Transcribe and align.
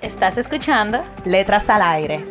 ¿Estás 0.00 0.38
escuchando? 0.38 1.00
Letras 1.24 1.68
al 1.68 1.82
aire. 1.82 2.24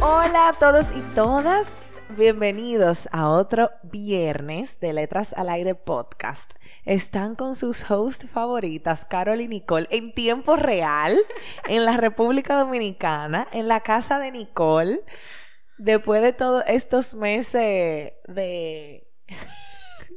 Hola 0.00 0.48
a 0.48 0.52
todos 0.58 0.90
y 0.90 1.00
todas. 1.14 1.96
Bienvenidos 2.16 3.08
a 3.12 3.28
otro 3.28 3.70
viernes 3.84 4.80
de 4.80 4.92
Letras 4.92 5.34
al 5.34 5.50
Aire 5.50 5.76
podcast. 5.76 6.54
Están 6.84 7.36
con 7.36 7.54
sus 7.54 7.88
hosts 7.88 8.28
favoritas, 8.28 9.04
Carol 9.04 9.40
y 9.40 9.46
Nicole, 9.46 9.86
en 9.92 10.12
tiempo 10.14 10.56
real, 10.56 11.16
en 11.68 11.84
la 11.84 11.96
República 11.96 12.56
Dominicana, 12.56 13.46
en 13.52 13.68
la 13.68 13.82
casa 13.82 14.18
de 14.18 14.32
Nicole, 14.32 15.00
después 15.78 16.22
de 16.22 16.32
todos 16.32 16.64
estos 16.66 17.14
meses 17.14 18.14
de... 18.26 19.08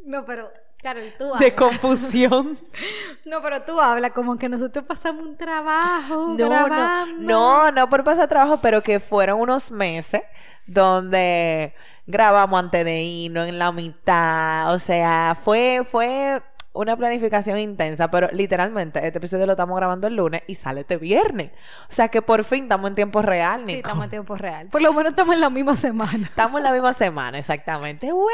No, 0.07 0.23
pero 0.23 0.51
Carol, 0.85 1.11
tú 1.17 1.23
hablas. 1.25 1.39
de 1.39 1.55
confusión. 1.55 2.57
No, 3.25 3.41
pero 3.41 3.63
tú 3.63 3.79
hablas 3.81 4.11
como 4.11 4.37
que 4.37 4.47
nosotros 4.47 4.85
pasamos 4.85 5.25
un 5.25 5.35
trabajo 5.35 6.35
No, 6.37 6.47
no, 6.47 6.65
grabando. 6.65 7.21
no, 7.23 7.71
no 7.71 7.89
por 7.89 8.03
pasar 8.03 8.29
trabajo, 8.29 8.59
pero 8.61 8.83
que 8.83 8.99
fueron 8.99 9.39
unos 9.39 9.71
meses 9.71 10.21
donde 10.67 11.73
grabamos 12.05 12.59
antes 12.59 12.85
de 12.85 13.01
irnos 13.01 13.47
en 13.47 13.57
la 13.57 13.71
mitad, 13.71 14.71
o 14.73 14.77
sea, 14.77 15.35
fue, 15.43 15.81
fue 15.89 16.43
una 16.75 16.95
planificación 16.95 17.57
intensa, 17.57 18.09
pero 18.11 18.27
literalmente 18.31 19.05
este 19.05 19.17
episodio 19.17 19.45
lo 19.45 19.53
estamos 19.53 19.75
grabando 19.77 20.07
el 20.07 20.15
lunes 20.15 20.43
y 20.47 20.55
sale 20.55 20.81
este 20.81 20.97
viernes, 20.97 21.51
o 21.89 21.93
sea 21.93 22.09
que 22.09 22.21
por 22.21 22.43
fin 22.43 22.63
estamos 22.63 22.89
en 22.89 22.95
tiempo 22.95 23.21
real, 23.21 23.61
Sí, 23.61 23.65
Nico. 23.75 23.87
estamos 23.87 24.03
en 24.03 24.09
tiempo 24.11 24.35
real. 24.35 24.67
Por 24.67 24.81
lo 24.81 24.93
menos 24.93 25.11
estamos 25.13 25.33
en 25.35 25.41
la 25.41 25.49
misma 25.49 25.75
semana. 25.75 26.27
Estamos 26.27 26.57
en 26.59 26.63
la 26.63 26.71
misma 26.71 26.93
semana, 26.93 27.39
exactamente. 27.39 28.11
¡Güey! 28.11 28.31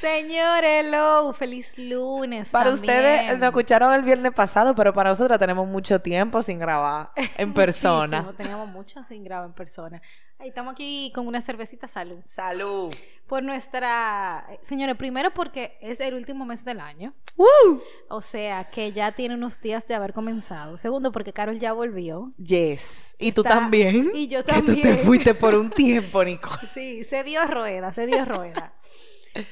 Señores, 0.00 0.84
hello, 0.84 1.32
feliz 1.32 1.78
lunes. 1.78 2.50
Para 2.50 2.70
también. 2.70 2.74
ustedes 2.90 3.30
eh, 3.30 3.38
nos 3.38 3.48
escucharon 3.48 3.92
el 3.92 4.02
viernes 4.02 4.32
pasado, 4.32 4.74
pero 4.74 4.92
para 4.92 5.10
nosotros 5.10 5.38
tenemos 5.38 5.66
mucho 5.66 6.00
tiempo 6.00 6.42
sin 6.42 6.58
grabar 6.58 7.10
en 7.36 7.52
persona. 7.54 8.32
Teníamos 8.36 8.68
mucho 8.68 9.02
sin 9.04 9.24
grabar 9.24 9.46
en 9.46 9.52
persona. 9.54 10.02
Ahí 10.38 10.48
estamos 10.48 10.72
aquí 10.72 11.10
con 11.14 11.26
una 11.26 11.40
cervecita 11.40 11.88
salud. 11.88 12.18
Salud. 12.26 12.92
Por 13.26 13.42
nuestra. 13.42 14.44
eh, 14.50 14.58
Señores, 14.62 14.96
primero 14.96 15.32
porque 15.32 15.78
es 15.80 16.00
el 16.00 16.14
último 16.14 16.44
mes 16.44 16.64
del 16.64 16.80
año. 16.80 17.14
¡Woo! 17.36 17.82
O 18.08 18.20
sea 18.20 18.64
que 18.64 18.92
ya 18.92 19.12
tiene 19.12 19.34
unos 19.36 19.60
días 19.60 19.86
de 19.86 19.94
haber 19.94 20.12
comenzado. 20.12 20.76
Segundo, 20.76 21.12
porque 21.12 21.32
Carol 21.32 21.58
ya 21.58 21.72
volvió. 21.72 22.32
Yes. 22.36 23.16
Y 23.18 23.32
tú 23.32 23.42
también. 23.42 24.10
y 24.14 24.28
yo 24.28 24.44
Que 24.44 24.52
tú 24.60 24.74
te 24.74 24.82
también. 24.82 24.98
fuiste 24.98 25.34
por 25.34 25.54
un 25.54 25.70
tiempo, 25.70 26.22
Nicole. 26.24 26.66
Sí, 26.72 27.04
se 27.04 27.24
dio 27.24 27.44
rueda, 27.46 27.92
se 27.92 28.06
dio 28.06 28.24
rueda. 28.24 28.74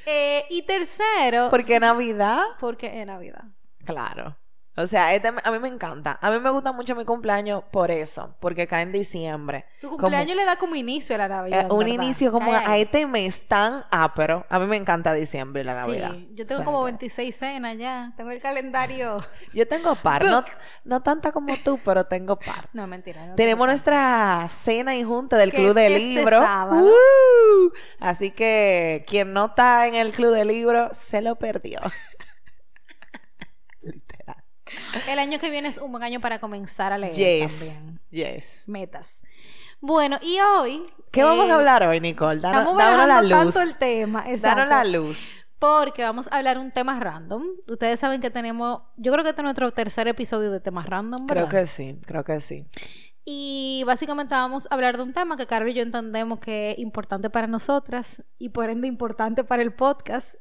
Eh, 0.07 0.45
y 0.49 0.63
tercero. 0.63 1.49
Porque 1.51 1.81
Navidad. 1.81 2.41
Porque 2.61 3.01
es 3.01 3.05
Navidad. 3.05 3.43
Claro. 3.85 4.37
O 4.75 4.87
sea, 4.87 5.13
este 5.15 5.31
me- 5.33 5.43
a 5.45 5.51
mí 5.51 5.59
me 5.59 5.69
encanta. 5.69 6.19
A 6.23 6.31
mí 6.31 6.39
me 6.41 6.49
gusta 6.49 6.73
mucho 6.73 6.95
mi 6.97 7.05
cumpleaños 7.05 7.63
por 7.71 7.91
eso. 7.91 8.35
Porque 8.41 8.67
cae 8.67 8.83
en 8.83 8.93
diciembre. 8.93 9.67
Tu 9.83 9.87
Como- 9.89 9.99
cumpleaños 9.99 10.35
le 10.35 10.47
da 10.47 10.57
como 10.57 10.75
inicio 10.77 11.15
a 11.15 11.19
la 11.19 11.27
eh, 11.27 11.29
Navidad. 11.29 11.71
un 11.71 11.79
¿verdad? 11.81 11.93
inicio 11.93 12.33
como 12.33 12.53
a 12.55 12.79
este 12.79 13.07
mes 13.07 13.47
tan 13.47 13.85
ápero. 13.91 14.47
A 14.49 14.59
mí 14.59 14.67
me 14.67 14.77
encanta 14.77 15.13
diciembre 15.13 15.63
la 15.63 15.75
Navidad. 15.75 16.13
Sí, 16.13 16.29
yo 16.33 16.47
tengo 16.47 16.61
O 16.61 16.65
sea, 16.65 16.65
como 16.65 16.79
que- 16.87 16.93
26 16.93 17.37
cenas 17.37 17.77
ya. 17.77 18.13
Tengo 18.17 18.31
el 18.31 18.41
calendario. 18.41 19.21
Yo 19.53 19.69
tengo 19.69 19.95
par. 19.97 20.25
No, 20.25 20.43
no 20.85 21.03
tanta 21.03 21.33
como 21.33 21.55
tú, 21.59 21.79
pero 21.85 22.05
tengo 22.07 22.37
par. 22.39 22.69
No, 22.73 22.87
mentira. 22.87 23.27
no 23.27 23.35
Tenemos 23.35 23.67
nuestra 23.67 24.47
cena 24.49 24.97
y 24.97 25.05
junta 25.05 25.37
del 25.37 25.53
Club 25.53 25.69
es 25.69 25.75
de 25.75 25.87
este 25.89 25.99
Libro. 25.99 26.41
sábado. 26.41 26.87
¡Uh! 26.87 27.71
Así 28.01 28.31
que 28.31 29.05
quien 29.07 29.33
no 29.35 29.47
está 29.47 29.87
en 29.87 29.95
el 29.97 30.13
Club 30.13 30.33
de 30.35 30.45
Libro 30.47 30.89
se 30.93 31.21
lo 31.21 31.37
perdió. 31.37 31.79
El 35.09 35.19
año 35.19 35.39
que 35.39 35.51
viene 35.51 35.69
es 35.69 35.79
un 35.79 35.91
buen 35.91 36.03
año 36.03 36.21
para 36.21 36.39
comenzar 36.39 36.93
a 36.93 36.99
leer 36.99 37.15
Yes. 37.15 37.75
también. 37.75 38.01
Yes. 38.11 38.65
Metas. 38.69 39.23
Bueno, 39.81 40.19
y 40.23 40.39
hoy. 40.41 40.85
¿Qué 41.11 41.25
vamos 41.25 41.49
eh, 41.49 41.51
a 41.53 41.55
hablar 41.57 41.83
hoy, 41.83 42.01
Nicole? 42.01 42.41
Danos, 42.41 42.61
Estamos 42.61 42.79
danos 42.79 43.09
la 43.09 43.23
luz. 43.23 43.31
tanto 43.55 43.61
el 43.63 43.79
tema. 43.79 44.25
Danos 44.41 44.69
la 44.69 44.85
luz. 44.85 45.47
Porque 45.59 46.03
vamos 46.03 46.29
a 46.31 46.37
hablar 46.37 46.59
un 46.59 46.71
tema 46.73 46.99
random. 46.99 47.43
Ustedes 47.69 47.99
saben 48.01 48.21
que 48.21 48.31
tenemos. 48.31 48.83
Yo 48.97 49.13
creo 49.13 49.25
que 49.25 49.31
este 49.31 49.41
es 49.43 49.45
nuestro 49.45 49.71
tercer 49.73 50.09
episodio 50.09 50.51
de 50.51 50.61
temas 50.61 50.87
random. 50.87 51.27
Creo 51.27 51.47
¿verdad? 51.47 51.61
que 51.63 51.67
sí, 51.67 51.99
creo 52.05 52.25
que 52.25 52.41
sí. 52.41 52.67
Y 53.25 53.85
básicamente 53.87 54.35
vamos 54.35 54.67
a 54.71 54.75
hablar 54.75 54.97
de 54.97 55.05
un 55.05 55.13
tema 55.13 55.37
que 55.37 55.47
Carol 55.47 55.69
y 55.69 55.75
yo 55.75 55.83
entendemos 55.83 56.41
que 56.41 56.73
es 56.73 56.79
importante 56.81 57.31
para 57.31 57.47
nosotras 57.47 58.23
y 58.39 58.49
por 58.49 58.69
ende 58.71 58.89
importante 58.89 59.45
para 59.45 59.63
el 59.63 59.73
podcast. 59.73 60.35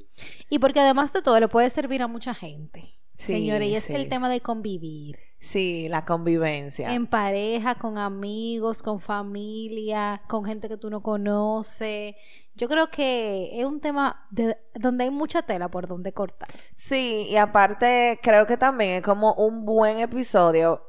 Y 0.50 0.58
porque 0.58 0.80
además 0.80 1.14
de 1.14 1.22
todo 1.22 1.40
le 1.40 1.48
puede 1.48 1.70
servir 1.70 2.02
a 2.02 2.08
mucha 2.08 2.34
gente. 2.34 3.00
Sí, 3.16 3.34
Señores, 3.34 3.70
y 3.70 3.76
es 3.76 3.84
sí, 3.84 3.94
el 3.94 4.04
sí. 4.04 4.10
tema 4.10 4.30
de 4.30 4.42
convivir. 4.42 5.18
Sí, 5.42 5.90
la 5.90 6.06
convivencia. 6.06 6.94
En 6.94 7.08
pareja, 7.08 7.74
con 7.74 7.98
amigos, 7.98 8.84
con 8.84 9.00
familia, 9.00 10.22
con 10.28 10.46
gente 10.46 10.70
que 10.70 10.78
tú 10.78 10.92
no 10.92 11.02
conoces. 11.02 12.16
Yo 12.54 12.70
creo 12.70 12.92
que 12.92 13.60
es 13.60 13.66
un 13.66 13.80
tema 13.80 14.28
de, 14.30 14.56
donde 14.76 15.06
hay 15.06 15.10
mucha 15.10 15.42
tela 15.42 15.70
por 15.70 15.88
donde 15.88 16.14
cortar. 16.14 16.50
Sí, 16.76 17.28
y 17.28 17.38
aparte 17.38 18.20
creo 18.22 18.46
que 18.46 18.56
también 18.56 18.98
es 18.98 19.02
como 19.02 19.34
un 19.34 19.66
buen 19.66 20.00
episodio 20.00 20.84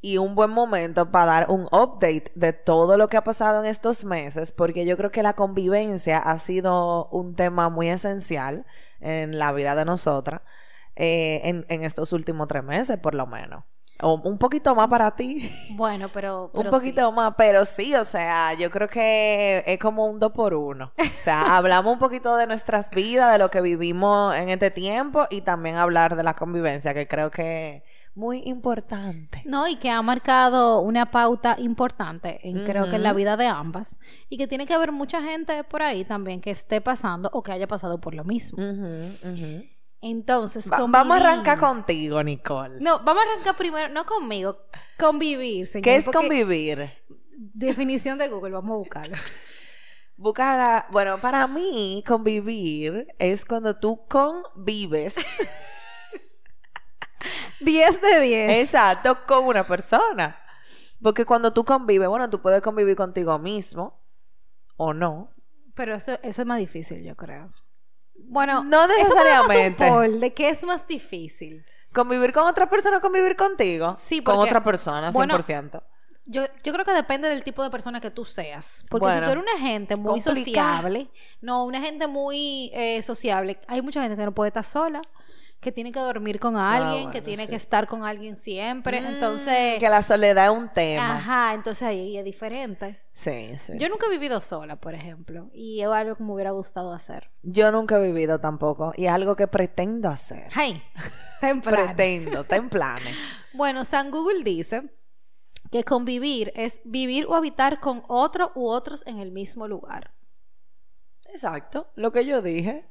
y 0.00 0.18
un 0.18 0.36
buen 0.36 0.50
momento 0.50 1.10
para 1.10 1.32
dar 1.32 1.50
un 1.50 1.64
update 1.72 2.30
de 2.36 2.52
todo 2.52 2.96
lo 2.96 3.08
que 3.08 3.16
ha 3.16 3.24
pasado 3.24 3.60
en 3.60 3.68
estos 3.68 4.04
meses, 4.04 4.52
porque 4.52 4.86
yo 4.86 4.96
creo 4.96 5.10
que 5.10 5.24
la 5.24 5.32
convivencia 5.32 6.18
ha 6.18 6.38
sido 6.38 7.08
un 7.08 7.34
tema 7.34 7.70
muy 7.70 7.88
esencial 7.88 8.66
en 9.00 9.36
la 9.36 9.50
vida 9.50 9.74
de 9.74 9.84
nosotras 9.84 10.42
eh, 10.96 11.40
en, 11.44 11.66
en 11.68 11.84
estos 11.84 12.12
últimos 12.12 12.48
tres 12.48 12.64
meses, 12.64 12.98
por 12.98 13.14
lo 13.14 13.26
menos. 13.26 13.64
O 14.02 14.20
un 14.22 14.36
poquito 14.36 14.74
más 14.74 14.88
para 14.88 15.14
ti. 15.16 15.50
Bueno, 15.74 16.10
pero... 16.12 16.50
Un 16.54 16.66
poquito 16.68 17.10
más, 17.12 17.34
pero 17.36 17.64
sí, 17.64 17.94
o 17.94 18.04
sea, 18.04 18.52
yo 18.54 18.70
creo 18.70 18.88
que 18.88 19.64
es 19.66 19.78
como 19.78 20.06
un 20.06 20.18
dos 20.18 20.32
por 20.32 20.52
uno. 20.52 20.92
O 20.98 21.20
sea, 21.20 21.40
hablamos 21.56 21.94
un 21.94 21.98
poquito 21.98 22.36
de 22.36 22.46
nuestras 22.46 22.90
vidas, 22.90 23.32
de 23.32 23.38
lo 23.38 23.50
que 23.50 23.62
vivimos 23.62 24.36
en 24.36 24.50
este 24.50 24.70
tiempo 24.70 25.26
y 25.30 25.40
también 25.40 25.76
hablar 25.76 26.14
de 26.14 26.22
la 26.22 26.34
convivencia, 26.34 26.92
que 26.92 27.08
creo 27.08 27.30
que 27.30 27.76
es 27.76 27.82
muy 28.14 28.42
importante. 28.44 29.42
No, 29.46 29.66
y 29.66 29.76
que 29.76 29.90
ha 29.90 30.02
marcado 30.02 30.80
una 30.80 31.10
pauta 31.10 31.56
importante, 31.58 32.46
en, 32.46 32.64
creo 32.64 32.90
que 32.90 32.96
en 32.96 33.02
la 33.02 33.14
vida 33.14 33.38
de 33.38 33.46
ambas, 33.46 33.98
y 34.28 34.36
que 34.36 34.46
tiene 34.46 34.66
que 34.66 34.74
haber 34.74 34.92
mucha 34.92 35.22
gente 35.22 35.64
por 35.64 35.82
ahí 35.82 36.04
también 36.04 36.42
que 36.42 36.50
esté 36.50 36.82
pasando 36.82 37.30
o 37.32 37.42
que 37.42 37.52
haya 37.52 37.66
pasado 37.66 37.98
por 37.98 38.14
lo 38.14 38.24
mismo. 38.24 38.62
Ujú, 38.62 39.30
ujú. 39.32 39.75
Entonces, 40.10 40.70
Va- 40.70 40.78
vamos 40.86 41.20
a 41.20 41.30
arrancar 41.30 41.58
contigo, 41.58 42.22
Nicole. 42.22 42.76
No, 42.80 43.00
vamos 43.00 43.24
a 43.24 43.32
arrancar 43.32 43.56
primero, 43.56 43.92
no 43.92 44.04
conmigo, 44.06 44.58
convivir, 44.98 45.66
señor. 45.66 45.84
¿Qué 45.84 45.96
es 45.96 46.04
convivir? 46.04 46.90
Definición 47.36 48.18
de 48.18 48.28
Google, 48.28 48.52
vamos 48.52 48.74
a 48.74 48.78
buscarlo. 48.78 49.16
Buscar, 50.16 50.60
a- 50.60 50.86
bueno, 50.90 51.20
para 51.20 51.46
mí 51.46 52.02
convivir 52.06 53.06
es 53.18 53.44
cuando 53.44 53.78
tú 53.78 54.06
convives, 54.08 55.16
10 57.60 58.00
de 58.00 58.20
10. 58.20 58.58
exacto, 58.58 59.18
con 59.26 59.44
una 59.46 59.66
persona. 59.66 60.38
Porque 61.02 61.24
cuando 61.24 61.52
tú 61.52 61.64
convives, 61.64 62.08
bueno, 62.08 62.30
tú 62.30 62.40
puedes 62.40 62.62
convivir 62.62 62.96
contigo 62.96 63.38
mismo 63.38 64.00
o 64.76 64.94
no. 64.94 65.30
Pero 65.74 65.94
eso, 65.96 66.12
eso 66.22 66.42
es 66.42 66.46
más 66.46 66.58
difícil, 66.58 67.02
yo 67.04 67.16
creo. 67.16 67.52
Bueno, 68.28 68.64
No 68.64 68.84
eso 68.84 68.88
me 68.88 68.96
da 68.96 69.02
necesariamente. 69.04 69.84
un 69.84 69.90
poll 69.90 70.20
de 70.20 70.34
qué 70.34 70.50
es 70.50 70.62
más 70.64 70.86
difícil. 70.86 71.64
Convivir 71.92 72.32
con 72.32 72.44
otra 72.46 72.68
persona 72.68 72.98
o 72.98 73.00
convivir 73.00 73.36
contigo. 73.36 73.94
Sí, 73.96 74.22
Con 74.22 74.34
porque- 74.36 74.50
otra 74.50 74.62
persona, 74.64 75.12
100%. 75.12 75.12
bueno, 75.12 75.82
Yo, 76.28 76.42
yo 76.64 76.72
creo 76.72 76.84
que 76.84 76.92
depende 76.92 77.28
del 77.28 77.44
tipo 77.44 77.62
de 77.62 77.70
persona 77.70 78.00
que 78.00 78.10
tú 78.10 78.24
seas. 78.24 78.84
Porque 78.90 79.06
si 79.12 79.18
tú 79.20 79.30
eres 79.30 79.42
una 79.42 79.58
gente 79.58 79.94
muy 79.96 80.20
sociable, 80.20 81.08
no, 81.40 81.64
una 81.64 81.80
gente 81.80 82.08
muy 82.08 82.70
eh, 82.74 83.00
sociable, 83.02 83.58
hay 83.68 83.80
mucha 83.80 84.02
gente 84.02 84.16
que 84.16 84.24
no 84.24 84.32
puede 84.32 84.48
estar 84.48 84.64
sola, 84.64 85.00
que 85.60 85.72
tiene 85.72 85.90
que 85.90 85.98
dormir 85.98 86.38
con 86.38 86.56
alguien, 86.56 87.10
que 87.10 87.18
Ah, 87.18 87.20
bueno, 87.20 87.24
tiene 87.24 87.42
sí. 87.44 87.48
que 87.50 87.56
estar 87.56 87.86
con 87.86 88.04
alguien 88.04 88.36
siempre. 88.36 89.00
Mm, 89.00 89.06
Entonces, 89.06 89.78
Que 89.80 89.88
la 89.88 90.02
soledad 90.02 90.44
es 90.46 90.50
un 90.56 90.68
tema. 90.68 91.16
ajá, 91.16 91.54
entonces 91.54 91.82
ahí 91.82 92.16
es 92.16 92.24
diferente. 92.24 93.00
Sí, 93.10 93.56
sí. 93.56 93.72
Yo 93.76 93.86
sí. 93.86 93.90
nunca 93.90 94.06
he 94.06 94.10
vivido 94.10 94.40
sola, 94.40 94.76
por 94.76 94.94
ejemplo, 94.94 95.50
y 95.52 95.80
es 95.80 95.86
algo 95.88 96.14
que 96.16 96.22
me 96.22 96.32
hubiera 96.34 96.50
gustado 96.52 96.92
hacer. 96.92 97.30
Yo 97.42 97.72
nunca 97.72 97.96
he 97.96 98.06
vivido 98.06 98.38
tampoco. 98.38 98.92
Y 98.96 99.06
es 99.06 99.10
algo 99.12 99.34
que 99.34 99.48
pretendo 99.48 100.08
hacer. 100.08 100.48
Hey, 100.54 100.82
temprano. 101.40 101.86
Pretendo, 101.86 102.42
está 102.42 102.56
en 102.56 102.68
planes. 102.70 103.16
Bueno, 103.54 103.84
San 103.84 104.10
Google 104.10 104.44
dice 104.44 104.82
que 105.72 105.82
convivir 105.82 106.52
es 106.54 106.80
vivir 106.84 107.26
o 107.26 107.34
habitar 107.34 107.80
con 107.80 108.04
otro 108.06 108.52
u 108.54 108.68
otros 108.68 109.02
en 109.06 109.18
el 109.18 109.32
mismo 109.32 109.66
lugar. 109.66 110.12
Exacto, 111.28 111.90
lo 111.96 112.12
que 112.12 112.24
yo 112.24 112.40
dije. 112.40 112.86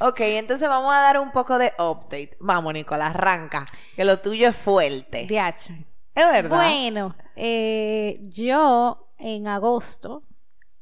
Ok, 0.00 0.20
entonces 0.20 0.68
vamos 0.68 0.94
a 0.94 0.98
dar 0.98 1.18
un 1.18 1.32
poco 1.32 1.58
de 1.58 1.72
update. 1.78 2.36
Vamos, 2.40 2.72
Nicolás, 2.72 3.10
arranca. 3.10 3.64
Que 3.96 4.04
lo 4.04 4.20
tuyo 4.20 4.48
es 4.48 4.56
fuerte. 4.56 5.26
DH. 5.26 5.72
Es 6.14 6.26
verdad. 6.26 6.56
Bueno, 6.56 7.16
eh, 7.36 8.20
yo 8.22 9.08
en 9.18 9.46
agosto, 9.46 10.24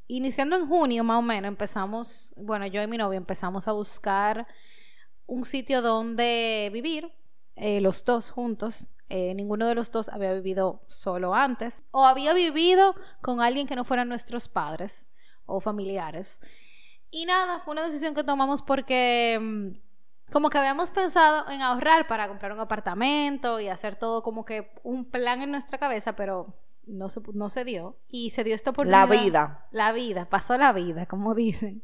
iniciando 0.08 0.56
en 0.56 0.66
junio 0.66 1.04
más 1.04 1.18
o 1.18 1.22
menos, 1.22 1.48
empezamos, 1.48 2.34
bueno, 2.36 2.66
yo 2.66 2.82
y 2.82 2.86
mi 2.86 2.96
novio 2.96 3.16
empezamos 3.16 3.68
a 3.68 3.72
buscar 3.72 4.46
un 5.26 5.44
sitio 5.44 5.82
donde 5.82 6.70
vivir, 6.72 7.12
eh, 7.56 7.80
los 7.80 8.04
dos 8.04 8.30
juntos. 8.30 8.88
Eh, 9.08 9.34
ninguno 9.34 9.66
de 9.66 9.74
los 9.74 9.90
dos 9.90 10.08
había 10.08 10.32
vivido 10.34 10.84
solo 10.86 11.34
antes 11.34 11.82
o 11.90 12.04
había 12.04 12.32
vivido 12.32 12.94
con 13.20 13.40
alguien 13.40 13.66
que 13.66 13.74
no 13.74 13.84
fueran 13.84 14.08
nuestros 14.08 14.48
padres 14.48 15.08
o 15.46 15.60
familiares. 15.60 16.40
Y 17.10 17.26
nada, 17.26 17.60
fue 17.60 17.72
una 17.72 17.82
decisión 17.84 18.14
que 18.14 18.24
tomamos 18.24 18.62
porque 18.62 19.38
mm, 19.40 20.32
como 20.32 20.50
que 20.50 20.58
habíamos 20.58 20.90
pensado 20.90 21.48
en 21.50 21.60
ahorrar 21.60 22.06
para 22.06 22.28
comprar 22.28 22.52
un 22.52 22.60
apartamento 22.60 23.60
y 23.60 23.68
hacer 23.68 23.96
todo 23.96 24.22
como 24.22 24.44
que 24.44 24.70
un 24.82 25.04
plan 25.04 25.42
en 25.42 25.50
nuestra 25.50 25.78
cabeza, 25.78 26.14
pero 26.14 26.54
no 26.86 27.08
se, 27.08 27.20
no 27.34 27.50
se 27.50 27.64
dio. 27.64 27.96
Y 28.08 28.30
se 28.30 28.44
dio 28.44 28.54
esta 28.54 28.70
La 28.84 29.04
oportunidad. 29.04 29.24
vida. 29.24 29.66
La 29.72 29.92
vida, 29.92 30.28
pasó 30.28 30.56
la 30.56 30.72
vida, 30.72 31.06
como 31.06 31.34
dicen. 31.34 31.82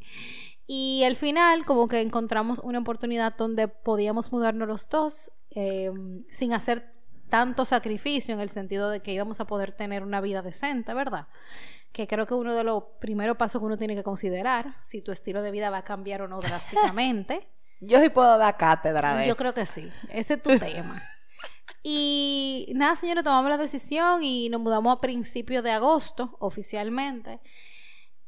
Y 0.67 1.05
al 1.05 1.17
final, 1.17 1.65
como 1.65 1.87
que 1.89 2.01
encontramos 2.01 2.59
una 2.61 2.81
oportunidad 2.81 3.37
donde 3.37 3.69
podíamos 3.69 4.33
mudarnos 4.33 4.67
los 4.67 4.89
dos 4.89 5.31
eh, 5.51 5.93
sin 6.29 6.53
hacer 6.53 6.93
tanto 7.29 7.65
sacrificio 7.65 8.35
en 8.35 8.41
el 8.41 8.51
sentido 8.51 8.91
de 8.91 9.01
que 9.01 9.13
íbamos 9.13 9.41
a 9.41 9.47
poder 9.47 9.73
tener 9.73 10.03
una 10.03 10.21
vida 10.21 10.43
decente, 10.43 10.95
¿verdad? 10.95 11.27
Que 11.97 12.07
creo 12.07 12.27
que 12.27 12.35
uno 12.35 12.55
de 12.55 12.63
los 12.63 12.83
primeros 13.01 13.39
pasos 13.39 13.59
que 13.59 13.65
uno 13.65 13.79
tiene 13.79 13.95
que 13.95 14.03
considerar, 14.03 14.77
si 14.83 15.01
tu 15.01 15.13
estilo 15.13 15.41
de 15.41 15.51
vida 15.51 15.71
va 15.71 15.79
a 15.79 15.83
cambiar 15.83 16.21
o 16.21 16.29
no 16.29 16.43
drásticamente. 16.43 17.49
Yo 17.81 18.01
sí 18.01 18.11
puedo 18.11 18.37
dar 18.37 18.59
cátedra 18.59 19.17
de 19.17 19.25
Yo 19.25 19.33
eso. 19.33 19.39
creo 19.39 19.55
que 19.55 19.65
sí. 19.65 19.91
Ese 20.11 20.35
es 20.35 20.43
tu 20.43 20.59
tema. 20.59 21.03
Y 21.83 22.73
nada, 22.75 22.97
señores, 22.97 23.23
tomamos 23.23 23.49
la 23.49 23.57
decisión 23.57 24.25
y 24.25 24.49
nos 24.49 24.61
mudamos 24.61 24.97
a 24.97 25.01
principios 25.01 25.63
de 25.63 25.71
agosto, 25.71 26.37
oficialmente. 26.41 27.41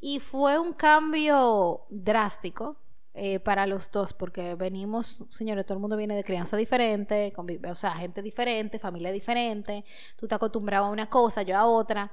Y 0.01 0.21
fue 0.21 0.59
un 0.61 0.73
cambio 0.73 1.85
drástico 1.91 2.77
eh, 3.19 3.41
para 3.41 3.67
los 3.67 3.91
dos, 3.91 4.13
porque 4.13 4.55
venimos, 4.55 5.25
señores, 5.31 5.67
todo 5.67 5.75
el 5.75 5.81
mundo 5.81 5.97
viene 5.97 6.15
de 6.15 6.25
crianza 6.25 6.57
diferente, 6.57 7.33
convive- 7.35 7.71
o 7.71 7.75
sea, 7.75 7.93
gente 7.93 8.23
diferente, 8.23 8.79
familia 8.79 9.13
diferente. 9.13 9.85
Tú 10.17 10.27
te 10.29 10.35
acostumbrado 10.35 10.87
a 10.87 10.91
una 10.91 11.09
cosa, 11.11 11.43
yo 11.43 11.57
a 11.57 11.67
otra. 11.67 12.11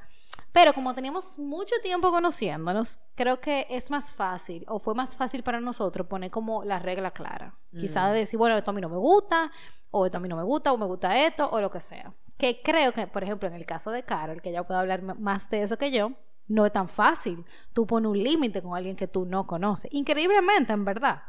Pero 0.52 0.74
como 0.74 0.94
teníamos 0.94 1.38
mucho 1.40 1.76
tiempo 1.84 2.12
conociéndonos, 2.12 3.00
creo 3.16 3.40
que 3.40 3.68
es 3.70 3.92
más 3.92 4.14
fácil, 4.14 4.66
o 4.68 4.80
fue 4.80 4.94
más 4.96 5.16
fácil 5.16 5.44
para 5.44 5.60
nosotros 5.62 6.08
poner 6.08 6.32
como 6.32 6.64
la 6.64 6.80
regla 6.80 7.12
clara. 7.12 7.58
Quizá 7.80 8.10
de 8.12 8.20
decir, 8.20 8.38
bueno, 8.40 8.58
esto 8.58 8.72
a 8.72 8.74
mí 8.74 8.82
no 8.82 8.90
me 8.90 8.98
gusta, 8.98 9.52
o 9.92 10.06
esto 10.06 10.18
a 10.18 10.22
mí 10.22 10.28
no 10.30 10.36
me 10.38 10.44
gusta, 10.44 10.72
o 10.74 10.78
me 10.78 10.86
gusta 10.86 11.18
esto, 11.26 11.50
o 11.52 11.60
lo 11.62 11.70
que 11.70 11.82
sea. 11.82 12.14
Que 12.38 12.62
creo 12.62 12.92
que, 12.94 13.06
por 13.08 13.24
ejemplo, 13.24 13.48
en 13.48 13.54
el 13.54 13.66
caso 13.66 13.92
de 13.92 14.04
Carol, 14.04 14.42
que 14.42 14.50
ella 14.50 14.64
puede 14.64 14.80
hablar 14.80 15.02
más 15.02 15.50
de 15.50 15.62
eso 15.62 15.78
que 15.78 15.92
yo, 15.92 16.12
no 16.48 16.66
es 16.66 16.72
tan 16.74 16.88
fácil. 16.88 17.46
Tú 17.74 17.86
pones 17.88 18.10
un 18.10 18.22
límite 18.22 18.62
con 18.62 18.76
alguien 18.76 18.96
que 18.96 19.08
tú 19.08 19.26
no 19.26 19.46
conoces. 19.46 19.92
Increíblemente, 19.94 20.74
en 20.74 20.86
verdad, 20.86 21.24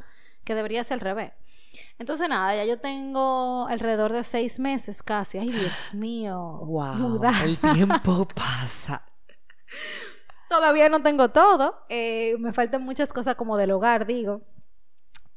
que 0.44 0.54
debería 0.54 0.84
ser 0.84 0.94
al 0.96 1.00
revés. 1.00 1.32
Entonces, 1.98 2.28
nada, 2.28 2.54
ya 2.54 2.64
yo 2.64 2.78
tengo 2.78 3.66
alrededor 3.68 4.12
de 4.12 4.22
seis 4.24 4.58
meses 4.58 5.02
casi. 5.02 5.38
Ay, 5.38 5.50
Dios 5.50 5.90
mío. 5.94 6.60
Wow, 6.64 6.94
mudada. 6.94 7.44
el 7.44 7.58
tiempo 7.58 8.26
pasa. 8.34 9.04
Todavía 10.48 10.88
no 10.88 11.02
tengo 11.02 11.30
todo. 11.30 11.84
eh, 11.88 12.36
me 12.38 12.52
faltan 12.52 12.82
muchas 12.82 13.12
cosas 13.12 13.34
como 13.34 13.56
del 13.56 13.72
hogar, 13.72 14.06
digo. 14.06 14.42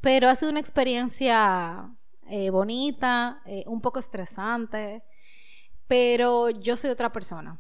Pero 0.02 0.30
ha 0.30 0.36
sido 0.36 0.52
una 0.52 0.60
experiencia 0.60 1.90
eh, 2.28 2.50
bonita, 2.52 3.42
eh, 3.46 3.64
un 3.68 3.82
poco 3.82 4.00
estresante. 4.00 5.04
Pero 5.88 6.50
yo 6.52 6.78
soy 6.78 6.92
otra 6.92 7.12
persona. 7.12 7.60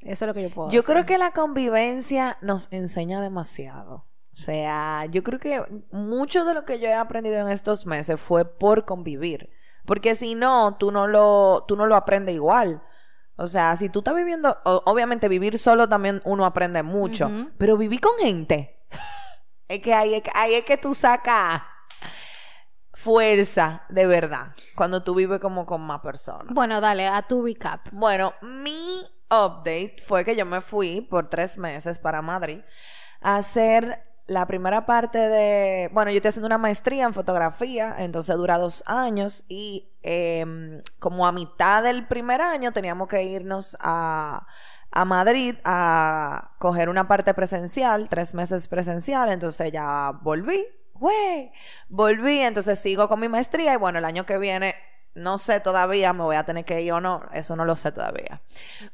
Eso 0.00 0.24
es 0.24 0.28
lo 0.28 0.34
que 0.34 0.42
yo 0.42 0.50
puedo 0.50 0.68
Yo 0.70 0.80
decir. 0.80 0.92
creo 0.94 1.06
que 1.06 1.18
la 1.18 1.32
convivencia 1.32 2.38
nos 2.40 2.72
enseña 2.72 3.20
demasiado. 3.20 4.06
O 4.32 4.40
sea, 4.40 5.06
yo 5.06 5.24
creo 5.24 5.40
que 5.40 5.62
mucho 5.90 6.44
de 6.44 6.54
lo 6.54 6.64
que 6.64 6.78
yo 6.78 6.86
he 6.88 6.94
aprendido 6.94 7.36
en 7.40 7.48
estos 7.48 7.86
meses 7.86 8.20
fue 8.20 8.44
por 8.44 8.84
convivir. 8.84 9.50
Porque 9.84 10.14
si 10.14 10.34
no, 10.34 10.76
tú 10.76 10.92
no 10.92 11.06
lo, 11.08 11.64
tú 11.66 11.74
no 11.76 11.86
lo 11.86 11.96
aprendes 11.96 12.34
igual. 12.36 12.82
O 13.36 13.46
sea, 13.46 13.74
si 13.76 13.88
tú 13.88 14.00
estás 14.00 14.14
viviendo, 14.14 14.56
obviamente 14.64 15.28
vivir 15.28 15.58
solo 15.58 15.88
también 15.88 16.20
uno 16.24 16.44
aprende 16.44 16.82
mucho, 16.82 17.30
pero 17.56 17.76
vivir 17.76 18.00
con 18.00 18.12
gente, 18.18 18.84
es 19.68 19.80
que 19.80 19.94
ahí, 19.94 20.14
es 20.14 20.22
que 20.22 20.30
ahí 20.34 20.54
es 20.54 20.64
que 20.64 20.76
tú 20.76 20.92
sacas 20.94 21.62
fuerza 22.94 23.84
de 23.88 24.06
verdad, 24.06 24.54
cuando 24.76 25.02
tú 25.02 25.14
vives 25.14 25.38
como 25.40 25.66
con 25.66 25.80
más 25.82 26.00
personas. 26.00 26.52
Bueno, 26.52 26.80
dale, 26.80 27.06
a 27.06 27.22
tu 27.22 27.44
recap. 27.44 27.88
Bueno, 27.92 28.34
mi 28.42 29.02
update 29.30 29.96
fue 30.04 30.24
que 30.24 30.36
yo 30.36 30.46
me 30.46 30.60
fui 30.60 31.00
por 31.00 31.28
tres 31.28 31.58
meses 31.58 31.98
para 31.98 32.22
Madrid 32.22 32.60
a 33.20 33.36
hacer 33.36 34.04
la 34.28 34.46
primera 34.46 34.84
parte 34.84 35.18
de, 35.18 35.88
bueno, 35.92 36.10
yo 36.10 36.18
estoy 36.18 36.28
haciendo 36.28 36.46
una 36.46 36.58
maestría 36.58 37.04
en 37.04 37.14
fotografía, 37.14 37.96
entonces 37.98 38.36
dura 38.36 38.58
dos 38.58 38.84
años 38.86 39.44
y 39.48 39.88
em, 40.02 40.82
como 40.98 41.26
a 41.26 41.32
mitad 41.32 41.82
del 41.82 42.06
primer 42.06 42.42
año 42.42 42.72
teníamos 42.72 43.08
que 43.08 43.22
irnos 43.24 43.76
a, 43.80 44.46
a 44.90 45.04
Madrid 45.06 45.56
a 45.64 46.52
coger 46.58 46.90
una 46.90 47.08
parte 47.08 47.32
presencial, 47.32 48.10
tres 48.10 48.34
meses 48.34 48.68
presencial, 48.68 49.30
entonces 49.30 49.72
ya 49.72 50.12
volví, 50.22 50.66
güey, 50.92 51.50
volví, 51.88 52.40
entonces 52.40 52.78
sigo 52.78 53.08
con 53.08 53.20
mi 53.20 53.28
maestría 53.28 53.72
y 53.72 53.76
bueno, 53.76 53.98
el 53.98 54.04
año 54.04 54.26
que 54.26 54.36
viene 54.36 54.74
no 55.18 55.38
sé 55.38 55.60
todavía, 55.60 56.12
me 56.12 56.22
voy 56.22 56.36
a 56.36 56.44
tener 56.44 56.64
que 56.64 56.80
ir 56.80 56.92
o 56.92 57.00
no, 57.00 57.22
eso 57.32 57.56
no 57.56 57.64
lo 57.64 57.76
sé 57.76 57.92
todavía. 57.92 58.40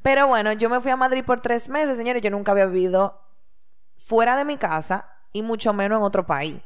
Pero 0.03 0.27
bueno, 0.27 0.53
yo 0.53 0.69
me 0.69 0.81
fui 0.81 0.91
a 0.91 0.97
Madrid 0.97 1.25
por 1.25 1.41
tres 1.41 1.69
meses, 1.69 1.97
señores, 1.97 2.23
yo 2.23 2.31
nunca 2.31 2.53
había 2.53 2.67
vivido 2.67 3.21
fuera 3.97 4.37
de 4.37 4.45
mi 4.45 4.57
casa 4.57 5.09
y 5.33 5.43
mucho 5.43 5.73
menos 5.73 5.99
en 5.99 6.05
otro 6.05 6.27
país. 6.27 6.57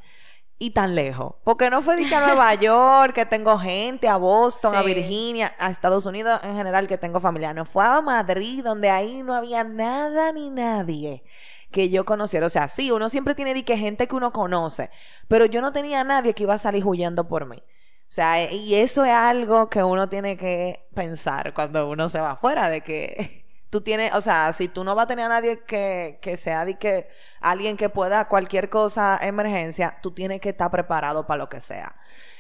Y 0.61 0.71
tan 0.71 0.97
lejos. 0.97 1.37
Porque 1.45 1.71
no 1.71 1.83
fue 1.83 1.97
de 1.97 2.09
que 2.09 2.15
a 2.15 2.27
Nueva 2.27 2.53
York, 2.55 3.15
que 3.15 3.27
tengo 3.27 3.59
gente, 3.59 4.09
a 4.09 4.17
Boston, 4.17 4.75
a. 4.75 4.83
Virginia, 4.83 5.55
a 5.59 5.71
Estados 5.71 6.05
Unidos 6.05 6.41
en 6.43 6.57
general, 6.57 6.89
que 6.89 6.99
tengo 6.99 7.21
familia. 7.21 7.55
No 7.55 7.65
fue 7.65 7.85
a 7.85 8.01
Madrid, 8.01 8.65
donde 8.65 8.91
ahí 8.91 9.23
no 9.23 9.35
había 9.35 9.63
nada 9.63 10.33
ni 10.33 10.51
nadie 10.51 11.23
que 11.71 11.89
yo 11.91 12.05
conociera. 12.05 12.47
O 12.47 12.51
sea, 12.51 12.67
sí, 12.67 12.91
uno 12.91 13.09
siempre 13.09 13.37
tiene 13.37 13.55
de 13.55 13.65
que 13.65 13.77
gente 13.77 14.09
que 14.09 14.17
uno 14.17 14.33
conoce, 14.33 14.91
pero 15.29 15.47
yo 15.47 15.61
no 15.61 15.73
tenía 15.73 16.01
a 16.01 16.05
nadie 16.05 16.35
que 16.35 16.43
iba 16.43 16.55
a 16.55 16.59
salir 16.59 16.85
huyendo 16.85 17.29
por 17.29 17.47
mí. 17.47 17.63
O 18.09 18.11
sea, 18.11 18.51
y 18.51 18.75
eso 18.75 19.05
es 19.05 19.13
algo 19.13 19.69
que 19.69 19.83
uno 19.83 20.09
tiene 20.09 20.39
que 20.39 20.89
pensar 20.95 21.53
cuando 21.53 21.91
uno 21.91 22.09
se 22.09 22.19
va 22.21 22.33
afuera, 22.33 22.71
de 22.71 22.81
que 22.81 23.45
tú 23.71 23.83
tienes, 23.83 24.15
o 24.15 24.23
sea, 24.23 24.53
si 24.55 24.69
tú 24.69 24.83
no 24.83 24.95
vas 24.95 25.05
a 25.05 25.09
tener 25.09 25.27
a 25.27 25.29
nadie 25.29 25.63
que, 25.65 26.19
que 26.23 26.39
sea 26.39 26.65
de 26.65 26.79
que 26.79 27.09
alguien 27.41 27.77
que 27.77 27.91
pueda 27.91 28.27
cualquier 28.27 28.71
cosa, 28.71 29.19
emergencia, 29.21 29.99
tú 30.03 30.13
tienes 30.13 30.41
que 30.41 30.49
estar 30.51 30.71
preparado 30.71 31.27
para 31.27 31.39
lo 31.39 31.49
que 31.49 31.61
sea. 31.61 31.97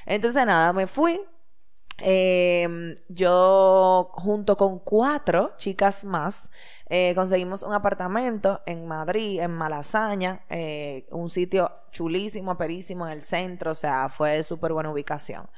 Entonces, 0.06 0.46
nada, 0.46 0.72
me 0.72 0.86
fui. 0.86 1.20
Eh, 2.00 3.02
yo 3.08 4.10
junto 4.12 4.56
con 4.56 4.78
cuatro 4.78 5.54
chicas 5.56 6.04
más 6.04 6.48
eh, 6.88 7.12
conseguimos 7.16 7.64
un 7.64 7.72
apartamento 7.72 8.60
en 8.66 8.86
Madrid, 8.86 9.40
en 9.40 9.50
Malasaña, 9.50 10.44
eh, 10.48 11.06
un 11.10 11.28
sitio 11.28 11.72
chulísimo, 11.90 12.56
perísimo 12.56 13.06
en 13.06 13.12
el 13.14 13.22
centro, 13.22 13.72
o 13.72 13.74
sea, 13.74 14.08
fue 14.08 14.42
súper 14.44 14.72
buena 14.72 14.90
ubicación. 14.90 15.48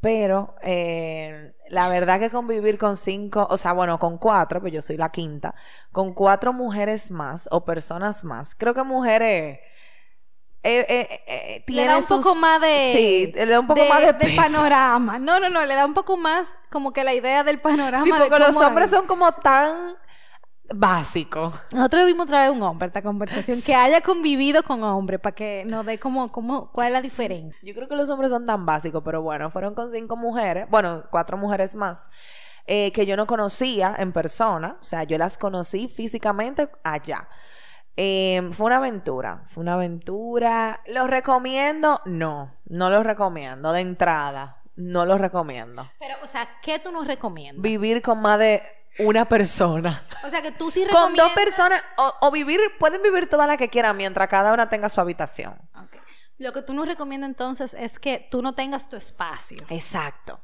Pero 0.00 0.54
eh, 0.62 1.54
la 1.68 1.88
verdad 1.88 2.18
que 2.20 2.30
convivir 2.30 2.78
con 2.78 2.96
cinco, 2.96 3.46
o 3.50 3.56
sea, 3.56 3.72
bueno, 3.72 3.98
con 3.98 4.18
cuatro, 4.18 4.60
pues 4.60 4.72
yo 4.72 4.82
soy 4.82 4.96
la 4.96 5.10
quinta, 5.10 5.54
con 5.92 6.14
cuatro 6.14 6.52
mujeres 6.52 7.10
más 7.10 7.48
o 7.50 7.64
personas 7.64 8.24
más, 8.24 8.54
creo 8.54 8.74
que 8.74 8.82
mujeres... 8.82 9.60
eh, 10.78 10.86
eh, 10.88 11.20
eh, 11.26 11.64
Le 11.66 11.84
da 11.84 11.96
un 11.96 12.02
sus- 12.02 12.18
poco 12.24 12.34
más 12.36 12.60
de. 12.60 12.92
Sí, 12.94 13.32
le 13.34 13.46
da 13.46 13.60
un 13.60 13.66
poco 13.66 13.80
de- 13.82 13.88
más 13.88 14.00
de 14.00 14.12
del 14.12 14.36
panorama. 14.36 15.18
No, 15.18 15.40
no, 15.40 15.48
no, 15.50 15.64
le 15.66 15.74
da 15.74 15.84
un 15.84 15.94
poco 15.94 16.16
más 16.16 16.56
como 16.70 16.92
que 16.92 17.02
la 17.04 17.12
idea 17.14 17.42
del 17.44 17.58
panorama. 17.58 18.04
Sí, 18.04 18.10
de 18.12 18.18
porque 18.18 18.38
los 18.38 18.56
hombres 18.56 18.86
es. 18.86 18.90
son 18.90 19.06
como 19.06 19.32
tan 19.32 19.96
básico. 20.72 21.52
Nosotros 21.72 22.02
debimos 22.02 22.26
traer 22.28 22.50
un 22.52 22.62
hombre 22.62 22.86
a 22.86 22.88
esta 22.88 23.02
conversación 23.02 23.58
que 23.64 23.74
haya 23.74 24.00
convivido 24.00 24.62
con 24.62 24.82
hombre 24.84 25.18
para 25.18 25.34
que 25.34 25.64
nos 25.66 25.84
dé 25.84 25.98
como, 25.98 26.30
como 26.30 26.70
cuál 26.70 26.88
es 26.88 26.92
la 26.92 27.00
diferencia. 27.02 27.58
Yo 27.62 27.74
creo 27.74 27.88
que 27.88 27.96
los 27.96 28.08
hombres 28.10 28.30
son 28.30 28.46
tan 28.46 28.64
básicos, 28.64 29.02
pero 29.04 29.20
bueno, 29.22 29.50
fueron 29.50 29.74
con 29.74 29.90
cinco 29.90 30.16
mujeres, 30.16 30.66
bueno, 30.70 31.02
cuatro 31.10 31.36
mujeres 31.36 31.74
más, 31.74 32.08
eh, 32.66 32.92
que 32.92 33.04
yo 33.04 33.16
no 33.16 33.26
conocía 33.26 33.96
en 33.98 34.12
persona, 34.12 34.76
o 34.80 34.84
sea, 34.84 35.02
yo 35.02 35.18
las 35.18 35.36
conocí 35.38 35.88
físicamente 35.88 36.68
allá. 36.84 37.28
Em, 38.02 38.50
fue 38.52 38.64
una 38.64 38.78
aventura, 38.78 39.44
fue 39.48 39.60
una 39.60 39.74
aventura. 39.74 40.80
¿Lo 40.86 41.06
recomiendo? 41.06 42.00
No, 42.06 42.54
no 42.64 42.88
lo 42.88 43.02
recomiendo 43.02 43.72
de 43.72 43.82
entrada, 43.82 44.62
no 44.74 45.04
lo 45.04 45.18
recomiendo. 45.18 45.86
Pero, 45.98 46.14
o 46.22 46.26
sea, 46.26 46.48
¿qué 46.62 46.78
tú 46.78 46.92
nos 46.92 47.06
recomiendas? 47.06 47.60
Vivir 47.60 48.00
con 48.00 48.22
más 48.22 48.38
de 48.38 48.62
una 49.00 49.26
persona. 49.26 50.02
O 50.24 50.30
sea, 50.30 50.40
que 50.40 50.50
tú 50.50 50.70
sí 50.70 50.80
Con 50.80 50.88
recomiendas... 51.10 51.26
dos 51.26 51.34
personas, 51.34 51.82
o, 51.98 52.14
o 52.22 52.30
vivir, 52.30 52.58
pueden 52.78 53.02
vivir 53.02 53.28
todas 53.28 53.46
las 53.46 53.58
que 53.58 53.68
quieran 53.68 53.98
mientras 53.98 54.28
cada 54.28 54.54
una 54.54 54.70
tenga 54.70 54.88
su 54.88 54.98
habitación. 55.02 55.58
Lo 56.38 56.54
que 56.54 56.62
tú 56.62 56.72
nos 56.72 56.86
recomiendas 56.86 57.28
entonces 57.28 57.74
es 57.74 57.98
que 57.98 58.28
tú 58.30 58.40
no 58.40 58.54
tengas 58.54 58.88
tu 58.88 58.96
espacio. 58.96 59.58
Exacto. 59.68 60.40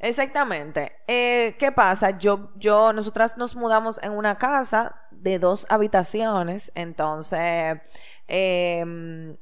Exactamente. 0.00 0.92
Eh, 1.06 1.56
¿Qué 1.58 1.72
pasa? 1.72 2.18
Yo, 2.18 2.50
yo, 2.56 2.92
nosotras 2.92 3.36
nos 3.36 3.54
mudamos 3.56 4.00
en 4.02 4.12
una 4.12 4.36
casa 4.38 4.96
de 5.10 5.38
dos 5.38 5.66
habitaciones, 5.68 6.72
entonces, 6.74 7.78
em, 8.26 9.36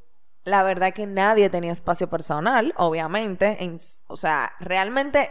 la 0.45 0.62
verdad 0.62 0.93
que 0.93 1.07
nadie 1.07 1.50
tenía 1.50 1.73
espacio 1.73 2.09
personal, 2.09 2.75
obviamente. 2.77 3.57
en- 3.62 3.79
o 4.09 4.17
sea, 4.17 4.53
realmente, 4.61 5.31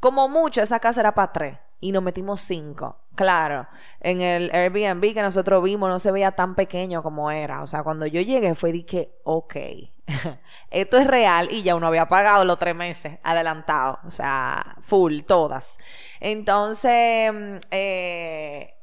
como 0.00 0.28
mucho, 0.28 0.62
esa 0.62 0.80
casa 0.80 1.00
era 1.00 1.14
para 1.14 1.32
tres 1.32 1.58
y 1.80 1.92
nos 1.92 2.02
metimos 2.02 2.40
cinco. 2.40 2.98
Claro, 3.16 3.66
en 4.00 4.20
el 4.20 4.50
Airbnb 4.54 5.12
que 5.14 5.22
nosotros 5.22 5.62
vimos 5.62 5.88
no 5.88 5.98
se 5.98 6.12
veía 6.12 6.32
tan 6.32 6.54
pequeño 6.54 7.02
como 7.02 7.30
era. 7.30 7.62
O 7.62 7.66
sea, 7.66 7.82
cuando 7.82 8.06
yo 8.06 8.20
llegué 8.20 8.54
fue 8.54 8.72
de 8.72 8.84
que, 8.86 9.18
ok, 9.24 9.56
esto 10.70 10.98
es 10.98 11.06
real 11.06 11.48
y 11.50 11.62
ya 11.62 11.74
uno 11.74 11.86
había 11.86 12.08
pagado 12.08 12.44
los 12.44 12.58
tres 12.58 12.74
meses 12.74 13.18
adelantado. 13.22 13.98
O 14.06 14.10
sea, 14.10 14.76
full, 14.82 15.20
todas. 15.22 15.78
Entonces, 16.20 17.32
mm, 17.32 17.56
eh, 17.70 18.74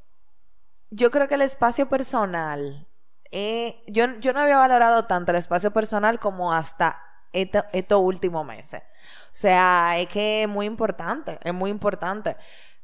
yo 0.90 1.12
creo 1.12 1.28
que 1.28 1.36
el 1.36 1.42
espacio 1.42 1.90
personal, 1.90 2.88
eh, 3.32 3.84
yo, 3.88 4.06
yo 4.20 4.34
no 4.34 4.40
había 4.42 4.58
valorado 4.58 5.06
tanto 5.06 5.32
el 5.32 5.38
espacio 5.38 5.72
personal 5.72 6.20
como 6.20 6.54
hasta 6.54 7.02
esto- 7.34 7.66
estos 7.74 8.00
últimos 8.02 8.46
meses. 8.46 8.82
O 9.26 9.30
sea, 9.40 9.98
es 10.00 10.08
que 10.08 10.44
es 10.44 10.50
muy 10.50 10.66
importante, 10.66 11.40
es 11.44 11.54
muy 11.54 11.70
importante. 11.70 12.36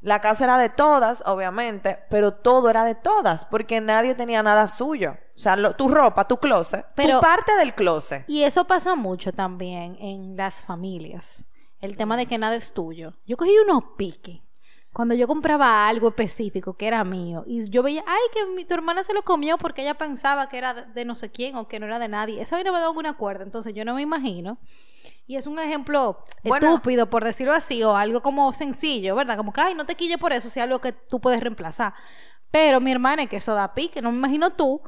La 0.01 0.20
casa 0.20 0.44
era 0.44 0.58
de 0.58 0.68
todas, 0.70 1.24
obviamente, 1.25 2.00
pero 2.10 2.34
todo 2.34 2.70
era 2.70 2.84
de 2.84 2.94
todas, 2.96 3.46
porque 3.46 3.80
nadie 3.80 4.15
tenía 4.15 4.44
nada 4.44 4.68
suyo. 4.68 5.18
O 5.36 5.39
sea, 5.39 5.56
lo- 5.56 5.75
tu 5.75 5.88
ropa, 5.88 6.27
tu 6.27 6.38
closet, 6.38 6.86
Pero- 6.96 7.20
tu 7.20 7.22
parte 7.22 7.56
del 7.56 7.74
closet. 7.74 8.25
Y 8.27 8.44
eso 8.44 8.65
pasa 8.65 8.96
mucho 8.96 9.32
también 9.32 9.96
en 10.00 10.36
las 10.36 10.62
familias. 10.63 11.50
El 11.80 11.96
tema 11.98 12.18
de 12.18 12.25
que 12.25 12.38
nada 12.38 12.56
es 12.56 12.74
tuyo. 12.74 13.13
Yo 13.25 13.38
cogí 13.38 13.51
unos 13.65 13.84
piques. 13.98 14.42
Cuando 14.92 15.15
yo 15.15 15.25
compraba 15.27 15.88
algo 15.88 16.10
específico 16.10 16.75
que 16.77 16.86
era 16.88 17.03
mío 17.03 17.44
y 17.48 17.68
yo 17.72 17.82
veía, 17.82 18.03
ay, 18.06 18.22
que 18.32 18.46
mi, 18.46 18.63
tu 18.63 18.75
hermana 18.75 19.03
se 19.03 19.13
lo 19.15 19.24
comió 19.24 19.58
porque 19.58 19.82
ella 19.82 19.96
pensaba 19.96 20.50
que 20.50 20.58
era 20.60 20.74
de, 20.75 20.86
de 20.86 21.03
no 21.03 21.15
sé 21.15 21.32
quién 21.32 21.56
o 21.56 21.68
que 21.68 21.80
no 21.80 21.88
era 21.88 21.98
de 21.98 22.08
nadie. 22.10 22.39
Esa 22.42 22.58
vaina 22.58 22.72
me 22.72 22.77
da 22.77 22.86
alguna 22.86 23.13
cuerda, 23.13 23.44
entonces 23.44 23.74
yo 23.74 23.86
no 23.86 23.96
me 23.96 24.03
imagino. 24.03 24.60
Y 25.25 25.38
es 25.38 25.48
un 25.48 25.58
ejemplo 25.60 26.20
Bueno. 26.44 26.68
estúpido, 26.68 27.10
por 27.10 27.24
decirlo 27.24 27.53
así, 27.53 27.82
o 27.84 27.96
algo 27.96 28.22
como 28.22 28.51
sencillo, 28.53 29.15
¿verdad? 29.15 29.38
Como 29.38 29.53
que, 29.53 29.62
ay, 29.62 29.74
no 29.75 29.86
te 29.86 29.96
quille 29.96 30.18
por 30.18 30.34
eso, 30.34 30.50
si 30.50 30.60
es 30.60 30.63
algo 30.65 30.80
que 30.80 30.92
tú 30.92 31.20
puedes 31.22 31.39
reemplazar. 31.39 31.94
Pero 32.51 32.80
mi 32.82 32.92
hermana, 32.92 33.24
es 33.24 33.30
que 33.30 33.38
eso 33.38 33.53
da 33.56 33.74
pique, 33.74 34.01
no 34.01 34.12
me 34.12 34.18
imagino 34.18 34.51
tú, 34.51 34.82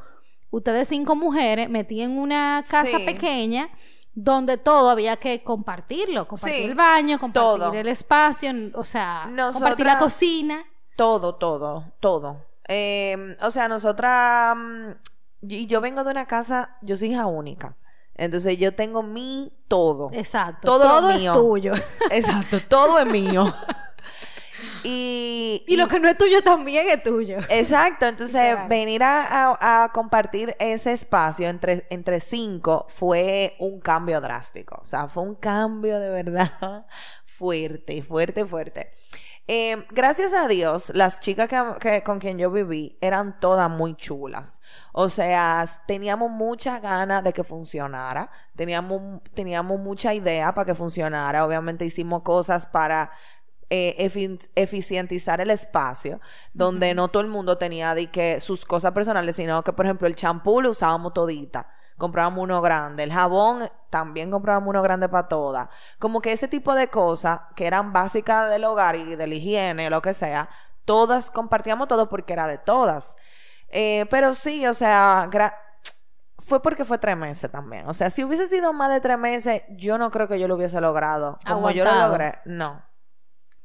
ustedes 0.52 0.88
cinco 0.90 1.16
mujeres 1.16 1.70
metí 1.70 2.02
en 2.02 2.18
una 2.18 2.64
casa 2.70 2.98
Sí. 2.98 3.06
pequeña 3.06 3.70
donde 4.14 4.58
todo 4.58 4.90
había 4.90 5.18
que 5.18 5.44
compartirlo, 5.44 6.28
compartir 6.28 6.58
Sí, 6.58 6.64
el 6.66 6.76
baño, 6.76 7.20
compartir 7.20 7.42
todo. 7.60 7.74
el 7.74 7.88
espacio, 7.88 8.52
o 8.76 8.84
sea, 8.84 9.30
compartir 9.52 9.86
la 9.86 9.98
cocina. 9.98 10.64
Todo, 10.96 11.36
todo, 11.36 11.84
todo. 12.00 12.46
Eh, 12.68 13.36
o 13.42 13.52
sea, 13.52 13.68
nosotras, 13.68 14.56
mm, 14.56 14.92
y 15.42 15.66
yo 15.68 15.82
vengo 15.82 16.04
de 16.04 16.12
una 16.12 16.26
casa, 16.28 16.78
yo 16.82 16.96
soy 16.96 17.12
hija 17.12 17.26
única. 17.26 17.76
Entonces 18.16 18.58
yo 18.58 18.74
tengo 18.74 19.04
mi 19.04 19.52
todo. 19.68 20.10
Exacto. 20.14 20.68
Todo 20.68 21.10
es 21.10 21.22
mío. 21.22 21.34
tuyo. 21.34 21.74
Exacto, 22.12 22.60
todo 22.68 22.98
es 23.00 23.06
mío. 23.08 23.54
y, 24.84 25.64
y 25.68 25.76
lo 25.78 25.88
que 25.88 26.00
no 26.00 26.08
es 26.08 26.18
tuyo 26.18 26.42
también 26.42 26.88
es 26.90 27.04
tuyo. 27.04 27.38
Exacto, 27.50 28.06
entonces 28.06 28.36
Literal. 28.42 28.68
venir 28.70 29.04
a, 29.04 29.52
a- 29.52 29.84
a 29.84 29.92
compartir 29.92 30.56
ese 30.60 30.94
espacio 30.94 31.48
entre, 31.50 31.86
entre 31.90 32.20
cinco 32.20 32.86
fue 32.90 33.56
un 33.60 33.80
cambio 33.80 34.22
drástico. 34.22 34.80
O 34.82 34.86
sea, 34.86 35.08
fue 35.08 35.24
un 35.24 35.36
cambio 35.36 36.00
de 36.00 36.10
verdad 36.10 36.86
fuerte, 37.26 38.02
fuerte, 38.04 38.46
fuerte. 38.46 38.92
Eh, 39.48 39.86
gracias 39.92 40.34
a 40.34 40.48
Dios, 40.48 40.92
las 40.96 41.20
chicas 41.20 41.48
que, 41.48 41.62
que- 41.80 42.02
con 42.04 42.18
quien 42.20 42.40
yo 42.40 42.50
viví 42.50 42.98
eran 43.00 43.40
todas 43.40 43.70
muy 43.70 43.96
chulas. 43.96 44.60
O 44.92 45.08
sea, 45.08 45.64
teníamos 45.86 46.32
mucha 46.32 46.80
ganas 46.80 47.24
de 47.24 47.32
que 47.32 47.44
funcionara. 47.44 48.32
Teníamos, 48.56 49.22
teníamos 49.36 49.80
mucha 49.80 50.16
idea 50.16 50.54
para 50.56 50.66
que 50.66 50.74
funcionara. 50.76 51.46
Obviamente 51.46 51.86
hicimos 51.86 52.24
cosas 52.24 52.66
para 52.66 53.12
eh, 53.70 53.96
efi- 54.10 54.50
eficientizar 54.56 55.42
el 55.42 55.52
espacio, 55.52 56.22
donde 56.54 56.94
no 56.96 57.10
todo 57.10 57.22
el 57.24 57.30
mundo 57.30 57.58
tenía 57.60 57.94
de 57.96 58.10
que 58.12 58.40
sus 58.40 58.66
cosas 58.66 58.94
personales, 58.94 59.36
sino 59.36 59.64
que, 59.64 59.74
por 59.74 59.86
ejemplo, 59.86 60.08
el 60.08 60.16
champú 60.16 60.62
lo 60.62 60.72
usábamos 60.72 61.14
todita. 61.14 61.68
Comprábamos 61.98 62.44
uno 62.44 62.62
grande. 62.62 63.04
El 63.04 63.14
jabón 63.14 63.70
también 63.90 64.30
comprábamos 64.30 64.70
uno 64.70 64.82
grande 64.82 65.08
para 65.08 65.28
todas. 65.28 65.70
Como 66.00 66.22
que 66.22 66.32
ese 66.32 66.48
tipo 66.48 66.74
de 66.74 66.90
cosas 66.90 67.42
que 67.56 67.68
eran 67.68 67.94
básicas 67.94 68.50
del 68.50 68.66
hogar 68.66 68.96
y 68.96 69.16
de 69.16 69.28
la 69.28 69.36
higiene, 69.36 69.90
lo 69.90 70.02
que 70.02 70.14
sea, 70.14 70.50
todas 70.84 71.32
compartíamos 71.32 71.88
todo 71.88 72.10
porque 72.10 72.34
era 72.34 72.48
de 72.48 72.58
todas. 72.58 73.16
Eh, 73.70 74.06
pero 74.10 74.34
sí, 74.34 74.66
o 74.68 74.74
sea, 74.74 75.30
fue 76.40 76.62
porque 76.62 76.86
fue 76.86 76.98
tres 76.98 77.18
meses 77.18 77.52
también. 77.52 77.88
O 77.88 77.94
sea, 77.94 78.10
si 78.10 78.24
hubiese 78.24 78.48
sido 78.48 78.74
más 78.74 78.92
de 78.92 79.02
tres 79.02 79.18
meses, 79.18 79.64
yo 79.70 79.98
no 79.98 80.12
creo 80.12 80.28
que 80.28 80.40
yo 80.40 80.48
lo 80.48 80.56
hubiese 80.56 80.80
logrado. 80.82 81.40
Como 81.48 81.72
yo 81.72 81.84
lo 81.84 82.08
logré, 82.08 82.40
no. 82.46 82.84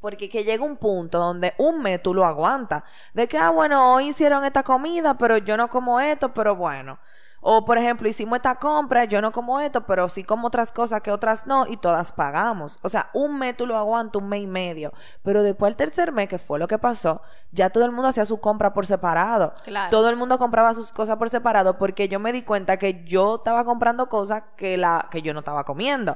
Porque 0.01 0.31
que 0.31 0.45
llega 0.45 0.65
un 0.65 0.79
punto 0.79 1.19
donde 1.19 1.55
un 1.59 1.83
mes 1.83 2.03
tú 2.03 2.15
lo 2.15 2.25
aguantas. 2.25 2.85
De 3.13 3.29
que, 3.29 3.37
ah, 3.37 3.51
bueno, 3.51 3.95
hoy 3.95 4.09
hicieron 4.09 4.45
esta 4.45 4.63
comida, 4.63 5.19
pero 5.19 5.37
yo 5.37 5.59
no 5.59 5.69
como 5.69 6.01
esto, 6.01 6.33
pero 6.33 6.57
bueno. 6.57 6.99
O, 7.40 7.64
por 7.64 7.78
ejemplo, 7.78 8.09
hicimos 8.09 8.37
esta 8.37 8.56
compra, 8.56 9.04
yo 9.04 9.20
no 9.23 9.32
como 9.32 9.61
esto, 9.61 9.87
pero 9.87 10.09
sí 10.09 10.25
como 10.25 10.49
otras 10.49 10.73
cosas 10.73 11.00
que 11.00 11.11
otras 11.11 11.47
no, 11.47 11.66
y 11.66 11.76
todas 11.76 12.12
pagamos. 12.12 12.78
O 12.82 12.88
sea, 12.88 13.11
un 13.14 13.38
mes 13.38 13.56
tú 13.56 13.66
lo 13.66 13.76
aguantas, 13.78 14.23
un 14.23 14.28
mes 14.28 14.42
y 14.42 14.47
medio. 14.47 14.92
Pero 15.23 15.42
después 15.42 15.70
el 15.70 15.76
tercer 15.76 16.12
mes, 16.12 16.28
que 16.28 16.38
fue 16.38 16.59
lo 16.59 16.68
que 16.68 16.78
pasó, 16.78 17.23
ya 17.50 17.70
todo 17.70 17.85
el 17.85 17.92
mundo 17.92 18.09
hacía 18.09 18.25
su 18.25 18.40
compra 18.40 18.73
por 18.73 18.87
separado. 18.87 19.54
Claro. 19.64 19.90
Todo 19.90 20.11
el 20.11 20.16
mundo 20.16 20.38
compraba 20.38 20.75
sus 20.75 20.92
cosas 20.92 21.16
por 21.16 21.30
separado 21.30 21.78
porque 21.78 22.09
yo 22.09 22.20
me 22.20 22.32
di 22.32 22.42
cuenta 22.42 22.76
que 22.76 23.04
yo 23.04 23.37
estaba 23.37 23.64
comprando 23.64 24.09
cosas 24.09 24.42
que, 24.56 24.76
la, 24.76 25.09
que 25.11 25.23
yo 25.23 25.32
no 25.32 25.40
estaba 25.40 25.64
comiendo. 25.64 26.14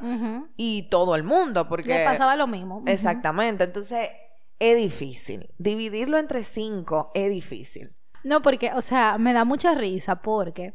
Y 0.56 0.88
todo 0.90 1.14
el 1.14 1.24
mundo, 1.24 1.68
porque... 1.68 1.88
Le 1.88 2.04
pasaba 2.04 2.36
lo 2.36 2.46
mismo. 2.46 2.82
Exactamente. 2.86 3.64
Entonces, 3.64 4.10
es 4.58 4.76
difícil. 4.76 5.50
Dividirlo 5.58 6.18
entre 6.18 6.42
cinco 6.42 7.10
es 7.14 7.30
difícil. 7.30 7.94
No, 8.22 8.40
porque, 8.42 8.72
o 8.74 8.82
sea, 8.82 9.18
me 9.18 9.32
da 9.32 9.44
mucha 9.44 9.74
risa 9.74 10.16
porque 10.16 10.74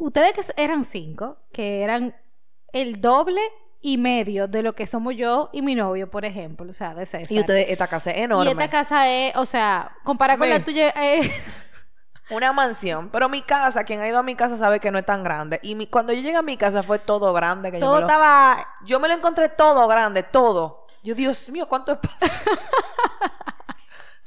ustedes 0.00 0.32
que 0.32 0.62
eran 0.62 0.84
cinco, 0.84 1.38
que 1.52 1.82
eran 1.82 2.16
el 2.72 3.00
doble 3.00 3.40
y 3.80 3.96
medio 3.96 4.48
de 4.48 4.62
lo 4.62 4.74
que 4.74 4.86
somos 4.86 5.14
yo 5.16 5.48
y 5.52 5.62
mi 5.62 5.74
novio, 5.74 6.10
por 6.10 6.24
ejemplo, 6.24 6.68
o 6.68 6.72
sea, 6.72 6.94
de 6.94 7.06
César. 7.06 7.32
Y 7.32 7.40
ustedes, 7.40 7.66
esta 7.68 7.88
casa 7.88 8.10
es 8.10 8.18
enorme. 8.18 8.46
Y 8.46 8.52
esta 8.52 8.68
casa 8.68 9.08
es, 9.08 9.34
o 9.36 9.46
sea, 9.46 9.96
comparada 10.04 10.38
con 10.38 10.50
la 10.50 10.62
tuya, 10.62 10.90
es... 10.90 11.30
Una 12.30 12.52
mansión. 12.52 13.08
Pero 13.10 13.28
mi 13.28 13.42
casa, 13.42 13.82
quien 13.82 14.00
ha 14.00 14.06
ido 14.06 14.18
a 14.18 14.22
mi 14.22 14.36
casa 14.36 14.56
sabe 14.56 14.78
que 14.78 14.92
no 14.92 14.98
es 14.98 15.06
tan 15.06 15.24
grande. 15.24 15.58
Y 15.64 15.74
mi- 15.74 15.88
cuando 15.88 16.12
yo 16.12 16.20
llegué 16.20 16.36
a 16.36 16.42
mi 16.42 16.56
casa 16.56 16.84
fue 16.84 17.00
todo 17.00 17.32
grande. 17.32 17.72
Que 17.72 17.80
yo, 17.80 17.86
todo 17.86 17.94
me 17.94 18.00
lo, 18.02 18.06
estaba... 18.06 18.68
yo 18.84 19.00
me 19.00 19.08
lo 19.08 19.14
encontré 19.14 19.48
todo 19.48 19.88
grande, 19.88 20.22
todo. 20.22 20.86
Yo, 21.02 21.16
Dios 21.16 21.48
mío, 21.50 21.66
¿cuánto 21.68 21.90
espacio? 21.92 22.28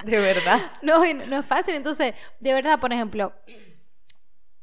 de 0.04 0.18
verdad. 0.18 0.60
No, 0.82 0.98
no 0.98 1.38
es 1.38 1.46
fácil. 1.46 1.76
Entonces, 1.76 2.14
de 2.40 2.52
verdad, 2.52 2.78
por 2.78 2.92
ejemplo, 2.92 3.32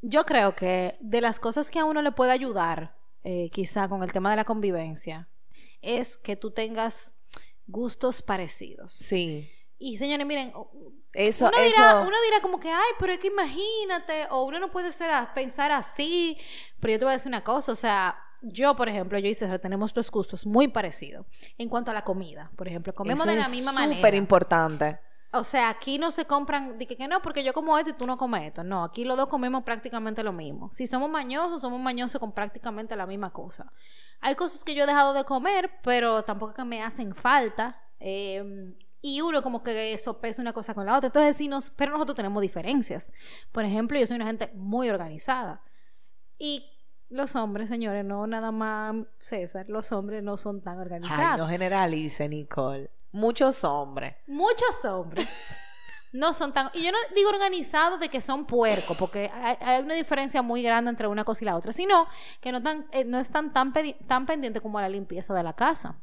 yo 0.01 0.25
creo 0.25 0.55
que 0.55 0.97
de 0.99 1.21
las 1.21 1.39
cosas 1.39 1.69
que 1.71 1.79
a 1.79 1.85
uno 1.85 2.01
le 2.01 2.11
puede 2.11 2.31
ayudar, 2.31 2.95
eh, 3.23 3.49
quizá 3.51 3.87
con 3.87 4.03
el 4.03 4.11
tema 4.11 4.29
de 4.31 4.35
la 4.37 4.43
convivencia, 4.45 5.27
es 5.81 6.17
que 6.17 6.35
tú 6.35 6.51
tengas 6.51 7.13
gustos 7.67 8.21
parecidos. 8.21 8.91
Sí. 8.93 9.49
Y 9.77 9.97
señores, 9.97 10.25
miren, 10.27 10.53
Eso, 11.13 11.47
uno, 11.47 11.57
dirá, 11.57 11.89
eso. 11.91 12.01
uno 12.07 12.15
dirá 12.25 12.41
como 12.41 12.59
que, 12.59 12.69
ay, 12.69 12.91
pero 12.99 13.13
es 13.13 13.19
que 13.19 13.27
imagínate, 13.27 14.27
o 14.29 14.43
uno 14.43 14.59
no 14.59 14.71
puede 14.71 14.91
ser 14.91 15.09
a- 15.09 15.33
pensar 15.33 15.71
así, 15.71 16.37
pero 16.79 16.93
yo 16.93 16.99
te 16.99 17.05
voy 17.05 17.11
a 17.13 17.17
decir 17.17 17.29
una 17.29 17.43
cosa, 17.43 17.71
o 17.71 17.75
sea, 17.75 18.15
yo, 18.43 18.75
por 18.75 18.89
ejemplo, 18.89 19.17
yo 19.19 19.27
y 19.27 19.35
César 19.35 19.59
tenemos 19.59 19.93
dos 19.93 20.09
gustos 20.11 20.45
muy 20.45 20.67
parecidos 20.67 21.25
en 21.57 21.69
cuanto 21.69 21.91
a 21.91 21.93
la 21.93 22.03
comida, 22.03 22.51
por 22.55 22.67
ejemplo, 22.67 22.93
comemos 22.93 23.25
eso 23.25 23.29
de 23.31 23.39
la 23.39 23.45
es 23.45 23.51
misma 23.51 23.71
Súper 23.71 23.87
manera. 23.89 24.15
importante. 24.17 24.99
O 25.33 25.45
sea, 25.45 25.69
aquí 25.69 25.97
no 25.97 26.11
se 26.11 26.25
compran, 26.25 26.77
de 26.77 26.85
que, 26.87 26.97
que 26.97 27.07
no, 27.07 27.21
porque 27.21 27.43
yo 27.43 27.53
como 27.53 27.77
esto 27.77 27.91
y 27.91 27.93
tú 27.93 28.05
no 28.05 28.17
comes 28.17 28.43
esto. 28.43 28.63
No, 28.63 28.83
aquí 28.83 29.05
los 29.05 29.15
dos 29.15 29.29
comemos 29.29 29.63
prácticamente 29.63 30.23
lo 30.23 30.33
mismo. 30.33 30.69
Si 30.73 30.87
somos 30.87 31.09
mañosos, 31.09 31.61
somos 31.61 31.79
mañosos 31.79 32.19
con 32.19 32.33
prácticamente 32.33 32.95
la 32.97 33.05
misma 33.05 33.31
cosa. 33.31 33.71
Hay 34.19 34.35
cosas 34.35 34.63
que 34.63 34.75
yo 34.75 34.83
he 34.83 34.87
dejado 34.87 35.13
de 35.13 35.23
comer, 35.23 35.71
pero 35.83 36.21
tampoco 36.23 36.53
que 36.53 36.65
me 36.65 36.83
hacen 36.83 37.15
falta. 37.15 37.81
Eh, 37.99 38.75
y 39.01 39.21
uno 39.21 39.41
como 39.41 39.63
que 39.63 39.97
sopesa 39.97 40.41
una 40.41 40.53
cosa 40.53 40.73
con 40.73 40.85
la 40.85 40.97
otra. 40.97 41.07
Entonces, 41.07 41.37
sí 41.37 41.47
nos, 41.47 41.69
pero 41.71 41.93
nosotros 41.93 42.15
tenemos 42.15 42.41
diferencias. 42.41 43.11
Por 43.51 43.63
ejemplo, 43.63 43.97
yo 43.97 44.05
soy 44.05 44.17
una 44.17 44.27
gente 44.27 44.51
muy 44.53 44.89
organizada. 44.89 45.61
Y 46.37 46.65
los 47.09 47.35
hombres, 47.35 47.69
señores, 47.69 48.05
no 48.05 48.27
nada 48.27 48.51
más 48.51 48.95
César, 49.19 49.65
los 49.69 49.91
hombres 49.91 50.23
no 50.23 50.37
son 50.37 50.61
tan 50.61 50.79
organizados. 50.79 51.21
Ay, 51.21 51.37
no 51.37 51.47
generalice, 51.47 52.29
Nicole. 52.29 52.91
Muchos 53.11 53.63
hombres. 53.63 54.15
Muchos 54.27 54.85
hombres 54.85 55.55
no 56.13 56.33
son 56.33 56.53
tan... 56.53 56.69
Y 56.73 56.83
yo 56.83 56.91
no 56.91 56.97
digo 57.15 57.29
organizados 57.29 57.99
de 57.99 58.09
que 58.09 58.21
son 58.21 58.45
puercos, 58.45 58.97
porque 58.97 59.31
hay, 59.33 59.57
hay 59.61 59.83
una 59.83 59.93
diferencia 59.93 60.41
muy 60.41 60.61
grande 60.61 60.89
entre 60.89 61.07
una 61.07 61.23
cosa 61.23 61.43
y 61.43 61.45
la 61.45 61.55
otra, 61.55 61.71
sino 61.71 62.07
que 62.39 62.51
no, 62.51 62.61
tan, 62.61 62.87
eh, 62.91 63.05
no 63.05 63.19
están 63.19 63.53
tan, 63.53 63.73
tan 64.07 64.25
pendientes 64.25 64.61
como 64.61 64.77
a 64.77 64.81
la 64.81 64.89
limpieza 64.89 65.33
de 65.33 65.43
la 65.43 65.53
casa. 65.53 65.95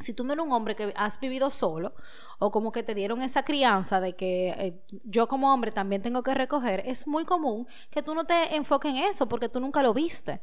Si 0.00 0.14
tú 0.14 0.24
no 0.24 0.32
eres 0.32 0.44
un 0.44 0.52
hombre 0.52 0.74
que 0.74 0.92
has 0.96 1.20
vivido 1.20 1.48
solo, 1.50 1.94
o 2.40 2.50
como 2.50 2.72
que 2.72 2.82
te 2.82 2.92
dieron 2.92 3.22
esa 3.22 3.44
crianza 3.44 4.00
de 4.00 4.16
que 4.16 4.48
eh, 4.48 4.82
yo 5.04 5.28
como 5.28 5.52
hombre 5.52 5.70
también 5.70 6.02
tengo 6.02 6.24
que 6.24 6.34
recoger, 6.34 6.82
es 6.86 7.06
muy 7.06 7.24
común 7.24 7.68
que 7.88 8.02
tú 8.02 8.12
no 8.12 8.24
te 8.24 8.56
enfoques 8.56 8.90
en 8.90 9.04
eso 9.04 9.28
porque 9.28 9.48
tú 9.48 9.60
nunca 9.60 9.80
lo 9.80 9.94
viste. 9.94 10.40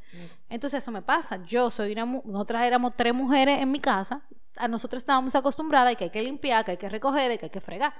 Entonces 0.48 0.82
eso 0.82 0.92
me 0.92 1.02
pasa. 1.02 1.44
Yo 1.44 1.70
soy 1.72 1.92
una, 1.92 2.06
nosotras 2.06 2.64
éramos 2.64 2.94
tres 2.96 3.14
mujeres 3.14 3.60
en 3.60 3.70
mi 3.70 3.82
casa, 3.82 4.22
a 4.60 4.68
nosotros 4.68 5.02
estábamos 5.02 5.34
acostumbradas 5.36 5.94
y 5.94 5.96
que 5.96 6.04
hay 6.06 6.10
que 6.10 6.22
limpiar, 6.22 6.64
que 6.66 6.72
hay 6.72 6.78
que 6.78 6.90
recoger, 6.90 7.38
que 7.40 7.46
hay 7.46 7.50
que 7.50 7.62
fregar. 7.62 7.94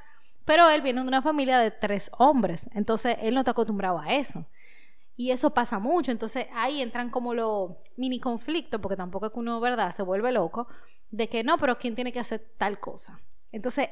Pero 0.46 0.70
él 0.70 0.82
viene 0.82 1.02
de 1.02 1.08
una 1.08 1.22
familia 1.22 1.60
de 1.60 1.72
tres 1.72 2.12
hombres, 2.18 2.70
entonces 2.74 3.18
él 3.22 3.34
no 3.34 3.42
está 3.42 3.52
acostumbrado 3.52 4.00
a 4.00 4.14
eso. 4.14 4.46
Y 5.16 5.32
eso 5.32 5.54
pasa 5.54 5.80
mucho, 5.80 6.12
entonces 6.12 6.48
ahí 6.54 6.82
entran 6.82 7.10
como 7.10 7.34
los 7.34 7.72
mini 7.98 8.20
conflictos, 8.20 8.80
porque 8.80 8.96
tampoco 8.96 9.26
es 9.26 9.32
que 9.34 9.40
uno, 9.40 9.60
¿verdad?, 9.60 9.94
se 9.94 10.02
vuelve 10.02 10.32
loco, 10.32 10.68
de 11.12 11.28
que 11.28 11.44
no, 11.44 11.58
pero 11.58 11.78
¿quién 11.78 11.96
tiene 11.96 12.12
que 12.12 12.20
hacer 12.20 12.54
tal 12.58 12.80
cosa? 12.80 13.20
Entonces, 13.52 13.90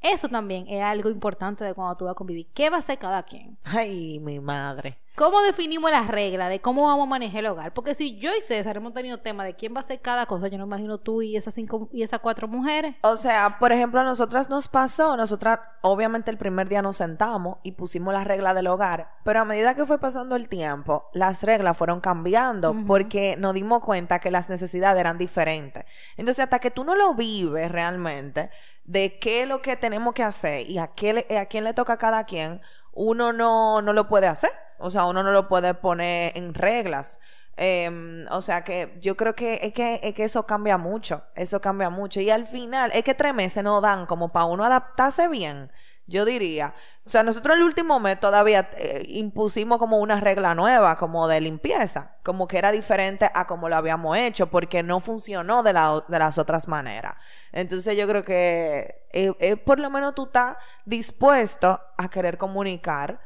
eso 0.00 0.28
también 0.28 0.66
es 0.68 0.82
algo 0.82 1.08
importante 1.08 1.64
de 1.64 1.72
cuando 1.72 1.96
tú 1.96 2.04
vas 2.04 2.12
a 2.12 2.14
convivir. 2.14 2.48
¿Qué 2.52 2.68
va 2.68 2.76
a 2.76 2.80
hacer 2.80 2.98
cada 2.98 3.22
quien? 3.22 3.56
Ay, 3.64 4.20
mi 4.20 4.38
madre. 4.38 4.98
¿Cómo 5.16 5.40
definimos 5.42 5.92
las 5.92 6.08
reglas 6.08 6.48
de 6.48 6.60
cómo 6.60 6.86
vamos 6.86 7.06
a 7.06 7.08
manejar 7.10 7.38
el 7.38 7.46
hogar? 7.46 7.72
Porque 7.72 7.94
si 7.94 8.18
yo 8.18 8.30
y 8.36 8.40
César 8.40 8.76
hemos 8.78 8.92
tenido 8.94 9.18
tema 9.18 9.44
de 9.44 9.54
quién 9.54 9.72
va 9.72 9.78
a 9.78 9.84
hacer 9.84 10.00
cada 10.00 10.26
cosa, 10.26 10.48
yo 10.48 10.58
no 10.58 10.64
imagino 10.64 10.98
tú 10.98 11.22
y 11.22 11.36
esas 11.36 11.54
cinco 11.54 11.88
y 11.92 12.02
esas 12.02 12.18
cuatro 12.18 12.48
mujeres. 12.48 12.96
O 13.02 13.16
sea, 13.16 13.58
por 13.60 13.70
ejemplo, 13.70 14.00
a 14.00 14.04
nosotras 14.04 14.50
nos 14.50 14.66
pasó, 14.66 15.16
nosotras 15.16 15.60
obviamente 15.82 16.32
el 16.32 16.36
primer 16.36 16.68
día 16.68 16.82
nos 16.82 16.96
sentamos 16.96 17.58
y 17.62 17.72
pusimos 17.72 18.12
las 18.12 18.26
reglas 18.26 18.56
del 18.56 18.66
hogar, 18.66 19.08
pero 19.22 19.38
a 19.38 19.44
medida 19.44 19.76
que 19.76 19.86
fue 19.86 20.00
pasando 20.00 20.34
el 20.34 20.48
tiempo, 20.48 21.08
las 21.12 21.44
reglas 21.44 21.76
fueron 21.78 22.00
cambiando 22.00 22.74
porque 22.84 23.36
nos 23.38 23.54
dimos 23.54 23.82
cuenta 23.82 24.18
que 24.18 24.32
las 24.32 24.48
necesidades 24.50 24.98
eran 24.98 25.16
diferentes. 25.16 25.84
Entonces, 26.16 26.42
hasta 26.42 26.58
que 26.58 26.72
tú 26.72 26.82
no 26.82 26.96
lo 26.96 27.14
vives 27.14 27.70
realmente 27.70 28.50
de 28.82 29.20
qué 29.20 29.42
es 29.42 29.48
lo 29.48 29.62
que 29.62 29.76
tenemos 29.76 30.12
que 30.12 30.24
hacer 30.24 30.68
y 30.68 30.78
a, 30.78 30.88
qué 30.88 31.12
le- 31.28 31.38
a 31.38 31.46
quién 31.46 31.62
le 31.62 31.72
toca 31.72 31.92
a 31.92 31.98
cada 31.98 32.24
quien, 32.24 32.60
uno 32.92 33.32
no, 33.32 33.80
no 33.80 33.92
lo 33.92 34.08
puede 34.08 34.26
hacer. 34.26 34.50
O 34.78 34.90
sea, 34.90 35.04
uno 35.06 35.22
no 35.22 35.32
lo 35.32 35.48
puede 35.48 35.74
poner 35.74 36.36
en 36.36 36.54
reglas. 36.54 37.18
Em, 37.56 38.26
o 38.32 38.40
sea 38.40 38.64
que 38.64 38.98
yo 39.00 39.16
creo 39.16 39.36
que 39.36 39.60
es, 39.62 39.72
que 39.72 40.00
es 40.02 40.12
que 40.14 40.24
eso 40.24 40.44
cambia 40.44 40.76
mucho, 40.76 41.22
eso 41.34 41.60
cambia 41.60 41.90
mucho. 41.90 42.20
Y 42.20 42.30
al 42.30 42.46
final, 42.46 42.90
es 42.94 43.04
que 43.04 43.14
tres 43.14 43.34
meses 43.34 43.62
no 43.62 43.80
dan 43.80 44.06
como 44.06 44.32
para 44.32 44.46
uno 44.46 44.64
adaptarse 44.64 45.28
bien, 45.28 45.70
yo 46.06 46.24
diría. 46.24 46.74
O 47.06 47.08
sea, 47.08 47.22
nosotros 47.22 47.56
el 47.56 47.62
último 47.62 48.00
mes 48.00 48.18
todavía 48.18 48.70
eh, 48.76 49.04
impusimos 49.08 49.78
como 49.78 49.98
una 49.98 50.20
regla 50.20 50.54
nueva, 50.54 50.96
como 50.96 51.28
de 51.28 51.40
limpieza, 51.40 52.16
como 52.24 52.48
que 52.48 52.58
era 52.58 52.72
diferente 52.72 53.30
a 53.32 53.46
como 53.46 53.68
lo 53.68 53.76
habíamos 53.76 54.16
hecho, 54.16 54.50
porque 54.50 54.82
no 54.82 55.00
funcionó 55.00 55.62
de, 55.62 55.72
de 55.72 56.18
las 56.18 56.38
otras 56.38 56.66
maneras. 56.66 57.14
Entonces 57.52 57.96
yo 57.96 58.08
creo 58.08 58.24
que 58.24 59.06
eh, 59.12 59.32
eh, 59.38 59.56
por 59.56 59.78
lo 59.78 59.90
menos 59.90 60.14
tú 60.14 60.24
estás 60.24 60.56
dispuesto 60.84 61.80
a 61.96 62.08
querer 62.10 62.36
comunicar 62.36 63.20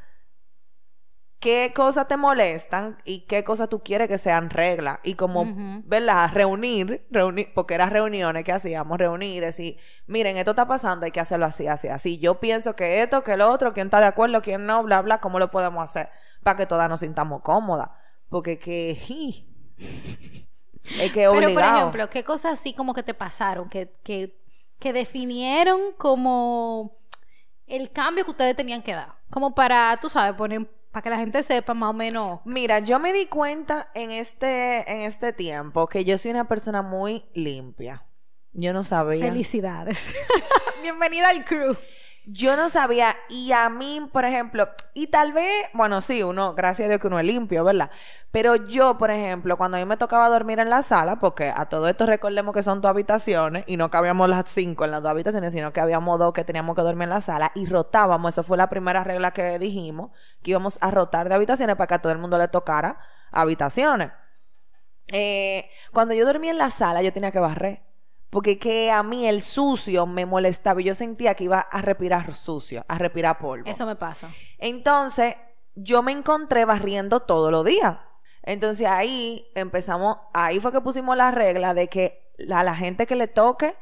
qué 1.39 1.71
cosas 1.73 2.07
te 2.07 2.17
molestan 2.17 2.97
y 3.05 3.21
qué 3.21 3.43
cosas 3.43 3.69
tú 3.69 3.81
quieres 3.81 4.07
que 4.07 4.17
sean 4.17 4.49
reglas. 4.49 4.99
Y 5.03 5.15
como, 5.15 5.45
¿verdad? 5.85 6.31
Reunir, 6.33 7.07
reunir, 7.09 7.51
porque 7.53 7.75
eran 7.75 7.91
reuniones 7.91 8.43
que 8.43 8.51
hacíamos, 8.51 8.97
reunir 8.97 9.37
y 9.37 9.39
decir, 9.39 9.77
miren, 10.05 10.37
esto 10.37 10.51
está 10.51 10.67
pasando, 10.67 11.05
hay 11.05 11.11
que 11.11 11.21
hacerlo 11.21 11.45
así, 11.45 11.67
así, 11.67 11.87
así. 11.87 12.19
Yo 12.19 12.39
pienso 12.39 12.75
que 12.75 13.01
esto, 13.01 13.23
que 13.23 13.37
lo 13.37 13.49
otro, 13.49 13.73
quién 13.73 13.87
está 13.87 13.99
de 13.99 14.07
acuerdo, 14.07 14.41
quién 14.41 14.65
no, 14.65 14.83
bla, 14.83 15.01
bla, 15.01 15.21
¿cómo 15.21 15.39
lo 15.39 15.49
podemos 15.49 15.83
hacer? 15.83 16.09
Para 16.43 16.57
que 16.57 16.65
todas 16.65 16.89
nos 16.89 16.99
sintamos 16.99 17.41
cómodas. 17.41 17.89
Porque 18.29 18.59
que... 18.59 18.91
es 18.91 19.01
que 21.11 21.13
Pero, 21.13 21.33
por 21.33 21.45
obligado. 21.45 21.77
ejemplo, 21.77 22.09
¿qué 22.09 22.23
cosas 22.23 22.59
así 22.59 22.73
como 22.73 22.93
que 22.93 23.03
te 23.03 23.13
pasaron? 23.13 23.69
Que, 23.69 23.95
que, 24.03 24.37
que 24.77 24.93
definieron 24.93 25.93
como 25.97 26.97
el 27.65 27.91
cambio 27.91 28.25
que 28.25 28.31
ustedes 28.31 28.55
tenían 28.55 28.81
que 28.81 28.93
dar. 28.93 29.13
Como 29.29 29.55
para, 29.55 29.97
tú 30.01 30.09
sabes, 30.09 30.35
poner, 30.35 30.69
para 30.91 31.03
que 31.03 31.09
la 31.09 31.17
gente 31.17 31.43
sepa 31.43 31.73
más 31.73 31.91
o 31.91 31.93
menos. 31.93 32.39
Mira, 32.45 32.79
yo 32.79 32.99
me 32.99 33.13
di 33.13 33.27
cuenta 33.27 33.89
en 33.93 34.11
este, 34.11 34.91
en 34.91 35.01
este 35.01 35.33
tiempo 35.33 35.87
que 35.87 36.03
yo 36.03 36.17
soy 36.17 36.31
una 36.31 36.47
persona 36.47 36.81
muy 36.81 37.25
limpia. 37.33 38.05
Yo 38.53 38.73
no 38.73 38.83
sabía. 38.83 39.25
Felicidades. 39.25 40.11
Bienvenida 40.81 41.29
al 41.29 41.45
crew. 41.45 41.77
Yo 42.25 42.55
no 42.55 42.69
sabía, 42.69 43.15
y 43.29 43.51
a 43.53 43.69
mí, 43.69 44.07
por 44.13 44.23
ejemplo, 44.23 44.69
y 44.93 45.07
tal 45.07 45.33
vez, 45.33 45.67
bueno, 45.73 45.99
sí, 46.01 46.21
uno, 46.21 46.53
gracias 46.53 46.85
a 46.85 46.89
Dios 46.89 47.01
que 47.01 47.07
uno 47.07 47.17
es 47.19 47.25
limpio, 47.25 47.63
¿verdad? 47.63 47.89
Pero 48.31 48.55
yo, 48.55 48.97
por 48.97 49.09
ejemplo, 49.09 49.57
cuando 49.57 49.77
a 49.77 49.79
mí 49.79 49.85
me 49.85 49.97
tocaba 49.97 50.29
dormir 50.29 50.59
en 50.59 50.69
la 50.69 50.81
sala, 50.83 51.19
porque 51.19 51.51
a 51.55 51.65
todo 51.65 51.87
esto 51.87 52.05
recordemos 52.05 52.53
que 52.53 52.61
son 52.61 52.81
dos 52.81 52.89
habitaciones, 52.89 53.63
y 53.67 53.77
no 53.77 53.89
cabíamos 53.89 54.29
las 54.29 54.49
cinco 54.49 54.85
en 54.85 54.91
las 54.91 55.01
dos 55.01 55.09
habitaciones, 55.09 55.53
sino 55.53 55.73
que 55.73 55.79
habíamos 55.79 56.19
dos 56.19 56.33
que 56.33 56.43
teníamos 56.43 56.75
que 56.75 56.83
dormir 56.83 57.03
en 57.03 57.09
la 57.09 57.21
sala, 57.21 57.51
y 57.55 57.65
rotábamos, 57.65 58.33
eso 58.33 58.43
fue 58.43 58.57
la 58.57 58.69
primera 58.69 59.03
regla 59.03 59.31
que 59.31 59.57
dijimos, 59.57 60.11
que 60.43 60.51
íbamos 60.51 60.77
a 60.81 60.91
rotar 60.91 61.29
de 61.29 61.35
habitaciones 61.35 61.75
para 61.77 61.87
que 61.87 61.93
a 61.95 62.01
todo 62.01 62.11
el 62.11 62.19
mundo 62.19 62.37
le 62.37 62.47
tocara 62.47 62.99
habitaciones. 63.31 64.11
Eh, 65.11 65.69
cuando 65.91 66.13
yo 66.13 66.25
dormía 66.25 66.51
en 66.51 66.59
la 66.59 66.69
sala, 66.69 67.01
yo 67.01 67.11
tenía 67.11 67.31
que 67.31 67.39
barrer. 67.39 67.88
Porque 68.29 68.59
que 68.59 68.91
a 68.91 69.01
mí 69.01 69.27
el 69.27 69.41
sucio 69.41 70.05
me 70.05 70.25
molestaba 70.25 70.81
y 70.81 70.85
yo 70.85 70.95
sentía 70.95 71.33
que 71.33 71.45
iba 71.45 71.59
a 71.59 71.81
respirar 71.81 72.33
sucio, 72.33 72.85
a 72.87 72.97
respirar 72.97 73.39
polvo. 73.39 73.69
Eso 73.69 73.85
me 73.85 73.95
pasa. 73.95 74.29
Entonces, 74.59 75.35
yo 75.75 76.03
me 76.03 76.11
encontré 76.11 76.65
barriendo 76.65 77.21
todos 77.21 77.51
los 77.51 77.65
días. 77.65 77.97
Entonces 78.43 78.87
ahí 78.87 79.47
empezamos, 79.55 80.17
ahí 80.33 80.59
fue 80.59 80.71
que 80.71 80.81
pusimos 80.81 81.15
la 81.17 81.31
regla 81.31 81.73
de 81.73 81.87
que 81.87 82.33
a 82.51 82.63
la 82.63 82.75
gente 82.75 83.05
que 83.05 83.15
le 83.15 83.27
toque, 83.27 83.75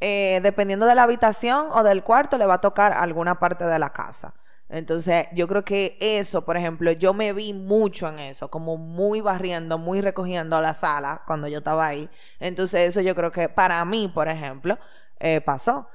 eh, 0.00 0.40
dependiendo 0.42 0.86
de 0.86 0.94
la 0.94 1.02
habitación 1.02 1.68
o 1.72 1.82
del 1.82 2.02
cuarto, 2.02 2.38
le 2.38 2.46
va 2.46 2.54
a 2.54 2.60
tocar 2.60 2.92
alguna 2.92 3.38
parte 3.38 3.64
de 3.64 3.78
la 3.78 3.90
casa. 3.90 4.34
Entonces, 4.74 5.28
yo 5.32 5.46
creo 5.46 5.64
que 5.64 5.96
eso, 6.00 6.44
por 6.44 6.56
ejemplo, 6.56 6.90
yo 6.90 7.14
me 7.14 7.32
vi 7.32 7.52
mucho 7.52 8.08
en 8.08 8.18
eso, 8.18 8.50
como 8.50 8.76
muy 8.76 9.20
barriendo, 9.20 9.78
muy 9.78 10.00
recogiendo 10.00 10.60
la 10.60 10.74
sala 10.74 11.22
cuando 11.28 11.46
yo 11.46 11.58
estaba 11.58 11.86
ahí. 11.86 12.10
Entonces, 12.40 12.88
eso 12.88 13.00
yo 13.00 13.14
creo 13.14 13.30
que 13.30 13.48
para 13.48 13.84
mí, 13.84 14.10
por 14.12 14.28
ejemplo, 14.28 14.76
eh, 15.20 15.40
pasó. 15.40 15.86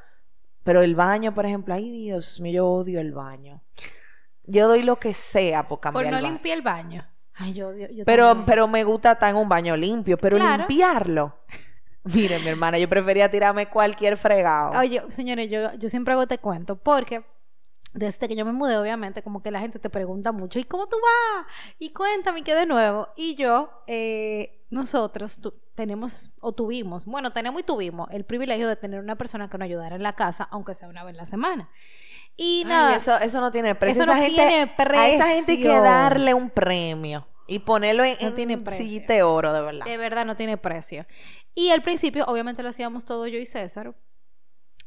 Pero 0.63 0.81
el 0.81 0.95
baño, 0.95 1.33
por 1.33 1.45
ejemplo, 1.45 1.73
ay 1.73 1.91
Dios 1.91 2.39
mío, 2.39 2.53
yo 2.53 2.67
odio 2.67 3.01
el 3.01 3.11
baño. 3.11 3.61
Yo 4.43 4.69
doy 4.69 4.83
lo 4.83 4.95
que 4.95 5.13
sea 5.13 5.67
por 5.67 5.81
cambiar 5.81 6.05
Por 6.05 6.13
no 6.13 6.21
limpiar 6.21 6.57
el 6.57 6.63
baño. 6.63 7.05
Ay, 7.35 7.53
yo, 7.53 7.73
yo, 7.75 7.87
yo 7.89 8.05
Pero, 8.05 8.27
también. 8.29 8.45
pero 8.45 8.67
me 8.69 8.83
gusta 8.85 9.11
estar 9.11 9.29
en 9.29 9.35
un 9.35 9.49
baño 9.49 9.75
limpio, 9.75 10.17
pero 10.17 10.37
Claro. 10.37 10.59
limpiarlo. 10.59 11.35
Mire, 12.15 12.39
mi 12.39 12.47
hermana, 12.47 12.77
yo 12.77 12.87
prefería 12.87 13.29
tirarme 13.29 13.67
cualquier 13.67 14.15
fregado. 14.15 14.79
Oye, 14.79 15.03
señores, 15.09 15.49
yo, 15.49 15.73
yo 15.73 15.89
siempre 15.89 16.13
hago 16.13 16.23
este 16.23 16.37
cuento 16.37 16.77
porque 16.77 17.23
desde 17.93 18.27
que 18.27 18.35
yo 18.35 18.45
me 18.45 18.51
mudé, 18.51 18.77
obviamente, 18.77 19.23
como 19.23 19.41
que 19.41 19.51
la 19.51 19.59
gente 19.59 19.79
te 19.79 19.89
pregunta 19.89 20.31
mucho, 20.31 20.59
¿y 20.59 20.63
cómo 20.63 20.87
tú 20.87 20.95
vas? 21.01 21.45
Y 21.79 21.91
cuéntame, 21.91 22.43
¿qué 22.43 22.53
de 22.55 22.65
nuevo? 22.65 23.09
Y 23.15 23.35
yo, 23.35 23.83
eh, 23.87 24.65
nosotros 24.69 25.41
tu- 25.41 25.53
tenemos 25.75 26.31
o 26.41 26.51
tuvimos, 26.53 27.05
bueno, 27.05 27.31
tenemos 27.31 27.61
y 27.61 27.63
tuvimos 27.63 28.07
el 28.11 28.25
privilegio 28.25 28.67
de 28.67 28.75
tener 28.75 28.99
una 28.99 29.15
persona 29.17 29.49
que 29.49 29.57
nos 29.57 29.65
ayudara 29.65 29.95
en 29.95 30.03
la 30.03 30.13
casa, 30.13 30.47
aunque 30.51 30.73
sea 30.75 30.87
una 30.89 31.03
vez 31.03 31.11
en 31.13 31.17
la 31.17 31.25
semana. 31.25 31.69
Y 32.35 32.63
Ay, 32.65 32.69
nada, 32.69 32.95
eso, 32.95 33.17
eso 33.19 33.41
no 33.41 33.51
tiene 33.51 33.75
precio. 33.75 34.03
Eso 34.03 34.11
Esa 34.11 34.19
no 34.19 34.25
gente- 34.25 34.35
tiene 34.35 34.61
A 34.61 35.07
esa 35.09 35.27
gente 35.27 35.51
hay 35.53 35.57
que 35.57 35.63
precio. 35.65 35.81
darle 35.81 36.33
un 36.33 36.49
premio 36.49 37.27
y 37.47 37.59
ponerlo 37.59 38.03
en, 38.03 38.17
No 38.21 38.27
en 38.27 38.35
tiene 38.35 38.57
precio. 38.59 39.29
oro, 39.33 39.51
de 39.53 39.61
verdad. 39.61 39.85
de 39.85 39.97
verdad 39.97 40.25
no 40.25 40.35
tiene 40.35 40.57
precio. 40.57 41.05
Y 41.55 41.71
al 41.71 41.81
principio, 41.81 42.25
obviamente, 42.27 42.61
lo 42.61 42.69
hacíamos 42.69 43.05
todo 43.05 43.25
yo 43.27 43.39
y 43.39 43.45
César. 43.45 43.93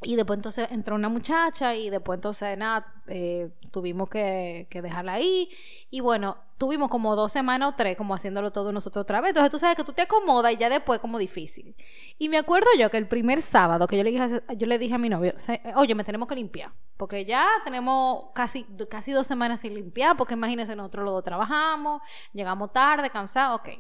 Y 0.05 0.17
después 0.17 0.39
entonces 0.39 0.69
entró 0.71 0.95
una 0.95 1.09
muchacha 1.09 1.75
y 1.75 1.91
después 1.91 2.17
entonces 2.17 2.57
nada, 2.59 2.95
eh, 3.07 3.51
tuvimos 3.71 4.09
que, 4.09 4.67
que 4.71 4.83
dejarla 4.83 5.15
ahí. 5.15 5.49
Y 5.91 6.01
bueno, 6.01 6.37
tuvimos 6.59 6.89
como 6.91 7.17
dos 7.17 7.33
semanas 7.33 7.71
o 7.71 7.75
tres 7.77 7.97
como 7.97 8.15
haciéndolo 8.15 8.51
todo 8.53 8.73
nosotros 8.73 9.03
otra 9.03 9.21
vez. 9.21 9.31
Entonces 9.31 9.51
tú 9.51 9.59
sabes 9.59 9.77
que 9.77 9.85
tú 9.85 9.93
te 9.93 10.03
acomodas 10.03 10.53
y 10.53 10.57
ya 10.57 10.69
después 10.69 10.99
como 11.01 11.19
difícil. 11.19 11.75
Y 12.19 12.29
me 12.29 12.39
acuerdo 12.39 12.69
yo 12.79 12.91
que 12.91 12.99
el 12.99 13.09
primer 13.09 13.43
sábado 13.43 13.87
que 13.87 13.97
yo 13.97 14.05
le 14.05 14.11
dije, 14.11 14.43
yo 14.57 14.67
le 14.67 14.79
dije 14.79 14.95
a 14.95 14.99
mi 14.99 15.09
novio, 15.09 15.33
"Se- 15.37 15.61
oye, 15.77 15.95
me 15.95 16.05
tenemos 16.05 16.29
que 16.29 16.35
limpiar. 16.35 16.73
Porque 16.97 17.25
ya 17.25 17.47
tenemos 17.65 18.27
casi, 18.35 18.65
casi 18.89 19.13
dos 19.13 19.27
semanas 19.27 19.61
sin 19.61 19.75
limpiar, 19.75 20.17
porque 20.17 20.35
imagínense, 20.35 20.77
nosotros 20.77 21.05
los 21.05 21.25
trabajamos, 21.25 22.01
llegamos 22.33 22.73
tarde, 22.73 23.11
cansados, 23.11 23.61
ok. 23.61 23.71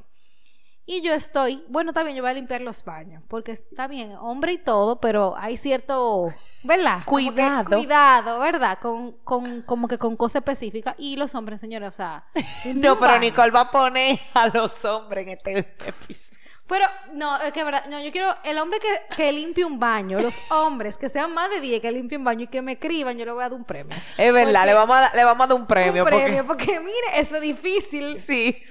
Y 0.84 1.00
yo 1.00 1.14
estoy, 1.14 1.62
bueno, 1.68 1.92
bien, 1.92 2.16
yo 2.16 2.22
voy 2.22 2.32
a 2.32 2.34
limpiar 2.34 2.60
los 2.60 2.84
baños, 2.84 3.22
porque 3.28 3.52
está 3.52 3.86
bien, 3.86 4.16
hombre 4.16 4.52
y 4.54 4.58
todo, 4.58 5.00
pero 5.00 5.34
hay 5.38 5.56
cierto, 5.56 6.34
¿verdad? 6.64 7.04
Cuidado. 7.04 7.76
cuidado, 7.76 8.40
¿verdad? 8.40 8.78
Con, 8.80 9.12
con, 9.22 9.62
como 9.62 9.86
que 9.86 9.96
con 9.98 10.16
cosas 10.16 10.36
específicas. 10.40 10.96
Y 10.98 11.14
los 11.16 11.36
hombres, 11.36 11.60
señores, 11.60 11.88
o 11.88 11.92
sea... 11.92 12.24
No, 12.74 12.98
pero. 12.98 13.18
Nicole 13.20 13.52
va 13.52 13.60
a 13.60 13.70
poner 13.70 14.18
a 14.34 14.48
los 14.48 14.84
hombres 14.84 15.22
en 15.26 15.28
este 15.34 15.58
episodio. 15.86 16.42
Pero, 16.66 16.86
no, 17.12 17.36
es 17.42 17.52
que 17.52 17.64
verdad, 17.64 17.84
no, 17.88 18.00
yo 18.00 18.10
quiero 18.10 18.34
el 18.44 18.58
hombre 18.58 18.80
que, 18.80 19.14
que 19.16 19.30
limpie 19.30 19.64
un 19.64 19.78
baño, 19.78 20.18
los 20.20 20.34
hombres 20.50 20.96
que 20.98 21.08
sean 21.08 21.32
más 21.32 21.48
de 21.50 21.60
10 21.60 21.80
que 21.80 21.92
limpien 21.92 22.22
un 22.22 22.24
baño 22.24 22.44
y 22.44 22.46
que 22.48 22.60
me 22.62 22.72
escriban, 22.72 23.16
yo 23.18 23.24
le 23.24 23.30
voy 23.32 23.40
a 23.42 23.50
dar 23.50 23.52
un 23.52 23.64
premio. 23.64 23.96
Es 24.16 24.32
verdad, 24.32 24.52
Porque- 24.52 24.66
le 24.66 24.74
vamos, 24.74 24.96
a 24.96 25.00
dar, 25.00 25.14
le 25.14 25.24
vamos 25.24 25.44
a 25.44 25.46
dar 25.48 25.56
un 25.60 25.66
premio. 25.66 26.02
un 26.02 26.08
premio, 26.08 26.44
porque- 26.46 26.64
porque, 26.66 26.80
mire, 26.80 27.20
eso 27.20 27.36
es 27.36 27.42
difícil. 27.42 28.18
Sí. 28.18 28.62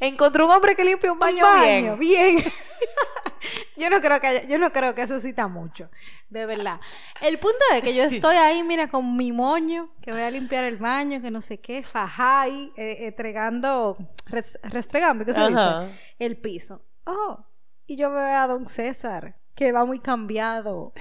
Encontró 0.00 0.46
un 0.46 0.52
hombre 0.52 0.74
que 0.76 0.84
limpia 0.84 1.12
un 1.12 1.18
baño, 1.18 1.44
Un 1.46 1.60
bien. 1.60 1.98
bien. 1.98 2.44
yo 3.76 3.90
no 3.90 4.00
creo 4.00 4.20
que 4.20 4.26
haya- 4.26 4.44
yo 4.44 4.58
no 4.58 4.70
creo 4.70 4.94
que 4.94 5.02
eso 5.02 5.20
cita 5.20 5.48
mucho, 5.48 5.90
de 6.28 6.46
verdad. 6.46 6.80
El 7.20 7.38
punto 7.38 7.58
es 7.74 7.82
que 7.82 7.94
yo 7.94 8.02
estoy 8.04 8.36
ahí, 8.36 8.62
mira, 8.62 8.88
con 8.88 9.16
mi 9.16 9.32
moño, 9.32 9.90
que 10.02 10.12
voy 10.12 10.22
a 10.22 10.30
limpiar 10.30 10.64
el 10.64 10.76
baño, 10.76 11.20
que 11.20 11.30
no 11.30 11.40
sé 11.40 11.60
qué, 11.60 11.82
fajá 11.82 12.42
ahí, 12.42 12.72
eh, 12.76 13.06
entregando, 13.06 13.96
res- 14.26 14.58
restregando, 14.64 15.24
¿qué 15.24 15.34
se 15.34 15.40
dice? 15.48 15.98
El 16.18 16.36
piso. 16.38 16.82
Oh, 17.04 17.44
y 17.86 17.96
yo 17.96 18.10
veo 18.10 18.20
a 18.36 18.46
don 18.46 18.68
César, 18.68 19.36
que 19.54 19.72
va 19.72 19.84
muy 19.84 20.00
cambiado 20.00 20.92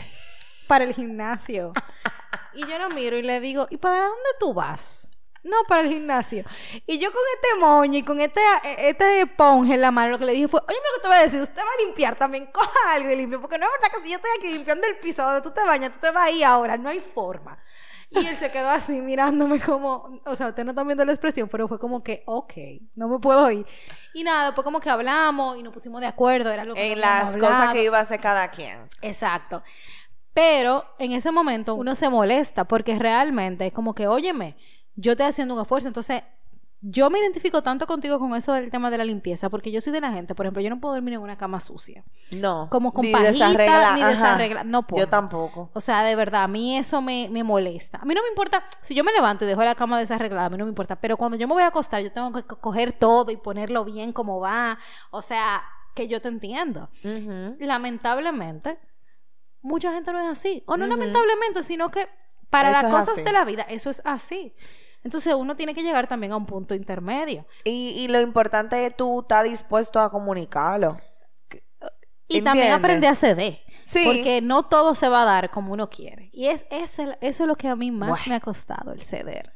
para 0.68 0.84
el 0.86 0.94
gimnasio. 0.94 1.74
Y 2.58 2.62
yo 2.68 2.78
lo 2.80 2.90
miro 2.92 3.18
y 3.18 3.22
le 3.22 3.42
digo, 3.42 3.68
¿y 3.70 3.76
para 3.76 3.98
dónde 4.06 4.30
tú 4.40 4.54
vas? 4.54 5.12
No, 5.46 5.58
para 5.68 5.84
el 5.84 5.90
gimnasio. 5.90 6.44
Y 6.88 6.98
yo 6.98 7.12
con 7.12 7.22
este 7.36 7.60
moño 7.60 8.00
y 8.00 8.02
con 8.02 8.20
este, 8.20 8.42
este 8.80 9.22
esponja 9.22 9.76
en 9.76 9.82
la 9.82 9.92
mano, 9.92 10.10
lo 10.10 10.18
que 10.18 10.26
le 10.26 10.32
dije 10.32 10.48
fue, 10.48 10.60
oye, 10.68 10.76
lo 10.76 10.96
que 10.96 11.02
te 11.04 11.08
voy 11.08 11.18
a 11.18 11.22
decir, 11.22 11.40
usted 11.40 11.62
va 11.62 11.72
a 11.72 11.86
limpiar 11.86 12.16
también, 12.16 12.48
coja 12.52 12.94
algo 12.94 13.12
y 13.12 13.16
limpie, 13.16 13.38
porque 13.38 13.60
no 13.60 13.66
es 13.68 13.72
verdad 13.74 13.96
que 13.96 14.04
si 14.04 14.10
yo 14.10 14.16
estoy 14.16 14.32
aquí 14.40 14.52
limpiando 14.52 14.88
el 14.88 14.98
piso 14.98 15.22
donde 15.22 15.44
tú 15.44 15.52
te 15.52 15.64
bañas, 15.64 15.94
tú 15.94 16.00
te 16.00 16.10
vas 16.10 16.26
ahí 16.26 16.42
ahora, 16.42 16.78
no 16.78 16.90
hay 16.90 17.00
forma. 17.00 17.60
Y 18.10 18.26
él 18.26 18.36
se 18.38 18.52
quedó 18.52 18.70
así 18.70 19.02
mirándome 19.02 19.60
como, 19.60 20.20
o 20.26 20.36
sea, 20.36 20.48
usted 20.48 20.64
no 20.64 20.72
está 20.72 20.84
viendo 20.84 21.06
la 21.06 21.12
expresión, 21.12 21.48
pero 21.48 21.68
fue 21.68 21.78
como 21.78 22.02
que, 22.02 22.24
ok, 22.26 22.54
no 22.96 23.08
me 23.08 23.20
puedo 23.20 23.52
ir. 23.52 23.68
Y 24.16 24.24
nada, 24.24 24.46
después 24.46 24.66
como 24.66 24.80
que 24.80 24.90
hablamos 24.90 25.58
y 25.58 25.64
nos 25.64 25.74
pusimos 25.74 26.02
de 26.02 26.08
acuerdo, 26.08 26.50
era 26.50 26.66
lo 26.66 26.74
que 26.74 26.92
En 26.92 27.02
las 27.02 27.38
cosas 27.38 27.72
que 27.72 27.84
iba 27.84 28.00
a 28.00 28.02
hacer 28.02 28.20
cada 28.20 28.50
quien. 28.50 28.90
Exacto. 29.02 29.62
Pero 30.34 30.86
en 30.98 31.12
ese 31.12 31.32
momento 31.32 31.76
uno 31.76 31.94
se 31.94 32.10
molesta 32.10 32.64
porque 32.66 32.98
realmente 32.98 33.68
es 33.68 33.74
como 33.74 33.94
que, 33.94 34.08
óyeme, 34.08 34.58
yo 34.96 35.12
estoy 35.14 35.28
haciendo 35.28 35.54
un 35.56 35.62
esfuerzo. 35.62 35.88
Entonces, 35.88 36.24
yo 36.88 37.10
me 37.10 37.18
identifico 37.20 37.64
tanto 37.64 37.88
contigo 37.88 38.20
con 38.20 38.36
eso 38.36 38.54
del 38.54 38.70
tema 38.70 38.92
de 38.92 39.00
la 39.00 39.06
limpieza 39.06 39.50
porque 39.50 39.72
yo 39.72 39.82
soy 39.82 39.92
de 39.92 40.02
la 40.02 40.12
gente, 40.12 40.36
por 40.36 40.46
ejemplo, 40.46 40.62
yo 40.62 40.70
no 40.70 40.80
puedo 40.80 40.94
dormir 40.94 41.16
en 41.16 41.20
una 41.22 41.36
cama 41.36 41.60
sucia. 41.60 42.04
No. 42.30 42.68
Como 42.70 42.94
con 42.94 43.04
ni 43.06 43.12
pajita, 43.12 43.32
desarregla- 43.50 44.64
ni 44.64 44.70
no 44.72 44.86
puedo. 44.86 45.04
Yo 45.04 45.10
tampoco. 45.10 45.72
O 45.74 45.82
sea, 45.82 46.04
de 46.04 46.16
verdad, 46.16 46.44
a 46.44 46.48
mí 46.48 46.78
eso 46.78 47.02
me, 47.02 47.28
me 47.32 47.44
molesta. 47.44 47.98
A 48.00 48.06
mí 48.06 48.14
no 48.14 48.22
me 48.22 48.28
importa, 48.28 48.64
si 48.84 48.94
yo 48.94 49.04
me 49.04 49.12
levanto 49.14 49.46
y 49.46 49.48
dejo 49.48 49.64
la 49.64 49.74
cama 49.74 49.98
desarreglada, 49.98 50.46
a 50.46 50.50
mí 50.52 50.58
no 50.58 50.66
me 50.66 50.70
importa, 50.70 50.96
pero 50.98 51.18
cuando 51.18 51.38
yo 51.38 51.48
me 51.48 51.56
voy 51.56 51.64
a 51.64 51.68
acostar, 51.68 52.04
yo 52.04 52.12
tengo 52.12 52.32
que 52.32 52.44
co- 52.44 52.60
coger 52.60 52.94
todo 52.94 53.32
y 53.32 53.38
ponerlo 53.38 53.84
bien 53.84 54.14
como 54.14 54.40
va. 54.40 54.78
O 55.10 55.24
sea, 55.24 55.64
que 55.96 56.08
yo 56.08 56.22
te 56.22 56.28
entiendo 56.28 56.90
lamentablemente, 57.60 58.80
mucha 59.62 59.92
gente 59.94 60.12
no 60.12 60.20
es 60.20 60.30
así. 60.30 60.64
O 60.68 60.78
no 60.78 60.86
lamentablemente, 60.88 61.64
sino 61.64 61.90
que 61.90 62.08
para 62.50 62.72
Eso 62.72 62.82
las 62.84 62.92
cosas 62.92 63.10
así. 63.10 63.24
de 63.24 63.32
la 63.32 63.46
vida, 63.46 63.64
eso 63.64 63.90
es 63.90 64.02
así. 64.06 64.54
Entonces 65.06 65.34
uno 65.36 65.56
tiene 65.56 65.74
que 65.76 65.84
llegar 65.84 66.08
también 66.08 66.34
a 66.34 66.36
un 66.38 66.46
punto 66.48 66.74
intermedio. 66.76 67.46
Y, 67.64 67.92
y 67.92 68.08
lo 68.10 68.20
importante 68.20 68.86
es 68.88 68.98
tú 68.98 69.22
estar 69.22 69.46
dispuesto 69.46 70.02
a 70.02 70.10
comunicarlo. 70.10 71.00
Y 72.28 72.42
también 72.42 72.72
aprender 72.74 73.12
a 73.12 73.16
ceder. 73.16 73.62
Sí. 73.84 74.02
Porque 74.04 74.42
no 74.42 74.64
todo 74.64 74.96
se 74.96 75.08
va 75.08 75.22
a 75.22 75.26
dar 75.26 75.52
como 75.52 75.74
uno 75.74 75.92
quiere. 75.92 76.30
Y 76.34 76.48
es, 76.48 76.66
es 76.72 76.98
el- 76.98 77.18
eso 77.22 77.44
es 77.44 77.48
lo 77.48 77.56
que 77.56 77.68
a 77.68 77.76
mí 77.76 77.92
más 77.92 78.10
Bueno. 78.10 78.24
me 78.28 78.36
ha 78.36 78.40
costado, 78.40 78.94
el 78.94 79.02
ceder. 79.04 79.54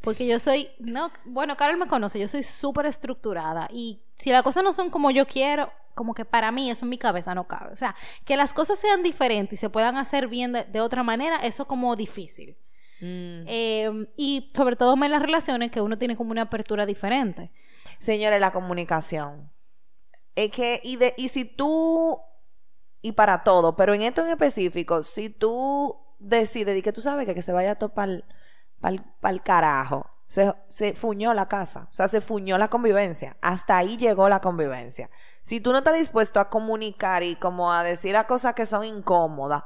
Porque 0.00 0.26
yo 0.28 0.38
soy, 0.38 0.68
no, 0.78 1.10
bueno, 1.24 1.56
Carol 1.56 1.76
me 1.76 1.88
conoce, 1.88 2.20
yo 2.20 2.28
soy 2.28 2.44
súper 2.44 2.86
estructurada. 2.86 3.66
Y 3.72 4.00
si 4.16 4.30
las 4.30 4.42
cosas 4.44 4.62
no 4.62 4.72
son 4.72 4.90
como 4.90 5.10
yo 5.10 5.26
quiero, 5.26 5.72
como 5.96 6.14
que 6.14 6.24
para 6.24 6.52
mí 6.52 6.70
eso 6.70 6.84
en 6.84 6.90
mi 6.90 6.98
cabeza 6.98 7.34
no 7.34 7.44
cabe. 7.44 7.72
O 7.72 7.76
sea, 7.76 7.96
que 8.24 8.36
las 8.36 8.54
cosas 8.54 8.78
sean 8.78 9.02
diferentes 9.02 9.58
y 9.58 9.60
se 9.60 9.70
puedan 9.70 9.96
hacer 9.96 10.28
bien 10.28 10.52
de, 10.52 10.62
de 10.64 10.80
otra 10.80 11.02
manera, 11.02 11.38
eso 11.38 11.66
como 11.66 11.96
difícil. 11.96 12.56
Mm. 13.00 13.44
Eh, 13.46 14.08
y 14.16 14.48
sobre 14.54 14.76
todo 14.76 14.94
en 14.94 15.10
las 15.10 15.22
relaciones 15.22 15.70
que 15.70 15.80
uno 15.80 15.98
tiene 15.98 16.16
como 16.16 16.30
una 16.30 16.42
apertura 16.42 16.86
diferente. 16.86 17.50
Señores, 17.98 18.40
la 18.40 18.52
comunicación. 18.52 19.50
Es 20.34 20.50
que, 20.50 20.80
y, 20.82 20.96
de, 20.96 21.14
y 21.16 21.28
si 21.28 21.44
tú, 21.44 22.18
y 23.02 23.12
para 23.12 23.44
todo, 23.44 23.76
pero 23.76 23.94
en 23.94 24.02
esto 24.02 24.22
en 24.22 24.28
específico, 24.28 25.02
si 25.02 25.30
tú 25.30 25.96
decides 26.18 26.76
y 26.76 26.82
que 26.82 26.92
tú 26.92 27.00
sabes 27.00 27.26
que, 27.26 27.34
que 27.34 27.42
se 27.42 27.52
vaya 27.52 27.76
todo 27.76 27.94
para 27.94 28.12
el 28.82 29.42
carajo, 29.42 30.10
se, 30.26 30.52
se 30.68 30.94
fuñó 30.94 31.34
la 31.34 31.46
casa, 31.46 31.86
o 31.90 31.92
sea, 31.92 32.08
se 32.08 32.20
fuñó 32.20 32.58
la 32.58 32.68
convivencia, 32.68 33.36
hasta 33.40 33.76
ahí 33.76 33.96
llegó 33.96 34.28
la 34.28 34.40
convivencia. 34.40 35.10
Si 35.42 35.60
tú 35.60 35.70
no 35.70 35.78
estás 35.78 35.94
dispuesto 35.94 36.40
a 36.40 36.48
comunicar 36.48 37.22
y 37.22 37.36
como 37.36 37.72
a 37.72 37.84
decir 37.84 38.14
las 38.14 38.24
cosas 38.24 38.54
que 38.54 38.66
son 38.66 38.84
incómodas, 38.84 39.62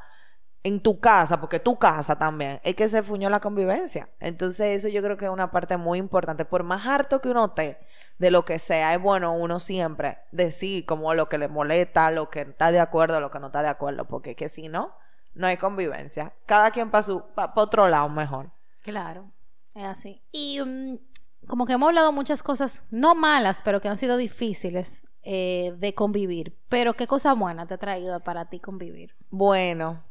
en 0.62 0.80
tu 0.80 1.00
casa, 1.00 1.40
porque 1.40 1.60
tu 1.60 1.78
casa 1.78 2.18
también, 2.18 2.60
es 2.62 2.74
que 2.74 2.88
se 2.88 3.02
fuñó 3.02 3.30
la 3.30 3.40
convivencia. 3.40 4.08
Entonces, 4.20 4.76
eso 4.76 4.88
yo 4.88 5.02
creo 5.02 5.16
que 5.16 5.26
es 5.26 5.30
una 5.30 5.50
parte 5.50 5.76
muy 5.76 5.98
importante. 5.98 6.44
Por 6.44 6.62
más 6.62 6.86
harto 6.86 7.20
que 7.20 7.28
uno 7.28 7.46
esté 7.46 7.78
de 8.18 8.30
lo 8.30 8.44
que 8.44 8.58
sea, 8.58 8.94
es 8.94 9.00
bueno 9.00 9.32
uno 9.32 9.60
siempre 9.60 10.18
decir 10.32 10.84
como 10.84 11.14
lo 11.14 11.28
que 11.28 11.38
le 11.38 11.48
molesta, 11.48 12.10
lo 12.10 12.30
que 12.30 12.40
está 12.42 12.72
de 12.72 12.80
acuerdo, 12.80 13.20
lo 13.20 13.30
que 13.30 13.38
no 13.38 13.46
está 13.46 13.62
de 13.62 13.68
acuerdo, 13.68 14.06
porque 14.06 14.34
que 14.34 14.48
si 14.48 14.68
no, 14.68 14.94
no 15.34 15.46
hay 15.46 15.56
convivencia. 15.56 16.34
Cada 16.46 16.70
quien 16.70 16.90
para 16.90 17.02
su, 17.04 17.22
para 17.34 17.52
otro 17.54 17.88
lado 17.88 18.08
mejor. 18.08 18.50
Claro, 18.82 19.30
es 19.74 19.84
así. 19.84 20.22
Y 20.32 20.60
mm, 20.60 20.98
como 21.46 21.66
que 21.66 21.74
hemos 21.74 21.88
hablado 21.88 22.12
muchas 22.12 22.42
cosas, 22.42 22.84
no 22.90 23.14
malas, 23.14 23.62
pero 23.62 23.80
que 23.80 23.88
han 23.88 23.98
sido 23.98 24.16
difíciles 24.16 25.04
eh, 25.22 25.74
de 25.78 25.94
convivir. 25.94 26.56
Pero 26.68 26.94
qué 26.94 27.06
cosa 27.06 27.34
buena 27.34 27.66
te 27.66 27.74
ha 27.74 27.78
traído 27.78 28.20
para 28.20 28.46
ti 28.46 28.60
convivir. 28.60 29.14
Bueno, 29.30 30.02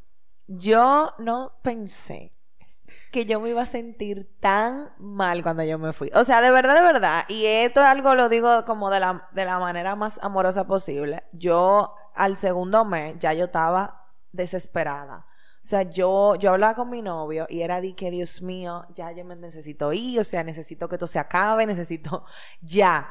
yo 0.48 1.14
no 1.20 1.54
pensé 1.62 2.34
que 3.12 3.26
yo 3.26 3.40
me 3.40 3.50
iba 3.50 3.62
a 3.62 3.66
sentir 3.66 4.38
tan 4.40 4.94
mal 4.98 5.44
cuando 5.44 5.64
yo 5.64 5.78
me 5.78 5.94
fui. 5.94 6.10
O 6.14 6.24
sea, 6.24 6.42
de 6.42 6.52
verdad, 6.52 6.76
de 6.76 6.82
verdad. 6.82 7.26
Y 7.28 7.46
esto 7.46 7.82
es 7.82 7.86
algo, 7.86 8.16
lo 8.16 8.30
digo 8.30 8.64
como 8.66 8.90
de 8.90 9.00
la, 9.00 9.28
de 9.34 9.46
la 9.46 9.60
manera 9.60 9.96
más 9.96 10.20
amorosa 10.22 10.66
posible. 10.68 11.24
Yo, 11.34 11.94
al 12.16 12.38
segundo 12.38 12.86
mes, 12.86 13.16
ya 13.20 13.34
yo 13.34 13.46
estaba 13.46 14.14
desesperada. 14.32 15.26
O 15.68 15.70
sea, 15.70 15.82
yo, 15.84 16.36
yo 16.36 16.52
hablaba 16.52 16.76
con 16.76 16.90
mi 16.90 17.02
novio 17.02 17.46
y 17.50 17.62
era 17.62 17.82
de 17.82 17.94
que, 17.94 18.10
Dios 18.10 18.42
mío, 18.42 18.86
ya 18.94 19.12
yo 19.12 19.26
me 19.26 19.36
necesito 19.36 19.92
ir, 19.92 20.20
o 20.20 20.24
sea, 20.24 20.44
necesito 20.44 20.88
que 20.88 20.96
esto 20.96 21.08
se 21.08 21.20
acabe, 21.20 21.66
necesito 21.68 22.26
ya. 22.62 23.10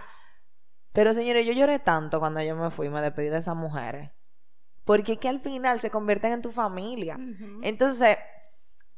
Pero 0.92 1.12
señores, 1.12 1.46
yo 1.46 1.52
lloré 1.52 1.78
tanto 1.80 2.18
cuando 2.18 2.40
yo 2.40 2.56
me 2.56 2.70
fui, 2.70 2.88
me 2.88 3.02
despedí 3.02 3.28
de 3.28 3.38
esas 3.38 3.56
mujeres. 3.56 4.10
Porque 4.86 5.12
es 5.14 5.18
que 5.18 5.28
al 5.28 5.40
final 5.40 5.78
se 5.80 5.90
convierten 5.90 6.32
en 6.32 6.40
tu 6.42 6.50
familia. 6.52 7.18
Entonces, 7.62 8.16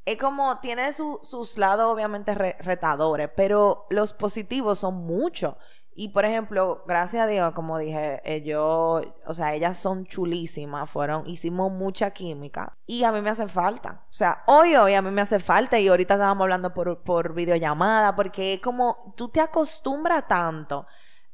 es 0.04 0.16
como, 0.18 0.60
tiene 0.60 0.92
su- 0.92 1.18
sus 1.22 1.58
lados 1.58 1.92
obviamente 1.92 2.34
re- 2.34 2.56
retadores, 2.60 3.28
pero 3.36 3.86
los 3.90 4.12
positivos 4.12 4.78
son 4.78 4.94
muchos. 4.94 5.56
Y 6.00 6.10
por 6.10 6.24
ejemplo, 6.24 6.84
gracias 6.86 7.24
a 7.24 7.26
Dios, 7.26 7.52
como 7.54 7.76
dije, 7.76 8.22
yo, 8.46 9.02
o 9.26 9.34
sea, 9.34 9.54
ellas 9.54 9.76
son 9.78 10.06
chulísimas, 10.06 10.88
fueron, 10.88 11.26
hicimos 11.26 11.72
mucha 11.72 12.12
química 12.12 12.78
y 12.86 13.02
a 13.02 13.10
mí 13.10 13.20
me 13.20 13.30
hace 13.30 13.48
falta. 13.48 14.04
O 14.08 14.12
sea, 14.12 14.44
hoy, 14.46 14.76
hoy 14.76 14.94
a 14.94 15.02
mí 15.02 15.10
me 15.10 15.22
hace 15.22 15.40
falta 15.40 15.76
y 15.80 15.88
ahorita 15.88 16.14
estábamos 16.14 16.44
hablando 16.44 16.72
por, 16.72 17.02
por 17.02 17.34
videollamada 17.34 18.14
porque 18.14 18.54
es 18.54 18.60
como, 18.60 19.12
tú 19.16 19.28
te 19.28 19.40
acostumbras 19.40 20.28
tanto 20.28 20.86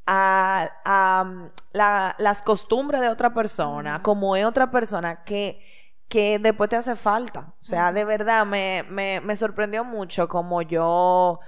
a, 0.06 0.70
a, 0.84 1.50
la- 1.72 2.14
las 2.18 2.42
costumbres 2.42 3.00
de 3.00 3.08
otra 3.08 3.32
persona, 3.34 4.02
como 4.02 4.36
es 4.36 4.44
otra 4.44 4.70
persona, 4.70 5.24
que, 5.24 5.60
que 6.08 6.38
después 6.38 6.70
te 6.70 6.76
hace 6.76 6.96
falta. 6.96 7.54
O 7.60 7.64
sea, 7.64 7.92
de 7.92 8.04
verdad 8.04 8.46
me, 8.46 8.84
me, 8.90 9.20
me 9.20 9.36
sorprendió 9.36 9.84
mucho 9.84 10.28
como 10.28 10.62
yo 10.62 11.40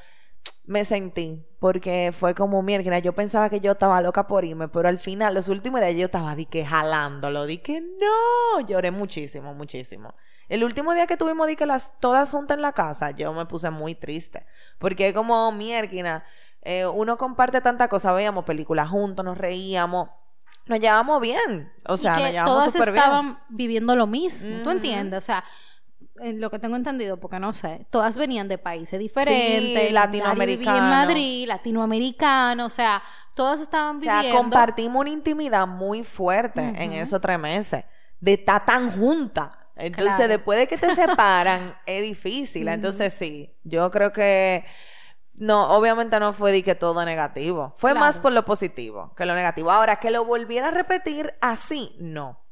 me 0.64 0.84
sentí, 0.84 1.46
porque 1.60 2.10
fue 2.12 2.34
como, 2.34 2.60
mierda, 2.62 2.98
yo 2.98 3.14
pensaba 3.14 3.48
que 3.50 3.60
yo 3.60 3.72
estaba 3.72 4.00
loca 4.00 4.26
por 4.26 4.44
irme, 4.44 4.68
pero 4.68 4.88
al 4.88 4.98
final, 4.98 5.34
los 5.34 5.48
últimos 5.48 5.80
días 5.80 5.94
yo 5.94 6.06
estaba 6.06 6.34
di 6.34 6.46
que 6.46 6.66
jalándolo, 6.66 7.46
di 7.46 7.58
que 7.58 7.80
no, 7.80 8.60
lloré 8.66 8.90
muchísimo, 8.90 9.54
muchísimo. 9.54 10.14
El 10.48 10.64
último 10.64 10.92
día 10.94 11.06
que 11.06 11.16
tuvimos 11.16 11.46
di 11.48 11.56
que 11.56 11.66
las 11.66 11.98
todas 12.00 12.30
juntas 12.30 12.56
en 12.56 12.62
la 12.62 12.72
casa, 12.72 13.10
yo 13.12 13.32
me 13.32 13.46
puse 13.46 13.70
muy 13.70 13.94
triste. 13.94 14.46
Porque 14.78 15.12
como 15.14 15.50
mierda, 15.52 16.24
eh, 16.62 16.86
uno 16.86 17.16
comparte 17.16 17.60
tanta 17.60 17.88
cosa, 17.88 18.12
veíamos 18.12 18.44
películas 18.44 18.88
juntos, 18.88 19.24
nos 19.24 19.38
reíamos, 19.38 20.08
nos 20.66 20.80
llevamos 20.80 21.20
bien. 21.20 21.72
O 21.86 21.96
sea, 21.96 22.12
y 22.12 22.16
que 22.16 22.22
nos 22.22 22.32
llevamos 22.32 22.54
todas 22.54 22.72
súper 22.72 22.88
estaban 22.96 23.38
viviendo 23.48 23.94
lo 23.96 24.06
mismo. 24.06 24.62
¿Tú 24.64 24.70
entiendes? 24.70 25.18
O 25.18 25.26
sea, 25.26 25.44
en 26.18 26.40
lo 26.40 26.50
que 26.50 26.58
tengo 26.58 26.76
entendido, 26.76 27.18
porque 27.20 27.38
no 27.38 27.52
sé, 27.52 27.86
todas 27.90 28.16
venían 28.16 28.48
de 28.48 28.58
países 28.58 28.98
diferentes. 28.98 29.92
latinoamericano. 29.92 30.36
Nadie 30.36 30.56
vivía 30.56 30.78
en 30.78 30.90
Madrid, 31.06 31.46
latinoamericano, 31.48 32.66
o 32.66 32.70
sea, 32.70 33.02
todas 33.34 33.60
estaban 33.60 33.96
O 33.96 33.98
sea, 34.00 34.16
viviendo. 34.20 34.40
compartimos 34.40 35.00
una 35.02 35.10
intimidad 35.10 35.66
muy 35.66 36.02
fuerte 36.04 36.60
en 36.82 36.92
esos 36.94 37.20
tres 37.20 37.38
meses. 37.38 37.84
De 38.18 38.32
estar 38.32 38.64
tan 38.64 38.90
junta. 38.90 39.58
Entonces, 39.76 40.14
Claro. 40.16 40.28
después 40.32 40.58
de 40.58 40.66
que 40.66 40.78
te 40.78 40.94
separan, 40.94 41.76
es 41.86 42.02
difícil. 42.02 42.66
Entonces, 42.68 43.12
sí, 43.12 43.54
yo 43.62 43.90
creo 43.90 44.10
que. 44.10 44.64
No, 45.38 45.68
obviamente 45.76 46.18
no 46.18 46.32
fue 46.32 46.50
de 46.52 46.62
que 46.64 46.74
todo 46.74 47.04
negativo. 47.04 47.74
Fue 47.76 47.90
Claro. 47.90 48.06
más 48.06 48.18
por 48.18 48.32
lo 48.32 48.44
positivo 48.44 49.12
que 49.16 49.26
lo 49.26 49.34
negativo. 49.34 49.70
Ahora, 49.70 49.96
que 49.96 50.10
lo 50.10 50.24
volviera 50.24 50.68
a 50.68 50.70
repetir 50.70 51.34
así, 51.40 51.94
no. 52.00 52.42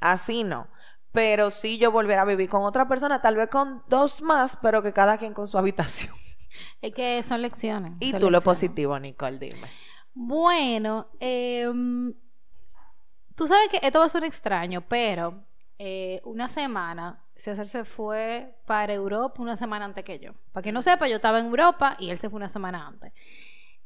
Así 0.00 0.44
no. 0.44 0.68
Pero 1.10 1.50
sí 1.50 1.78
yo 1.78 1.90
volviera 1.92 2.22
a 2.22 2.24
vivir 2.24 2.48
con 2.48 2.62
otra 2.62 2.86
persona, 2.88 3.20
tal 3.20 3.36
vez 3.36 3.48
con 3.48 3.82
dos 3.88 4.22
más, 4.22 4.56
pero 4.62 4.82
que 4.82 4.92
cada 4.92 5.18
quien 5.18 5.34
con 5.34 5.46
su 5.46 5.58
habitación. 5.58 6.12
Es 6.82 6.92
que 6.92 7.22
son 7.22 7.40
lecciones. 7.42 7.94
Y 8.00 8.10
son 8.10 8.20
tú 8.20 8.30
lo 8.30 8.40
positivo, 8.42 8.98
Nicole, 8.98 9.38
dime. 9.38 9.68
Bueno, 10.12 11.08
em, 11.18 12.12
tú 13.34 13.46
sabes 13.46 13.68
que 13.70 13.78
esto 13.82 14.00
va 14.00 14.04
a 14.04 14.10
ser 14.10 14.24
extraño, 14.24 14.82
pero 14.86 15.46
eh, 15.78 16.20
una 16.24 16.48
semana, 16.48 17.21
César 17.42 17.66
se 17.66 17.84
fue 17.84 18.54
para 18.66 18.92
Europa 18.92 19.42
una 19.42 19.56
semana 19.56 19.84
antes 19.84 20.04
que 20.04 20.20
yo. 20.20 20.30
Para 20.52 20.62
que 20.62 20.70
no 20.70 20.80
sepa, 20.80 21.08
yo 21.08 21.16
estaba 21.16 21.40
en 21.40 21.46
Europa 21.46 21.96
y 21.98 22.10
él 22.10 22.18
se 22.18 22.30
fue 22.30 22.36
una 22.36 22.48
semana 22.48 22.86
antes. 22.86 23.12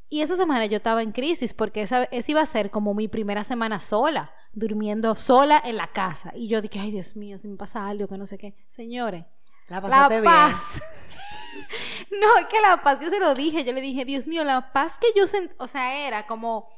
Y 0.09 0.21
esa 0.21 0.35
semana 0.35 0.67
yo 0.67 0.77
estaba 0.77 1.01
en 1.01 1.11
crisis 1.11 1.55
porque 1.55 1.81
esa, 1.81 2.03
esa 2.03 2.31
iba 2.31 2.41
a 2.41 2.45
ser 2.45 2.69
como 2.69 2.93
mi 2.93 3.07
primera 3.07 3.43
semana 3.43 3.79
sola, 3.79 4.31
durmiendo 4.53 5.15
sola 5.15 5.59
en 5.65 5.75
la 5.75 5.87
casa. 5.87 6.33
Y 6.35 6.47
yo 6.49 6.61
dije, 6.61 6.79
ay 6.79 6.91
Dios 6.91 7.15
mío, 7.15 7.39
si 7.39 7.47
me 7.47 7.57
pasa 7.57 7.87
algo 7.87 8.07
que 8.07 8.19
no 8.19 8.27
sé 8.27 8.37
qué. 8.37 8.53
Señores, 8.67 9.25
La 9.69 9.81
la 9.81 10.07
bien. 10.07 10.23
paz. 10.23 10.79
no, 12.11 12.37
es 12.37 12.45
que 12.45 12.61
la 12.61 12.83
paz, 12.83 12.99
yo 13.01 13.09
se 13.09 13.19
lo 13.19 13.33
dije, 13.33 13.65
yo 13.65 13.73
le 13.73 13.81
dije, 13.81 14.05
Dios 14.05 14.27
mío, 14.27 14.43
la 14.43 14.71
paz 14.71 14.99
que 14.99 15.07
yo 15.15 15.25
sentí, 15.25 15.55
o 15.57 15.65
sea, 15.65 16.07
era 16.07 16.27
como, 16.27 16.69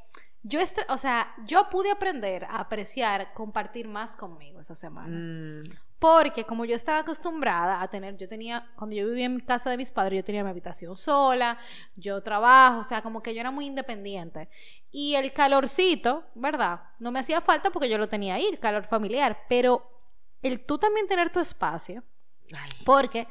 yo, 0.42 0.60
o 0.88 0.96
sea, 0.96 1.34
yo 1.44 1.68
pude 1.68 1.90
aprender 1.90 2.46
a 2.46 2.60
apreciar, 2.60 3.34
compartir 3.34 3.86
más 3.86 4.16
conmigo 4.16 4.60
esa 4.60 4.74
semana. 4.74 5.14
Mm, 5.14 5.64
Porque 6.00 6.44
como 6.44 6.64
yo 6.64 6.74
estaba 6.74 7.00
acostumbrada 7.00 7.82
a 7.82 7.88
tener, 7.88 8.16
yo 8.16 8.26
tenía, 8.26 8.66
cuando 8.74 8.96
yo 8.96 9.06
vivía 9.06 9.26
en 9.26 9.38
casa 9.38 9.68
de 9.68 9.76
mis 9.76 9.92
padres, 9.92 10.16
yo 10.16 10.24
tenía 10.24 10.42
mi 10.42 10.48
habitación 10.48 10.96
sola, 10.96 11.58
yo 11.94 12.22
trabajo, 12.22 12.80
o 12.80 12.84
sea, 12.84 13.02
como 13.02 13.22
que 13.22 13.34
yo 13.34 13.40
era 13.40 13.50
muy 13.50 13.66
independiente. 13.66 14.48
Y 14.90 15.14
el 15.14 15.32
calorcito, 15.34 16.24
¿verdad? 16.34 16.80
No 17.00 17.12
me 17.12 17.20
hacía 17.20 17.42
falta 17.42 17.68
porque 17.68 17.90
yo 17.90 17.98
lo 17.98 18.08
tenía 18.08 18.36
ahí, 18.36 18.46
el 18.46 18.58
calor 18.58 18.84
familiar, 18.84 19.44
pero 19.46 19.86
el 20.40 20.64
tú 20.64 20.78
también 20.78 21.06
tener 21.06 21.30
tu 21.30 21.38
espacio, 21.38 22.02
ay. 22.50 22.70
porque 22.86 23.28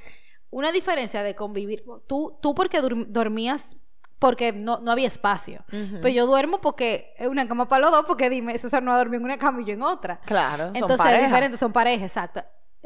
una 0.52 0.72
diferencia 0.72 1.24
de 1.24 1.34
convivir, 1.34 1.84
tú, 2.08 2.38
tú 2.40 2.54
porque 2.54 2.82
dormías 2.82 3.78
porque 4.20 4.52
no, 4.52 4.80
no 4.80 4.92
había 4.92 5.08
espacio, 5.08 5.64
pero 5.70 6.10
yo 6.10 6.28
duermo 6.28 6.60
porque 6.60 7.14
es 7.18 7.28
una 7.28 7.48
cama 7.48 7.68
para 7.68 7.84
los 7.84 7.92
dos, 7.92 8.06
porque 8.06 8.30
dime, 8.30 8.60
César 8.60 8.84
no 8.84 8.92
va 8.92 8.96
a 8.96 9.00
dormir 9.00 9.20
en 9.20 9.24
una 9.24 9.38
cama 9.38 9.62
y 9.62 9.66
yo 9.66 9.74
en 9.74 9.82
otra. 9.82 10.20
Claro, 10.26 10.68
son 10.68 10.76
Entonces 10.76 11.14
es 11.14 11.22
diferente, 11.24 11.58
son 11.58 11.72
parejas, 11.72 12.04
exacto. 12.04 12.44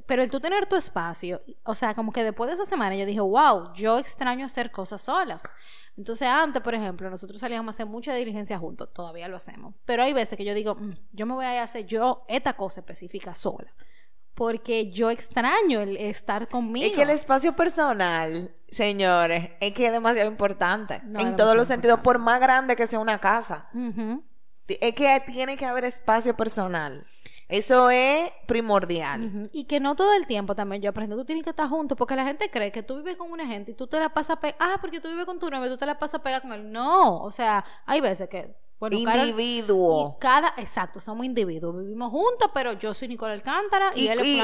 Pero 0.07 0.23
el 0.23 0.31
tú 0.31 0.39
tener 0.39 0.65
tu 0.65 0.75
espacio, 0.75 1.39
o 1.63 1.75
sea, 1.75 1.93
como 1.93 2.11
que 2.11 2.23
después 2.23 2.49
de 2.49 2.55
esa 2.55 2.65
semana 2.65 2.95
yo 2.95 3.05
dije, 3.05 3.19
wow, 3.19 3.73
yo 3.75 3.99
extraño 3.99 4.45
hacer 4.45 4.71
cosas 4.71 5.01
solas. 5.01 5.43
Entonces 5.95 6.27
antes, 6.27 6.63
por 6.63 6.73
ejemplo, 6.73 7.09
nosotros 7.11 7.39
salíamos 7.39 7.67
a 7.67 7.75
hacer 7.75 7.85
mucha 7.85 8.13
diligencia 8.15 8.57
juntos, 8.57 8.91
todavía 8.91 9.27
lo 9.27 9.35
hacemos. 9.37 9.75
Pero 9.85 10.01
hay 10.03 10.11
veces 10.13 10.35
que 10.35 10.45
yo 10.45 10.55
digo, 10.55 10.73
"Mm, 10.75 10.93
yo 11.11 11.25
me 11.27 11.35
voy 11.35 11.45
a 11.45 11.61
hacer 11.61 11.85
yo 11.85 12.25
esta 12.27 12.53
cosa 12.53 12.79
específica 12.79 13.35
sola. 13.35 13.71
Porque 14.33 14.89
yo 14.89 15.11
extraño 15.11 15.81
el 15.81 15.95
estar 15.95 16.47
conmigo. 16.47 16.87
Es 16.87 16.93
que 16.93 17.03
el 17.03 17.11
espacio 17.11 17.55
personal, 17.55 18.55
señores, 18.67 19.51
es 19.59 19.73
que 19.73 19.85
es 19.85 19.91
demasiado 19.91 20.27
importante. 20.27 21.01
No, 21.03 21.19
en 21.19 21.35
todos 21.35 21.55
los 21.55 21.67
sentidos, 21.67 21.99
por 21.99 22.17
más 22.17 22.39
grande 22.39 22.75
que 22.75 22.87
sea 22.87 22.97
una 22.97 23.19
casa. 23.19 23.69
Es 24.67 24.95
que 24.95 25.23
tiene 25.27 25.55
que 25.55 25.65
haber 25.67 25.85
espacio 25.85 26.35
personal. 26.35 27.05
Eso 27.53 27.91
es 27.91 28.31
primordial. 28.47 29.49
Y 29.53 29.65
que 29.65 29.79
no 29.79 29.95
todo 29.95 30.11
el 30.15 30.25
tiempo 30.25 30.55
también 30.55 30.81
yo 30.81 30.89
aprendo, 30.89 31.15
tú 31.15 31.23
tienes 31.23 31.43
que 31.43 31.51
estar 31.51 31.69
juntos, 31.69 31.95
porque 31.95 32.15
la 32.15 32.25
gente 32.25 32.49
cree 32.49 32.71
que 32.71 32.81
tú 32.81 32.97
vives 32.97 33.15
con 33.15 33.31
una 33.31 33.45
gente 33.45 33.71
y 33.71 33.73
tú 33.75 33.85
te 33.85 33.99
la 33.99 34.09
pasas 34.09 34.37
a 34.41 34.55
ah, 34.59 34.77
porque 34.81 34.99
tú 34.99 35.07
vives 35.07 35.25
con 35.25 35.37
tu 35.37 35.51
novio, 35.51 35.69
tú 35.69 35.77
te 35.77 35.85
la 35.85 35.99
pasas 35.99 36.15
a 36.15 36.23
pegar 36.23 36.41
con 36.41 36.51
él. 36.51 36.71
No, 36.71 37.21
o 37.21 37.29
sea, 37.29 37.63
hay 37.85 38.01
veces 38.01 38.27
que, 38.27 38.55
bueno, 38.79 38.97
Individuo. 38.97 40.15
Y 40.17 40.19
cada, 40.19 40.55
exacto, 40.57 40.99
somos 40.99 41.27
individuos, 41.27 41.77
vivimos 41.77 42.09
juntos, 42.09 42.49
pero 42.55 42.73
yo 42.73 42.91
soy 42.95 43.07
Nicole 43.07 43.33
Alcántara 43.33 43.91
y, 43.95 44.05
Y, 44.05 44.07
él 44.07 44.19
es 44.19 44.25
y- 44.25 44.39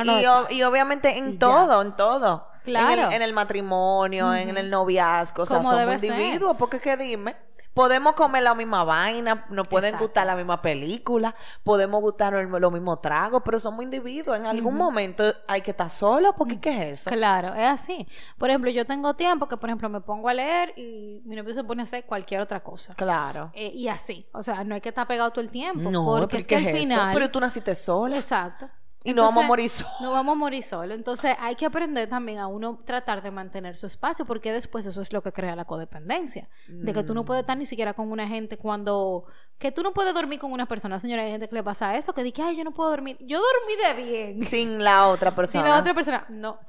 y 0.53 0.57
y 0.57 0.63
obviamente 0.63 1.17
en 1.17 1.33
ya. 1.33 1.39
todo, 1.39 1.81
en 1.81 1.95
todo. 1.95 2.47
Claro. 2.63 3.01
En 3.01 3.07
el, 3.07 3.13
en 3.13 3.21
el 3.23 3.33
matrimonio, 3.33 4.35
en 4.35 4.55
el 4.55 4.69
noviazgo, 4.69 5.43
o 5.43 5.45
sea, 5.47 5.63
somos 5.63 6.03
individuos, 6.03 6.55
porque 6.57 6.79
que 6.79 6.95
dime, 6.95 7.35
podemos 7.79 8.13
comer 8.13 8.43
la 8.43 8.53
misma 8.55 8.83
vaina, 8.83 9.45
nos 9.49 9.65
pueden 9.69 9.87
Exacto. 9.91 10.07
gustar 10.07 10.27
la 10.27 10.35
misma 10.35 10.61
película, 10.61 11.33
podemos 11.63 12.01
gustarnos 12.01 12.41
el- 12.41 12.49
los 12.61 12.73
mismos 12.73 12.99
tragos, 13.01 13.41
pero 13.45 13.57
somos 13.57 13.83
individuos. 13.85 14.37
En 14.37 14.45
algún 14.45 14.75
momento 14.75 15.23
hay 15.47 15.61
que 15.61 15.71
estar 15.71 15.89
solo, 15.89 16.35
porque 16.35 16.59
¿qué 16.59 16.91
es 16.91 16.99
eso? 16.99 17.09
Claro, 17.09 17.53
es 17.55 17.69
así. 17.69 18.05
Por 18.37 18.49
ejemplo, 18.49 18.69
yo 18.69 18.83
tengo 18.85 19.13
tiempo 19.13 19.47
que, 19.47 19.55
por 19.55 19.69
ejemplo, 19.69 19.87
me 19.87 20.01
pongo 20.01 20.27
a 20.27 20.33
leer 20.33 20.73
y 20.77 21.21
mi 21.23 21.37
novio 21.37 21.53
se 21.53 21.63
pone 21.63 21.81
a 21.81 21.85
hacer 21.85 22.03
cualquier 22.05 22.41
otra 22.41 22.59
cosa. 22.61 22.93
Claro. 22.95 23.51
Eh, 23.53 23.71
y 23.73 23.87
así, 23.87 24.27
o 24.33 24.43
sea, 24.43 24.65
no 24.65 24.75
hay 24.75 24.81
que 24.81 24.89
estar 24.89 25.07
pegado 25.07 25.31
todo 25.31 25.39
el 25.39 25.49
tiempo, 25.49 25.89
No, 25.89 26.03
porque 26.05 26.35
es 26.39 26.47
que 26.47 26.57
¿qué 26.57 26.69
al 26.69 26.75
eso? 26.75 26.83
final... 26.89 27.13
Pero 27.13 27.31
tú 27.31 27.39
naciste 27.39 27.75
sola. 27.75 28.17
Exacto. 28.17 28.69
Y 29.03 29.13
no 29.13 29.23
vamos 29.23 29.43
a 29.43 29.47
morir 29.47 29.69
solos. 29.69 29.93
No 30.01 30.11
vamos 30.11 30.33
a 30.33 30.35
morir 30.35 30.63
solos. 30.63 30.95
Entonces 30.95 31.35
hay 31.39 31.55
que 31.55 31.65
aprender 31.65 32.09
también 32.09 32.39
a 32.39 32.47
uno 32.47 32.81
tratar 32.85 33.21
de 33.21 33.31
mantener 33.31 33.77
su 33.77 33.85
espacio 33.85 34.25
porque 34.25 34.51
después 34.51 34.85
eso 34.85 34.99
es 35.01 35.13
lo 35.13 35.23
que 35.23 35.31
crea 35.31 35.55
la 35.55 35.65
codependencia. 35.65 36.49
De 36.67 36.93
que 36.93 37.03
tú 37.03 37.13
no 37.13 37.23
puedes 37.23 37.41
estar 37.41 37.57
ni 37.57 37.65
siquiera 37.65 37.93
con 37.93 38.11
una 38.11 38.27
gente 38.27 38.57
cuando... 38.57 39.25
Que 39.57 39.71
tú 39.71 39.83
no 39.83 39.93
puedes 39.93 40.13
dormir 40.13 40.39
con 40.39 40.51
una 40.51 40.67
persona. 40.67 40.99
Señora, 40.99 41.23
hay 41.23 41.31
gente 41.31 41.49
que 41.49 41.55
le 41.55 41.63
pasa 41.63 41.95
eso, 41.97 42.13
que 42.13 42.23
dice, 42.23 42.41
ay, 42.41 42.57
yo 42.57 42.63
no 42.63 42.71
puedo 42.71 42.89
dormir. 42.89 43.17
Yo 43.21 43.39
dormí 43.39 44.03
de 44.03 44.09
bien. 44.09 44.43
Sin 44.43 44.83
la 44.83 45.07
otra 45.07 45.33
persona. 45.35 45.67
la 45.67 45.79
otra 45.79 45.93
persona... 45.93 46.25
No. 46.29 46.59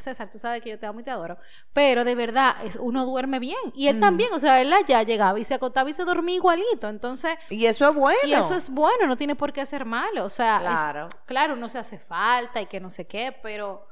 César, 0.00 0.30
tú 0.30 0.38
sabes 0.38 0.62
que 0.62 0.70
yo 0.70 0.78
te 0.78 0.86
amo 0.86 1.00
y 1.00 1.02
te 1.02 1.10
adoro. 1.10 1.36
Pero 1.72 2.04
de 2.04 2.14
verdad, 2.14 2.56
es, 2.64 2.76
uno 2.76 3.04
duerme 3.04 3.38
bien. 3.38 3.58
Y 3.74 3.88
él 3.88 4.00
también, 4.00 4.30
o 4.32 4.38
sea, 4.38 4.60
él 4.60 4.72
allá 4.72 5.02
llegaba 5.02 5.38
y 5.38 5.44
se 5.44 5.54
acostaba 5.54 5.88
y 5.90 5.94
se 5.94 6.04
dormía 6.04 6.36
igualito. 6.36 6.88
Entonces... 6.88 7.34
Y 7.50 7.66
eso 7.66 7.88
es 7.88 7.94
bueno. 7.94 8.18
Y 8.24 8.32
eso 8.32 8.54
es 8.54 8.68
bueno, 8.70 9.06
no 9.06 9.16
tiene 9.16 9.34
por 9.34 9.52
qué 9.52 9.64
ser 9.66 9.84
malo. 9.84 10.24
O 10.24 10.30
sea, 10.30 10.56
es- 10.56 10.62
Claro. 10.62 11.08
claro, 11.26 11.56
no 11.56 11.68
se 11.68 11.78
hace 11.78 11.98
falta 11.98 12.60
y 12.60 12.66
que 12.66 12.80
no 12.80 12.90
sé 12.90 13.06
qué, 13.06 13.36
pero 13.42 13.86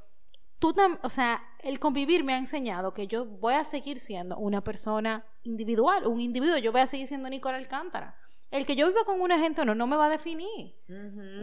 tú 0.59 0.75
o 1.03 1.09
sea, 1.11 1.43
el 1.61 1.79
convivir 1.81 2.23
me 2.23 2.35
ha 2.35 2.39
enseñado 2.39 2.93
que 2.95 3.07
yo 3.07 3.25
voy 3.25 3.55
a 3.55 3.65
seguir 3.65 3.99
siendo 3.99 4.37
una 4.37 4.61
persona 4.63 5.25
individual, 5.43 6.07
un 6.07 6.21
individuo, 6.21 6.59
yo 6.59 6.71
voy 6.71 6.83
a 6.83 6.87
seguir 6.87 7.07
siendo 7.09 7.29
Nicole 7.29 7.57
Alcántara. 7.57 8.15
El 8.51 8.67
que 8.67 8.75
yo 8.77 8.89
viva 8.89 9.05
con 9.05 9.21
una 9.21 9.39
gente 9.39 9.61
o 9.63 9.65
no, 9.65 9.75
no 9.77 9.87
me 9.87 9.97
va 9.97 10.07
a 10.07 10.11
definir. 10.11 10.75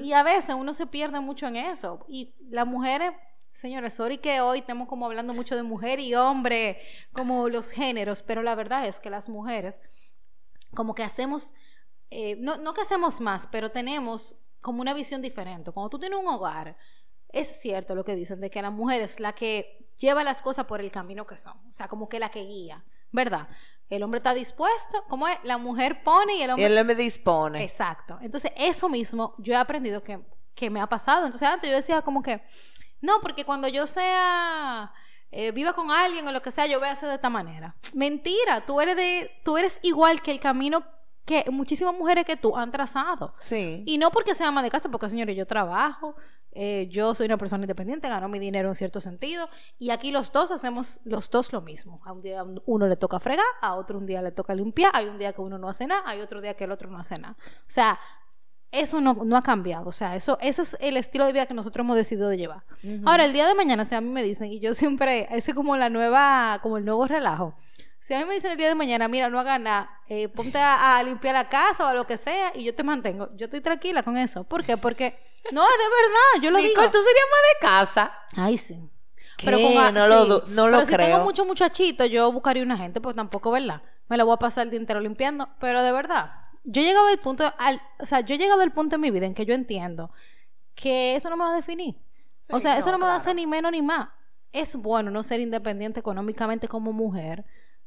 Y 0.03 0.11
a 0.13 0.23
veces 0.23 0.53
uno 0.55 0.73
se 0.73 0.87
pierde 0.87 1.19
mucho 1.21 1.47
en 1.47 1.55
eso. 1.55 2.05
Y 2.09 2.35
las 2.49 2.67
mujeres, 2.67 3.11
señores, 3.57 3.95
sorry 3.95 4.19
que 4.19 4.39
hoy 4.39 4.59
estamos 4.59 4.87
como 4.87 5.07
hablando 5.07 5.33
mucho 5.33 5.55
de 5.55 5.63
mujer 5.63 5.99
y 5.99 6.13
hombre, 6.13 6.79
como 7.11 7.49
los 7.49 7.71
géneros, 7.71 8.21
pero 8.21 8.43
la 8.43 8.53
verdad 8.53 8.85
es 8.85 8.99
que 8.99 9.09
las 9.09 9.29
mujeres, 9.29 9.81
como 10.75 10.93
que 10.93 11.03
hacemos, 11.03 11.55
eh, 12.11 12.35
no, 12.37 12.57
no 12.57 12.75
que 12.75 12.81
hacemos 12.81 13.19
más, 13.19 13.47
pero 13.47 13.71
tenemos 13.71 14.37
como 14.61 14.81
una 14.81 14.93
visión 14.93 15.23
diferente. 15.23 15.71
Cuando 15.71 15.89
tú 15.89 15.97
tienes 15.97 16.19
un 16.19 16.27
hogar, 16.27 16.77
es 17.29 17.47
cierto 17.47 17.95
lo 17.95 18.05
que 18.05 18.15
dicen, 18.15 18.39
de 18.41 18.51
que 18.51 18.61
la 18.61 18.69
mujer 18.69 19.01
es 19.01 19.19
la 19.19 19.33
que 19.33 19.89
lleva 19.97 20.23
las 20.23 20.43
cosas 20.43 20.65
por 20.65 20.79
el 20.79 20.91
camino 20.91 21.25
que 21.25 21.37
son, 21.37 21.57
o 21.67 21.73
sea, 21.73 21.87
como 21.87 22.07
que 22.07 22.19
la 22.19 22.29
que 22.29 22.43
guía, 22.43 22.85
¿verdad? 23.11 23.49
El 23.89 24.03
hombre 24.03 24.19
está 24.19 24.35
dispuesto, 24.35 25.03
como 25.09 25.27
es, 25.27 25.39
la 25.43 25.57
mujer 25.57 26.03
pone 26.03 26.35
y 26.35 26.41
el 26.43 26.49
Y 26.49 26.51
hombre 26.51 26.67
él 26.67 26.85
me 26.85 26.93
dispone. 26.93 27.63
Exacto. 27.63 28.19
Entonces, 28.21 28.51
eso 28.55 28.87
mismo 28.87 29.33
yo 29.39 29.53
he 29.53 29.57
aprendido 29.57 30.03
que, 30.03 30.19
que 30.53 30.69
me 30.69 30.79
ha 30.79 30.87
pasado. 30.87 31.25
Entonces, 31.25 31.47
antes 31.47 31.69
yo 31.69 31.75
decía 31.75 32.01
como 32.03 32.21
que, 32.21 32.43
no, 33.01 33.19
porque 33.21 33.45
cuando 33.45 33.67
yo 33.67 33.87
sea, 33.87 34.91
eh, 35.31 35.51
viva 35.51 35.73
con 35.73 35.91
alguien 35.91 36.27
o 36.27 36.31
lo 36.31 36.41
que 36.41 36.51
sea, 36.51 36.65
yo 36.67 36.79
voy 36.79 36.87
a 36.87 36.93
hacer 36.93 37.09
de 37.09 37.15
esta 37.15 37.29
manera. 37.29 37.75
Mentira, 37.93 38.65
tú 38.65 38.81
eres, 38.81 38.95
de, 38.95 39.31
tú 39.43 39.57
eres 39.57 39.79
igual 39.83 40.21
que 40.21 40.31
el 40.31 40.39
camino 40.39 40.83
que 41.25 41.43
muchísimas 41.51 41.93
mujeres 41.93 42.23
que 42.25 42.37
tú 42.37 42.55
han 42.55 42.71
trazado. 42.71 43.33
Sí. 43.39 43.83
Y 43.85 43.97
no 43.97 44.11
porque 44.11 44.33
sea 44.33 44.47
ama 44.47 44.63
de 44.63 44.69
casa, 44.69 44.89
porque 44.89 45.09
señores, 45.09 45.35
yo 45.35 45.45
trabajo, 45.45 46.15
eh, 46.53 46.87
yo 46.89 47.13
soy 47.13 47.25
una 47.25 47.37
persona 47.37 47.65
independiente, 47.65 48.07
gano 48.07 48.29
mi 48.29 48.39
dinero 48.39 48.69
en 48.69 48.75
cierto 48.75 49.01
sentido, 49.01 49.49
y 49.77 49.89
aquí 49.89 50.11
los 50.11 50.31
dos 50.31 50.51
hacemos 50.51 51.01
los 51.03 51.29
dos 51.29 51.51
lo 51.51 51.61
mismo. 51.61 52.01
A 52.05 52.13
un 52.13 52.21
día 52.21 52.45
uno 52.65 52.87
le 52.87 52.95
toca 52.95 53.19
fregar, 53.19 53.45
a 53.61 53.75
otro 53.75 53.97
un 53.97 54.05
día 54.05 54.21
le 54.21 54.31
toca 54.31 54.55
limpiar, 54.55 54.91
hay 54.95 55.07
un 55.07 55.19
día 55.19 55.33
que 55.33 55.41
uno 55.41 55.57
no 55.57 55.67
hace 55.67 55.85
nada, 55.85 56.01
hay 56.05 56.21
otro 56.21 56.41
día 56.41 56.55
que 56.55 56.63
el 56.63 56.71
otro 56.71 56.89
no 56.89 56.97
hace 56.97 57.15
nada. 57.15 57.35
O 57.37 57.67
sea, 57.67 57.99
eso 58.71 58.99
no, 59.01 59.13
no 59.25 59.37
ha 59.37 59.41
cambiado. 59.41 59.87
O 59.89 59.91
sea, 59.91 60.15
eso, 60.15 60.37
ese 60.41 60.61
es 60.61 60.77
el 60.79 60.97
estilo 60.97 61.25
de 61.25 61.33
vida 61.33 61.45
que 61.45 61.53
nosotros 61.53 61.83
hemos 61.83 61.95
decidido 61.95 62.33
llevar. 62.33 62.63
Ahora, 63.05 63.25
el 63.25 63.33
día 63.33 63.47
de 63.47 63.53
mañana, 63.55 63.85
si 63.85 63.95
a 63.95 64.01
mí 64.01 64.09
me 64.09 64.23
dicen, 64.23 64.51
y 64.51 64.59
yo 64.59 64.73
siempre, 64.73 65.27
ese 65.31 65.51
es 65.51 65.55
como 65.55 65.75
la 65.77 65.89
nueva, 65.89 66.59
como 66.61 66.77
el 66.77 66.85
nuevo 66.85 67.07
relajo. 67.07 67.55
Si 67.99 68.13
a 68.13 68.19
mí 68.19 68.25
me 68.25 68.35
dicen 68.35 68.51
el 68.51 68.57
día 68.57 68.67
de 68.69 68.75
mañana, 68.75 69.07
mira, 69.09 69.29
no 69.29 69.37
hagas 69.39 69.59
nada, 69.59 69.89
eh, 70.07 70.29
ponte 70.29 70.57
a, 70.57 70.97
a 70.97 71.03
limpiar 71.03 71.33
la 71.35 71.49
casa 71.49 71.83
o 71.83 71.87
a 71.87 71.93
lo 71.93 72.07
que 72.07 72.17
sea 72.17 72.51
y 72.55 72.63
yo 72.63 72.73
te 72.73 72.83
mantengo. 72.83 73.29
Yo 73.35 73.45
estoy 73.45 73.59
tranquila 73.59 74.01
con 74.03 74.15
eso. 74.17 74.43
¿Por 74.45 74.63
qué? 74.63 74.77
Porque, 74.77 75.17
no, 75.51 75.61
es 75.63 75.73
de 75.77 75.83
verdad, 75.83 76.43
yo 76.43 76.51
lo 76.51 76.57
digo. 76.59 76.69
Nicole, 76.69 76.87
tú 76.89 76.99
serías 76.99 77.25
más 77.31 77.41
de 77.41 77.67
casa. 77.67 78.11
Ay, 78.35 78.57
sí. 78.57 78.77
¿Qué? 79.37 79.77
a- 79.77 79.91
No 79.91 80.07
lo 80.07 80.25
du- 80.25 80.43
no 80.47 80.67
lo 80.67 80.77
pero 80.77 80.85
si 80.85 80.91
tengo 80.95 81.03
creo. 81.15 81.19
muchos 81.23 81.45
muchachitos, 81.45 82.09
yo 82.09 82.31
buscaría 82.31 82.63
una 82.63 82.77
gente, 82.77 83.01
pues 83.01 83.15
tampoco, 83.15 83.51
¿verdad? 83.51 83.81
Me 84.07 84.15
la 84.15 84.23
voy 84.23 84.33
a 84.35 84.37
pasar 84.37 84.63
el 84.65 84.71
día 84.71 84.79
entero 84.79 84.99
limpiando. 85.01 85.49
Pero 85.59 85.83
de 85.83 85.91
verdad, 85.91 86.31
yo 86.67 86.81
he 86.81 86.85
llegado 86.85 87.07
al 87.07 87.17
punto, 87.19 87.51
al, 87.57 87.81
o 87.99 88.05
sea, 88.05 88.21
yo 88.21 88.35
he 88.35 88.37
llegado 88.37 88.61
al 88.61 88.71
punto 88.71 88.95
en 88.95 89.01
mi 89.01 89.11
vida 89.11 89.25
en 89.25 89.33
que 89.33 89.45
yo 89.45 89.53
entiendo 89.53 90.11
que 90.75 91.15
eso 91.15 91.29
no 91.29 91.37
me 91.37 91.43
va 91.43 91.51
a 91.51 91.55
definir. 91.55 91.95
o 92.49 92.59
sea, 92.59 92.77
eso 92.77 92.91
no, 92.91 92.97
me 92.97 93.05
va 93.05 93.13
a 93.13 93.17
hacer 93.17 93.35
ni 93.35 93.47
menos 93.47 93.71
ni 93.71 93.81
más. 93.81 94.09
Es 94.53 94.75
bueno 94.75 95.11
no 95.11 95.23
ser 95.23 95.39
independiente 95.39 95.99
económicamente 95.99 96.67
como 96.67 96.93
mujer, 96.93 97.45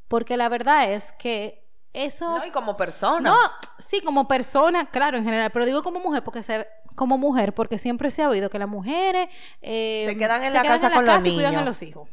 porque 0.08 0.36
la 0.36 0.48
verdad 0.48 0.92
es 0.92 1.12
que 1.12 1.68
eso... 1.92 2.38
No, 2.38 2.44
y 2.44 2.50
como 2.50 2.76
persona. 2.76 3.30
No, 3.30 3.38
sí, 3.78 4.00
como 4.00 4.26
persona, 4.26 4.90
claro, 4.90 5.18
en 5.18 5.24
general, 5.24 5.50
pero 5.52 5.66
digo 5.66 5.82
como 5.82 6.00
mujer 6.00 6.22
porque 6.22 6.42
se 6.42 6.66
como 6.96 7.16
mujer 7.16 7.54
porque 7.54 7.78
siempre 7.78 8.10
se 8.10 8.22
ha 8.22 8.28
oído 8.28 8.50
que 8.50 8.58
las 8.58 8.68
mujeres 8.68 9.28
eh, 9.62 10.04
Se 10.06 10.18
quedan 10.18 10.42
en 10.42 10.52
la 10.52 10.62
casa 10.62 10.90
con 10.90 11.06
los 11.06 11.24
y 11.24 11.34
cuidan 11.34 11.56
a 11.56 11.62
los 11.62 11.82
hijos. 11.82 12.08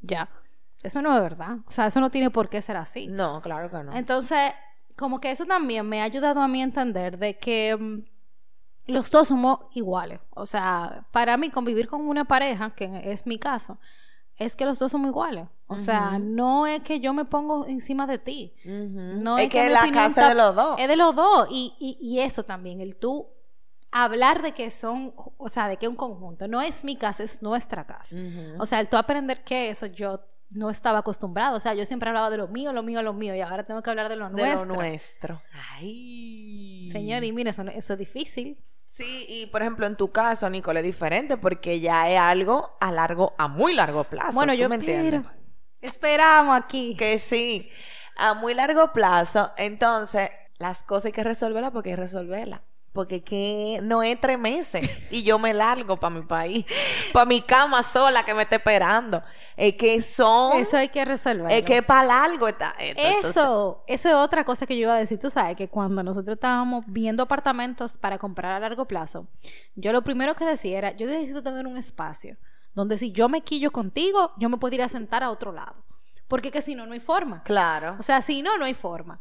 Ya. 0.00 0.28
Eso 0.82 1.02
no 1.02 1.14
es 1.14 1.20
verdad. 1.20 1.56
O 1.66 1.70
sea, 1.70 1.86
eso 1.86 2.00
no 2.00 2.10
tiene 2.10 2.30
por 2.30 2.48
qué 2.48 2.62
ser 2.62 2.76
así. 2.76 3.08
No, 3.08 3.40
claro 3.42 3.68
que 3.70 3.82
no. 3.82 3.96
Entonces, 3.96 4.52
como 4.98 5.20
que 5.20 5.30
eso 5.30 5.46
también 5.46 5.88
me 5.88 6.00
ha 6.00 6.04
ayudado 6.04 6.40
a 6.40 6.48
mí 6.48 6.60
a 6.60 6.64
entender 6.64 7.18
de 7.18 7.38
que 7.38 7.76
mm, 7.76 8.02
los 8.92 9.10
dos 9.10 9.28
somos 9.28 9.60
iguales. 9.74 10.20
O 10.30 10.44
sea, 10.46 11.06
para 11.12 11.36
mí 11.36 11.50
convivir 11.50 11.88
con 11.88 12.06
una 12.08 12.24
pareja, 12.24 12.70
que 12.74 13.02
es 13.04 13.26
mi 13.26 13.38
caso, 13.38 13.78
es 14.36 14.54
que 14.56 14.64
los 14.64 14.78
dos 14.78 14.92
somos 14.92 15.08
iguales. 15.08 15.46
O 15.66 15.76
sea, 15.76 16.18
no 16.18 16.66
es 16.66 16.82
que 16.82 16.98
yo 17.00 17.12
me 17.12 17.24
pongo 17.26 17.66
encima 17.66 18.06
de 18.06 18.18
ti. 18.18 18.54
No 18.64 19.36
es 19.36 19.50
que 19.50 19.68
la 19.68 19.80
casa 19.92 20.08
está- 20.08 20.28
de 20.30 20.34
los 20.34 20.54
dos. 20.54 20.76
Es 20.78 20.88
de 20.88 20.96
los 20.96 21.14
dos. 21.14 21.48
Y, 21.50 21.74
y, 21.78 21.98
y 22.00 22.20
eso 22.20 22.42
también, 22.44 22.80
el 22.80 22.96
tú 22.96 23.28
hablar 23.90 24.40
de 24.42 24.52
que 24.52 24.70
son, 24.70 25.12
o 25.36 25.48
sea, 25.50 25.68
de 25.68 25.76
que 25.76 25.88
un 25.88 25.96
conjunto. 25.96 26.48
No 26.48 26.62
es 26.62 26.84
mi 26.84 26.96
casa, 26.96 27.22
es 27.22 27.42
nuestra 27.42 27.84
casa. 27.86 28.16
O 28.58 28.64
sea, 28.66 28.80
el 28.80 28.88
tú 28.88 28.96
aprender 28.96 29.44
que 29.44 29.68
eso 29.70 29.86
yo 29.86 30.20
no 30.54 30.70
estaba 30.70 30.98
acostumbrado. 31.00 31.56
O 31.56 31.60
sea, 31.60 31.74
yo 31.74 31.84
siempre 31.86 32.08
hablaba 32.08 32.30
de 32.30 32.36
lo 32.36 32.48
mío, 32.48 32.72
lo 32.72 32.82
mío, 32.82 33.02
lo 33.02 33.12
mío. 33.12 33.34
Y 33.34 33.40
ahora 33.40 33.64
tengo 33.64 33.82
que 33.82 33.90
hablar 33.90 34.08
de 34.08 34.16
lo 34.16 34.28
de 34.30 34.42
nuestro. 34.42 34.64
lo 34.64 34.74
nuestro. 34.74 35.42
Ay. 35.76 36.88
Señor, 36.90 37.24
y 37.24 37.32
mire, 37.32 37.50
eso, 37.50 37.62
eso 37.62 37.92
es 37.92 37.98
difícil. 37.98 38.58
Sí, 38.86 39.26
y 39.28 39.46
por 39.46 39.60
ejemplo, 39.60 39.86
en 39.86 39.96
tu 39.96 40.10
caso, 40.10 40.48
Nicole, 40.48 40.80
es 40.80 40.86
diferente 40.86 41.36
porque 41.36 41.78
ya 41.78 42.10
es 42.10 42.18
algo 42.18 42.76
a 42.80 42.90
largo, 42.90 43.34
a 43.36 43.46
muy 43.46 43.74
largo 43.74 44.04
plazo. 44.04 44.32
bueno, 44.32 44.54
¿tú 44.54 44.58
yo 44.58 44.68
me 44.68 44.76
entiendes? 44.76 45.20
espero. 45.20 45.38
Esperamos 45.80 46.56
aquí. 46.56 46.96
Que 46.96 47.18
sí, 47.18 47.68
a 48.16 48.34
muy 48.34 48.54
largo 48.54 48.92
plazo. 48.92 49.52
Entonces, 49.58 50.30
las 50.56 50.82
cosas 50.82 51.06
hay 51.06 51.12
que 51.12 51.24
resolverlas 51.24 51.70
porque 51.70 51.90
hay 51.90 51.96
que 51.96 52.02
resolverlas. 52.02 52.62
Porque 52.92 53.22
que 53.22 53.80
no 53.82 54.02
es 54.02 54.18
tres 54.20 54.38
meses 54.38 54.88
y 55.10 55.22
yo 55.22 55.38
me 55.38 55.54
largo 55.54 55.98
para 55.98 56.14
mi 56.14 56.22
país, 56.22 56.64
para 57.12 57.26
mi 57.26 57.40
cama 57.40 57.82
sola 57.82 58.24
que 58.24 58.34
me 58.34 58.42
está 58.42 58.56
esperando. 58.56 59.22
Es 59.56 59.74
que 59.74 60.02
son, 60.02 60.56
Eso 60.56 60.76
hay 60.76 60.88
que 60.88 61.04
resolverlo. 61.04 61.50
es 61.50 61.62
que 61.62 61.82
para 61.82 62.04
largo 62.04 62.48
está 62.48 62.74
esto. 62.78 63.00
Entonces, 63.00 63.30
Eso, 63.30 63.84
eso 63.86 64.08
es 64.08 64.14
otra 64.14 64.44
cosa 64.44 64.66
que 64.66 64.74
yo 64.76 64.82
iba 64.82 64.94
a 64.94 64.98
decir. 64.98 65.18
Tú 65.20 65.30
sabes 65.30 65.54
que 65.54 65.68
cuando 65.68 66.02
nosotros 66.02 66.34
estábamos 66.34 66.84
viendo 66.88 67.22
apartamentos 67.22 67.98
para 67.98 68.18
comprar 68.18 68.52
a 68.52 68.60
largo 68.60 68.86
plazo, 68.86 69.26
yo 69.76 69.92
lo 69.92 70.02
primero 70.02 70.34
que 70.34 70.44
decía 70.44 70.78
era, 70.78 70.96
yo 70.96 71.06
necesito 71.06 71.42
tener 71.42 71.66
un 71.66 71.76
espacio 71.76 72.36
donde 72.74 72.96
si 72.96 73.12
yo 73.12 73.28
me 73.28 73.42
quillo 73.42 73.70
contigo, 73.70 74.32
yo 74.38 74.48
me 74.48 74.56
puedo 74.56 74.74
ir 74.74 74.82
a 74.82 74.88
sentar 74.88 75.22
a 75.22 75.30
otro 75.30 75.52
lado. 75.52 75.74
Porque 76.28 76.50
que 76.50 76.62
si 76.62 76.74
no, 76.74 76.86
no 76.86 76.92
hay 76.92 77.00
forma. 77.00 77.42
Claro. 77.42 77.96
O 77.98 78.02
sea, 78.02 78.22
si 78.22 78.42
no, 78.42 78.58
no 78.58 78.66
hay 78.66 78.74
forma. 78.74 79.18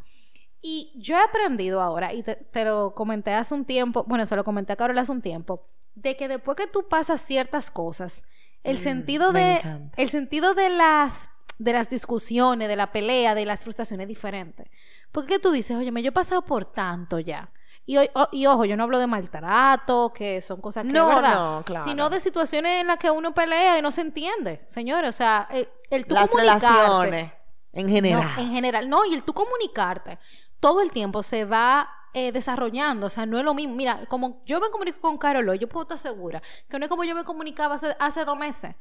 Y 0.70 0.92
yo 0.96 1.16
he 1.16 1.22
aprendido 1.22 1.80
ahora, 1.82 2.14
y 2.14 2.24
te, 2.24 2.36
te 2.36 2.66
lo 2.66 2.94
comenté 2.94 3.34
hace 3.34 3.54
un 3.56 3.64
tiempo, 3.64 4.04
bueno, 4.06 4.26
se 4.26 4.36
lo 4.36 4.44
comenté 4.44 4.74
a 4.74 4.76
Carol 4.76 4.98
hace 4.98 5.14
un 5.14 5.22
tiempo, 5.22 5.66
de 5.96 6.18
que 6.18 6.28
después 6.28 6.58
que 6.58 6.68
tú 6.68 6.88
pasas 6.90 7.22
ciertas 7.22 7.72
cosas, 7.72 8.24
el 8.64 8.78
sentido 8.78 9.32
Mm, 9.32 9.34
me 9.34 9.40
de 9.42 9.82
el 9.96 10.10
sentido 10.10 10.54
de 10.56 10.70
las 10.70 11.30
de 11.58 11.72
las 11.74 11.90
discusiones, 11.90 12.68
de 12.68 12.76
la 12.76 12.92
pelea, 12.92 13.34
de 13.34 13.46
las 13.46 13.64
frustraciones 13.64 14.04
es 14.04 14.10
diferente. 14.10 14.70
Porque 15.14 15.40
tú 15.40 15.52
dices, 15.52 15.76
oye, 15.78 15.90
yo 16.04 16.10
he 16.10 16.12
pasado 16.12 16.42
por 16.44 16.66
tanto 16.66 17.18
ya. 17.20 17.50
Y, 17.86 17.98
o- 17.98 18.30
y 18.34 18.46
ojo, 18.46 18.66
yo 18.66 18.76
no 18.76 18.84
hablo 18.84 19.00
de 19.00 19.08
maltrato, 19.08 20.12
que 20.14 20.42
son 20.42 20.60
cosas 20.60 20.86
que 20.86 20.92
No, 20.92 21.08
verdad, 21.08 21.34
no, 21.36 21.64
claro. 21.66 21.86
sino 21.88 22.10
de 22.10 22.20
situaciones 22.20 22.82
en 22.82 22.88
las 22.88 22.98
que 23.00 23.10
uno 23.10 23.34
pelea 23.34 23.80
y 23.80 23.82
no 23.82 23.92
se 23.92 24.02
entiende, 24.02 24.62
señores. 24.68 25.10
O 25.10 25.14
sea, 25.18 25.48
el, 25.50 25.68
el 25.90 26.06
tú 26.06 26.14
Las 26.14 26.30
comunicarte- 26.30 26.68
relaciones 26.68 27.32
en 27.74 27.90
general. 27.90 28.24
no, 28.36 28.42
en 28.44 28.52
general, 28.52 28.90
no, 28.90 29.06
y 29.06 29.14
el 29.16 29.24
tú 29.24 29.34
comunicarte 29.34 30.20
todo 30.60 30.82
el 30.82 30.92
tiempo 30.92 31.24
se 31.24 31.46
va 31.46 31.90
eh, 32.14 32.32
desarrollando, 32.32 33.08
o 33.08 33.10
sea, 33.10 33.26
no 33.26 33.38
es 33.38 33.46
lo 33.46 33.54
mismo. 33.54 33.76
Mira, 33.76 34.06
como 34.08 34.42
yo 34.46 34.60
me 34.60 34.70
comunico 34.70 35.00
con 35.00 35.18
Carol 35.18 35.58
yo 35.60 35.70
puedo 35.70 35.84
estar 35.84 35.98
segura 35.98 36.42
que 36.68 36.80
no 36.80 36.86
es 36.86 36.90
como 36.90 37.04
yo 37.04 37.14
me 37.14 37.24
comunicaba 37.24 37.76
hace, 37.76 37.96
hace 38.00 38.26
dos 38.26 38.38
meses, 38.38 38.76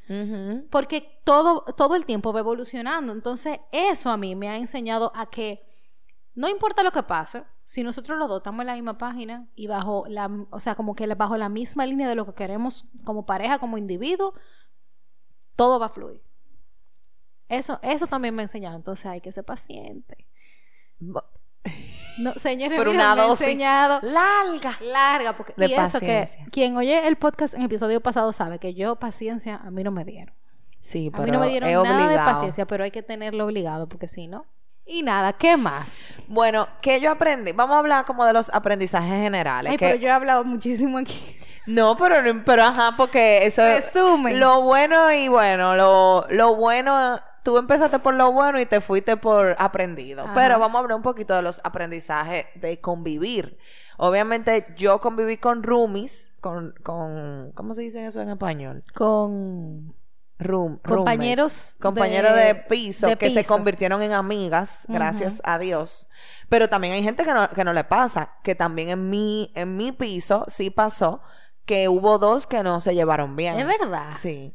porque 0.70 1.20
todo, 1.24 1.62
todo 1.76 1.96
el 1.96 2.06
tiempo 2.06 2.32
va 2.32 2.40
evolucionando. 2.40 3.12
Entonces, 3.12 3.58
eso 3.72 4.10
a 4.10 4.16
mí 4.16 4.34
me 4.34 4.48
ha 4.48 4.56
enseñado 4.56 5.12
a 5.14 5.26
que 5.26 5.66
no 6.34 6.48
importa 6.48 6.82
lo 6.82 6.92
que 6.92 7.02
pase, 7.02 7.44
si 7.64 7.82
nosotros 7.82 8.18
los 8.18 8.28
dos 8.28 8.38
estamos 8.38 8.60
en 8.60 8.68
la 8.68 8.74
misma 8.74 8.96
página 8.96 9.48
y 9.56 9.66
bajo 9.66 10.04
la, 10.08 10.30
o 10.50 10.60
sea, 10.60 10.74
como 10.74 10.94
que 10.94 11.06
bajo 11.14 11.36
la 11.36 11.48
misma 11.48 11.84
línea 11.84 12.08
de 12.08 12.14
lo 12.14 12.26
que 12.26 12.34
queremos 12.34 12.86
como 13.04 13.26
pareja, 13.26 13.58
como 13.58 13.76
individuo, 13.76 14.34
todo 15.56 15.80
va 15.80 15.86
a 15.86 15.90
fluir. 15.90 16.22
Eso, 17.48 17.78
eso 17.82 18.06
también 18.06 18.34
me 18.34 18.42
ha 18.42 18.44
enseñado. 18.44 18.76
Entonces 18.76 19.06
hay 19.06 19.20
que 19.20 19.32
ser 19.32 19.44
paciente. 19.44 20.26
No, 22.18 22.32
señores, 22.34 22.78
Por 22.78 22.88
mira, 22.88 23.12
una 23.12 23.14
me 23.16 23.28
dosis 23.28 23.46
enseñado 23.46 24.00
larga. 24.02 24.78
larga 24.80 25.36
porque 25.36 25.52
De 25.56 25.66
y 25.66 25.74
eso 25.74 26.00
que 26.00 26.26
quien 26.50 26.76
oye 26.76 27.06
el 27.06 27.16
podcast 27.16 27.52
en 27.54 27.60
el 27.60 27.66
episodio 27.66 28.00
pasado 28.00 28.32
sabe 28.32 28.58
que 28.58 28.72
yo 28.72 28.96
paciencia 28.96 29.56
a 29.56 29.70
mí 29.70 29.82
no 29.84 29.90
me 29.90 30.04
dieron. 30.04 30.34
Sí, 30.80 31.08
A 31.12 31.16
pero 31.16 31.24
mí 31.24 31.30
no 31.32 31.40
me 31.40 31.48
dieron 31.48 31.68
es 31.68 31.82
nada 31.82 32.08
de 32.08 32.16
paciencia, 32.16 32.66
pero 32.66 32.84
hay 32.84 32.90
que 32.90 33.02
tenerlo 33.02 33.44
obligado 33.44 33.86
porque 33.88 34.08
si 34.08 34.28
no. 34.28 34.46
Y 34.86 35.02
nada, 35.02 35.32
¿qué 35.34 35.56
más? 35.56 36.22
Bueno, 36.28 36.68
¿qué 36.80 37.00
yo 37.00 37.10
aprendí? 37.10 37.52
Vamos 37.52 37.74
a 37.74 37.80
hablar 37.80 38.04
como 38.04 38.24
de 38.24 38.32
los 38.32 38.48
aprendizajes 38.54 39.20
generales. 39.20 39.72
Ay, 39.72 39.76
que- 39.78 39.84
pero 39.86 39.98
yo 39.98 40.08
he 40.08 40.12
hablado 40.12 40.44
muchísimo 40.44 40.96
aquí. 40.98 41.20
No, 41.66 41.96
pero, 41.96 42.22
pero 42.44 42.62
ajá, 42.62 42.94
porque 42.96 43.44
eso 43.44 43.62
es... 43.64 43.84
Resumen. 43.92 44.38
Lo 44.38 44.62
bueno 44.62 45.12
y 45.12 45.26
bueno, 45.26 45.74
lo, 45.74 46.24
lo 46.30 46.54
bueno... 46.54 47.20
Tú 47.46 47.58
empezaste 47.58 48.00
por 48.00 48.14
lo 48.14 48.32
bueno 48.32 48.58
y 48.58 48.66
te 48.66 48.80
fuiste 48.80 49.16
por 49.16 49.54
aprendido. 49.60 50.24
Ajá. 50.24 50.34
Pero 50.34 50.58
vamos 50.58 50.74
a 50.74 50.82
hablar 50.82 50.96
un 50.96 51.02
poquito 51.02 51.32
de 51.32 51.42
los 51.42 51.60
aprendizajes 51.62 52.46
de 52.56 52.80
convivir. 52.80 53.56
Obviamente 53.98 54.66
yo 54.76 54.98
conviví 54.98 55.36
con 55.36 55.62
roomies, 55.62 56.28
con, 56.40 56.74
con... 56.82 57.52
¿Cómo 57.54 57.72
se 57.72 57.82
dice 57.82 58.04
eso 58.04 58.20
en 58.20 58.30
español? 58.30 58.82
Con 58.92 59.94
Room, 60.40 60.80
Compañeros. 60.84 61.76
Compañeros 61.80 62.34
de, 62.34 62.40
de- 62.42 62.54
piso 62.56 63.06
de 63.06 63.16
que 63.16 63.30
se 63.30 63.44
convirtieron 63.44 64.02
en 64.02 64.12
amigas, 64.12 64.84
gracias 64.88 65.40
a 65.44 65.60
Dios. 65.60 66.08
Pero 66.48 66.68
también 66.68 66.94
hay 66.94 67.04
gente 67.04 67.22
que 67.22 67.32
no, 67.32 67.48
que 67.48 67.62
no 67.62 67.72
le 67.72 67.84
pasa, 67.84 68.32
que 68.42 68.56
también 68.56 68.88
en 68.88 69.08
mi, 69.08 69.52
en 69.54 69.76
mi 69.76 69.92
piso 69.92 70.44
sí 70.48 70.70
pasó 70.70 71.20
que 71.64 71.88
hubo 71.88 72.18
dos 72.18 72.48
que 72.48 72.64
no 72.64 72.80
se 72.80 72.92
llevaron 72.96 73.36
bien. 73.36 73.54
Es 73.56 73.66
verdad. 73.68 74.10
Sí. 74.10 74.52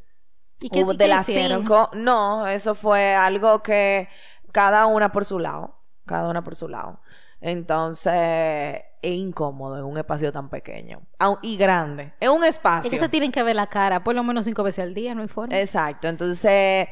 ¿Y 0.62 0.69
qué, 0.69 0.84
de 0.84 1.08
las 1.08 1.28
hicieron? 1.28 1.60
cinco, 1.60 1.89
no, 1.93 2.47
eso 2.47 2.76
fue 2.76 3.15
algo 3.15 3.63
que 3.63 4.08
cada 4.52 4.86
una 4.86 5.12
por 5.12 5.26
su 5.26 5.39
lado, 5.39 5.80
cada 6.06 6.30
una 6.30 6.43
por 6.43 6.56
su 6.56 6.67
lado. 6.67 7.02
Entonces, 7.41 8.82
es 9.02 9.12
incómodo 9.12 9.78
en 9.78 9.84
un 9.84 9.97
espacio 9.97 10.32
tan 10.32 10.50
pequeño 10.50 11.02
y 11.41 11.58
grande. 11.58 12.13
Es 12.19 12.30
un 12.30 12.43
espacio. 12.43 12.88
Es 12.88 12.91
que 12.91 13.04
se 13.04 13.10
tienen 13.10 13.32
que 13.32 13.41
ver 13.41 13.56
la 13.56 13.67
cara 13.67 14.04
por 14.04 14.13
lo 14.13 14.24
menos 14.24 14.45
cinco 14.45 14.63
veces 14.63 14.84
al 14.84 14.93
día, 14.93 15.15
no 15.15 15.24
hay 15.24 15.28
forma. 15.28 15.58
Exacto. 15.58 16.08
Entonces, 16.08 16.88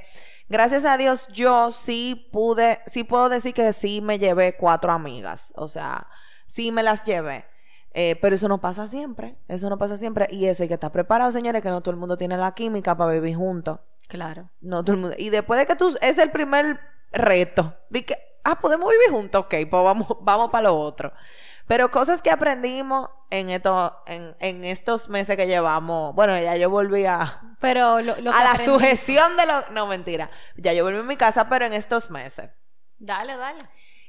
gracias 0.47 0.86
a 0.86 0.97
Dios, 0.97 1.27
yo 1.27 1.69
sí 1.69 2.27
pude, 2.32 2.79
sí 2.88 3.03
puedo 3.03 3.29
decir 3.29 3.53
que 3.53 3.71
sí 3.73 4.01
me 4.01 4.17
llevé 4.17 4.58
cuatro 4.58 4.91
amigas. 4.91 5.53
O 5.55 5.67
sea, 5.67 6.08
sí 6.47 6.71
me 6.71 6.82
las 6.82 7.05
llevé. 7.05 7.45
Eh, 7.93 8.17
pero 8.21 8.36
eso 8.36 8.47
no 8.47 8.60
pasa 8.62 8.88
siempre. 8.88 9.36
Eso 9.47 9.69
no 9.69 9.78
pasa 9.78 9.97
siempre. 9.97 10.28
Y 10.32 10.45
eso 10.45 10.63
hay 10.63 10.67
que 10.69 10.75
estar 10.75 10.91
preparado, 10.91 11.32
señores, 11.32 11.62
que 11.63 11.69
no 11.69 11.82
todo 11.82 11.91
el 11.91 11.97
mundo 11.99 12.17
tiene 12.17 12.38
la 12.38 12.54
química 12.54 12.95
para 12.95 13.12
vivir 13.12 13.36
juntos. 13.36 13.80
Claro. 14.08 14.49
No 14.62 14.84
todo 14.84 14.93
el 14.95 15.02
mundo. 15.02 15.15
Y 15.19 15.30
después 15.30 15.60
de 15.60 15.65
que 15.65 15.75
tú, 15.75 15.95
es 16.02 16.17
el 16.17 16.32
primer 16.32 16.80
reto. 17.12 17.75
De 17.89 18.06
que, 18.06 18.15
ah, 18.43 18.60
podemos 18.60 18.89
vivir 18.89 19.10
juntos, 19.12 19.41
ok, 19.45 19.56
pues 19.69 19.84
vamos, 19.84 20.08
vamos 20.21 20.52
para 20.52 20.69
lo 20.69 20.75
otro. 20.78 21.12
Pero 21.67 21.91
cosas 21.91 22.21
que 22.23 22.32
aprendimos 22.32 23.09
en, 23.30 23.49
esto, 23.49 23.95
en, 24.07 24.36
en 24.39 24.63
estos 24.63 25.09
meses 25.09 25.36
que 25.38 25.45
llevamos. 25.45 26.16
Bueno, 26.16 26.36
ya 26.39 26.55
yo 26.57 26.70
volví 26.72 27.05
a, 27.05 27.41
Pero 27.59 28.01
lo, 28.01 28.16
lo 28.22 28.32
que 28.32 28.38
a 28.38 28.43
la 28.43 28.51
aprendí- 28.53 28.66
sujeción 28.66 29.38
de 29.38 29.45
lo... 29.45 29.70
No, 29.72 29.86
mentira. 29.86 30.32
Ya 30.57 30.74
yo 30.74 30.84
volví 30.84 30.97
a 30.99 31.03
mi 31.03 31.16
casa, 31.18 31.47
pero 31.49 31.66
en 31.66 31.74
estos 31.74 32.09
meses. 32.09 32.49
Dale, 32.97 33.38
dale. 33.38 33.59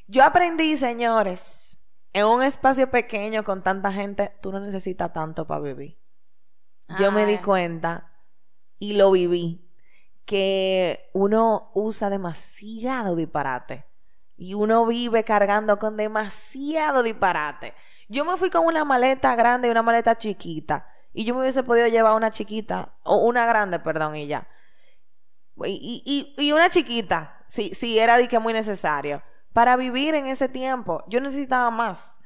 Yo 0.07 0.25
aprendí, 0.25 0.77
señores, 0.79 1.77
en 2.13 2.27
un 2.27 2.43
espacio 2.43 2.91
pequeño 2.91 3.45
con 3.45 3.63
tanta 3.63 3.93
gente, 3.93 4.33
tú 4.43 4.51
no 4.53 4.61
necesitas 4.61 5.13
tanto 5.13 5.47
para 5.47 5.61
vivir. 5.61 5.99
Yo 6.99 7.13
me 7.13 7.25
di 7.27 7.35
Ah. 7.35 7.43
cuenta 7.43 8.13
y 8.79 8.95
lo 8.95 9.13
viví 9.13 9.71
que 10.25 11.09
uno 11.13 11.71
usa 11.75 12.11
demasiado 12.11 13.15
disparate 13.15 13.87
y 14.37 14.55
uno 14.55 14.87
vive 14.87 15.23
cargando 15.23 15.79
con 15.79 15.97
demasiado 15.97 17.03
disparate. 17.03 17.75
Yo 18.09 18.25
me 18.25 18.37
fui 18.37 18.51
con 18.51 18.65
una 18.67 18.85
maleta 18.85 19.35
grande 19.37 19.69
y 19.69 19.71
una 19.71 19.83
maleta 19.83 20.17
chiquita 20.19 20.89
y 21.13 21.25
yo 21.25 21.35
me 21.35 21.41
hubiese 21.41 21.63
podido 21.63 21.87
llevar 21.89 22.15
una 22.17 22.31
chiquita 22.31 22.97
o 23.05 23.19
una 23.19 23.47
grande, 23.47 23.79
perdón, 23.79 24.17
y 24.17 24.27
ya. 24.27 24.49
Y, 25.65 26.03
y- 26.05 26.35
y- 26.39 26.49
y 26.49 26.53
una 26.53 26.71
chiquita, 26.71 27.45
si, 27.49 27.75
si 27.75 27.99
era 27.99 28.17
de 28.17 28.27
que 28.29 28.39
muy 28.39 28.53
necesario. 28.53 29.23
Para 29.53 29.77
vivir 29.77 30.15
en 30.15 30.27
ese 30.27 30.49
tiempo, 30.49 31.05
yo 31.09 31.21
necesitaba 31.21 31.71
más. 31.71 32.19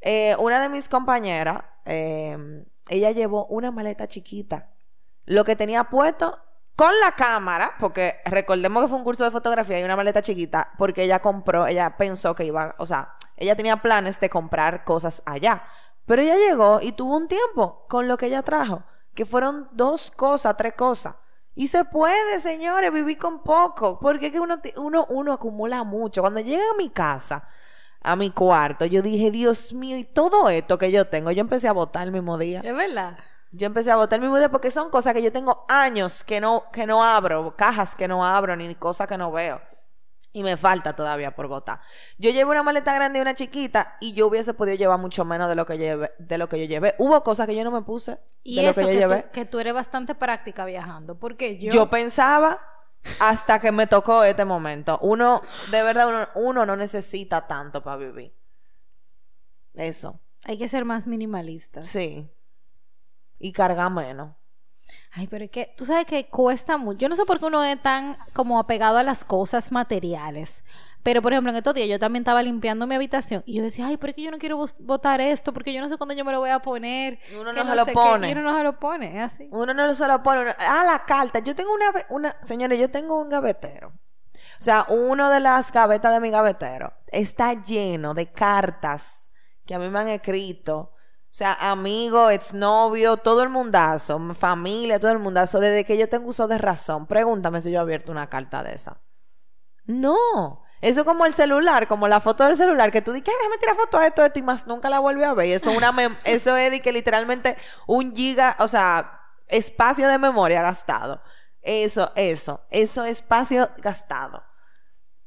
Eh, 0.00 0.36
una 0.38 0.60
de 0.60 0.68
mis 0.68 0.88
compañeras, 0.88 1.62
eh, 1.84 2.64
ella 2.88 3.10
llevó 3.12 3.46
una 3.46 3.70
maleta 3.70 4.08
chiquita. 4.08 4.70
Lo 5.24 5.44
que 5.44 5.54
tenía 5.54 5.84
puesto 5.84 6.38
con 6.74 6.92
la 7.00 7.12
cámara, 7.12 7.72
porque 7.78 8.16
recordemos 8.24 8.82
que 8.82 8.88
fue 8.88 8.98
un 8.98 9.04
curso 9.04 9.24
de 9.24 9.30
fotografía 9.30 9.78
y 9.78 9.84
una 9.84 9.96
maleta 9.96 10.22
chiquita, 10.22 10.72
porque 10.78 11.04
ella 11.04 11.20
compró, 11.20 11.66
ella 11.66 11.96
pensó 11.96 12.34
que 12.34 12.44
iba, 12.44 12.74
o 12.78 12.86
sea, 12.86 13.14
ella 13.36 13.54
tenía 13.54 13.76
planes 13.76 14.18
de 14.18 14.30
comprar 14.30 14.84
cosas 14.84 15.22
allá. 15.26 15.62
Pero 16.06 16.22
ella 16.22 16.36
llegó 16.36 16.80
y 16.80 16.92
tuvo 16.92 17.16
un 17.16 17.28
tiempo 17.28 17.86
con 17.88 18.08
lo 18.08 18.16
que 18.16 18.26
ella 18.26 18.42
trajo, 18.42 18.82
que 19.14 19.24
fueron 19.24 19.68
dos 19.72 20.10
cosas, 20.10 20.56
tres 20.56 20.74
cosas. 20.74 21.14
Y 21.54 21.66
se 21.66 21.84
puede, 21.84 22.40
señores, 22.40 22.92
vivir 22.92 23.18
con 23.18 23.42
poco, 23.42 23.98
porque 24.00 24.26
es 24.26 24.32
que 24.32 24.40
uno, 24.40 24.60
uno, 24.76 25.06
uno 25.10 25.32
acumula 25.32 25.84
mucho. 25.84 26.22
Cuando 26.22 26.40
llegué 26.40 26.62
a 26.62 26.76
mi 26.78 26.88
casa, 26.88 27.46
a 28.00 28.16
mi 28.16 28.30
cuarto, 28.30 28.86
yo 28.86 29.02
dije, 29.02 29.30
Dios 29.30 29.72
mío, 29.72 29.96
y 29.96 30.04
todo 30.04 30.48
esto 30.48 30.78
que 30.78 30.90
yo 30.90 31.08
tengo, 31.08 31.30
yo 31.30 31.40
empecé 31.40 31.68
a 31.68 31.72
botar 31.72 32.04
el 32.04 32.12
mismo 32.12 32.38
día. 32.38 32.60
Es 32.64 32.74
verdad. 32.74 33.18
Yo 33.50 33.66
empecé 33.66 33.90
a 33.90 33.96
botar 33.96 34.16
el 34.16 34.22
mismo 34.22 34.38
día 34.38 34.50
porque 34.50 34.70
son 34.70 34.88
cosas 34.88 35.12
que 35.12 35.22
yo 35.22 35.30
tengo 35.30 35.66
años 35.68 36.24
que 36.24 36.40
no, 36.40 36.64
que 36.72 36.86
no 36.86 37.04
abro, 37.04 37.54
cajas 37.54 37.94
que 37.94 38.08
no 38.08 38.24
abro, 38.24 38.56
ni 38.56 38.74
cosas 38.74 39.06
que 39.06 39.18
no 39.18 39.30
veo. 39.30 39.60
Y 40.34 40.42
me 40.42 40.56
falta 40.56 40.96
todavía 40.96 41.34
por 41.34 41.46
botar. 41.46 41.80
Yo 42.16 42.30
llevo 42.30 42.52
una 42.52 42.62
maleta 42.62 42.94
grande 42.94 43.18
y 43.18 43.22
una 43.22 43.34
chiquita 43.34 43.96
y 44.00 44.14
yo 44.14 44.28
hubiese 44.28 44.54
podido 44.54 44.76
llevar 44.78 44.98
mucho 44.98 45.24
menos 45.26 45.48
de 45.48 45.54
lo 45.54 45.66
que 45.66 45.76
llevé, 45.76 46.10
de 46.18 46.38
lo 46.38 46.48
que 46.48 46.58
yo 46.58 46.64
llevé. 46.64 46.94
Hubo 46.98 47.22
cosas 47.22 47.46
que 47.46 47.54
yo 47.54 47.64
no 47.64 47.70
me 47.70 47.82
puse 47.82 48.18
Y 48.42 48.56
de 48.56 48.62
lo 48.62 48.70
eso 48.70 48.80
que 48.80 48.86
yo 48.86 48.92
que, 48.92 48.96
llevé. 48.98 49.22
tú, 49.24 49.28
que 49.32 49.44
tú 49.44 49.58
eres 49.60 49.74
bastante 49.74 50.14
práctica 50.14 50.64
viajando. 50.64 51.18
Porque 51.18 51.58
yo... 51.58 51.70
Yo 51.70 51.90
pensaba 51.90 52.60
hasta 53.20 53.60
que 53.60 53.72
me 53.72 53.86
tocó 53.86 54.24
este 54.24 54.44
momento. 54.46 54.98
Uno, 55.02 55.42
de 55.70 55.82
verdad, 55.82 56.08
uno, 56.08 56.28
uno 56.34 56.64
no 56.66 56.76
necesita 56.76 57.46
tanto 57.46 57.82
para 57.82 57.96
vivir. 57.98 58.34
Eso, 59.74 60.20
Hay 60.44 60.56
que 60.58 60.68
ser 60.68 60.84
más 60.84 61.06
minimalistas. 61.06 61.88
sí. 61.88 62.28
Y 63.38 63.52
cargar 63.52 63.90
menos. 63.90 64.36
Ay, 65.12 65.26
pero 65.26 65.44
es 65.44 65.50
que 65.50 65.72
tú 65.76 65.84
sabes 65.84 66.06
que 66.06 66.26
cuesta 66.26 66.78
mucho. 66.78 66.98
Yo 66.98 67.08
no 67.08 67.16
sé 67.16 67.24
por 67.24 67.38
qué 67.38 67.46
uno 67.46 67.62
es 67.64 67.78
tan 67.80 68.16
como 68.32 68.58
apegado 68.58 68.98
a 68.98 69.02
las 69.02 69.24
cosas 69.24 69.70
materiales. 69.72 70.64
Pero, 71.02 71.20
por 71.20 71.32
ejemplo, 71.32 71.50
en 71.50 71.56
estos 71.56 71.74
días 71.74 71.88
yo 71.88 71.98
también 71.98 72.22
estaba 72.22 72.42
limpiando 72.44 72.86
mi 72.86 72.94
habitación 72.94 73.42
y 73.44 73.54
yo 73.56 73.62
decía, 73.64 73.88
ay, 73.88 73.96
pero 73.96 74.10
es 74.10 74.14
que 74.16 74.22
yo 74.22 74.30
no 74.30 74.38
quiero 74.38 74.64
botar 74.78 75.20
esto 75.20 75.52
porque 75.52 75.72
yo 75.72 75.80
no 75.80 75.88
sé 75.88 75.96
cuándo 75.96 76.14
yo 76.14 76.24
me 76.24 76.30
lo 76.30 76.38
voy 76.38 76.50
a 76.50 76.60
poner. 76.60 77.18
Uno 77.40 77.52
no 77.52 77.68
se 77.70 77.74
lo 77.76 77.84
sé 77.84 77.90
qué". 77.90 77.94
pone. 77.94 78.28
Y 78.28 78.32
uno 78.32 78.42
no 78.42 78.56
se 78.56 78.62
lo 78.62 78.78
pone, 78.78 79.18
es 79.18 79.24
así. 79.24 79.48
Uno 79.50 79.74
no 79.74 79.94
se 79.94 80.06
lo 80.06 80.22
pone. 80.22 80.42
uno- 80.42 80.52
Ah, 80.58 80.84
la 80.86 81.04
carta. 81.04 81.40
Yo 81.40 81.56
tengo 81.56 81.72
una, 81.74 81.92
una, 82.08 82.36
señores, 82.42 82.78
yo 82.78 82.88
tengo 82.88 83.18
un 83.20 83.28
gavetero. 83.28 83.88
O 83.88 84.64
sea, 84.64 84.86
uno 84.88 85.28
de 85.28 85.40
las 85.40 85.72
gavetas 85.72 86.12
de 86.12 86.20
mi 86.20 86.30
gavetero 86.30 86.92
está 87.08 87.60
lleno 87.60 88.14
de 88.14 88.30
cartas 88.30 89.28
que 89.66 89.74
a 89.74 89.80
mí 89.80 89.88
me 89.88 89.98
han 89.98 90.08
escrito. 90.08 90.91
O 91.32 91.34
sea, 91.34 91.54
amigo, 91.54 92.28
exnovio, 92.28 93.16
todo 93.16 93.42
el 93.42 93.48
mundazo, 93.48 94.18
mi 94.18 94.34
familia, 94.34 95.00
todo 95.00 95.12
el 95.12 95.18
mundazo, 95.18 95.60
desde 95.60 95.86
que 95.86 95.96
yo 95.96 96.06
tengo 96.06 96.28
uso 96.28 96.46
de 96.46 96.58
razón. 96.58 97.06
Pregúntame 97.06 97.58
si 97.62 97.70
yo 97.70 97.78
he 97.78 97.80
abierto 97.80 98.12
una 98.12 98.28
carta 98.28 98.62
de 98.62 98.74
esa. 98.74 99.00
No. 99.86 100.62
Eso 100.82 101.06
como 101.06 101.24
el 101.24 101.32
celular, 101.32 101.88
como 101.88 102.06
la 102.06 102.20
foto 102.20 102.44
del 102.44 102.54
celular, 102.54 102.92
que 102.92 103.00
tú 103.00 103.12
dices, 103.12 103.30
"Ay, 103.30 103.34
déjame 103.38 103.56
tirar 103.56 103.76
foto 103.76 103.98
de 103.98 104.08
esto, 104.08 104.22
esto 104.22 104.40
y 104.40 104.42
más 104.42 104.66
nunca 104.66 104.90
la 104.90 104.98
vuelve 104.98 105.24
a 105.24 105.32
ver. 105.32 105.46
Y 105.46 105.52
eso 105.54 105.70
es 105.70 105.78
una 105.78 105.90
eso 106.24 106.54
es 106.54 106.70
de 106.70 106.82
que 106.82 106.92
literalmente 106.92 107.56
un 107.86 108.14
giga, 108.14 108.54
o 108.58 108.68
sea, 108.68 109.18
espacio 109.48 110.08
de 110.08 110.18
memoria 110.18 110.60
gastado. 110.60 111.22
Eso, 111.62 112.12
eso, 112.14 112.60
eso 112.68 113.06
espacio 113.06 113.70
gastado. 113.78 114.44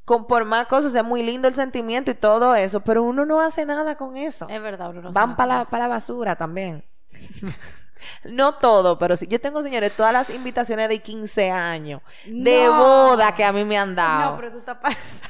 Con 0.06 0.28
por 0.28 0.46
más 0.46 0.68
cosas, 0.68 0.94
es 0.94 1.04
muy 1.04 1.24
lindo 1.24 1.48
el 1.48 1.56
sentimiento 1.56 2.12
y 2.12 2.14
todo 2.16 2.54
eso, 2.56 2.80
pero 2.82 3.02
uno 3.04 3.26
no 3.26 3.42
hace 3.42 3.66
nada 3.66 3.96
con 3.96 4.16
eso. 4.18 4.48
Es 4.50 4.62
verdad, 4.62 4.92
uno 4.92 5.02
no 5.02 5.12
Van 5.12 5.36
para 5.36 5.56
la, 5.56 5.62
eso. 5.64 5.72
pa' 5.72 5.80
la 5.80 5.88
basura 5.88 6.36
también. 6.36 6.84
no 8.26 8.54
todo, 8.56 8.98
pero 9.00 9.16
sí. 9.18 9.28
Yo 9.28 9.40
tengo, 9.42 9.62
señores, 9.62 9.94
todas 9.96 10.14
las 10.14 10.30
invitaciones 10.30 10.90
de 10.90 11.00
15 11.00 11.50
años, 11.50 12.02
de 12.26 12.66
No. 12.66 12.78
boda 12.78 13.34
que 13.36 13.44
a 13.44 13.52
mí 13.52 13.64
me 13.66 13.78
han 13.78 13.96
dado. 13.96 14.32
No, 14.32 14.38
pero 14.38 14.52
tú 14.52 14.60
estás 14.60 14.78
pasada. 14.78 15.30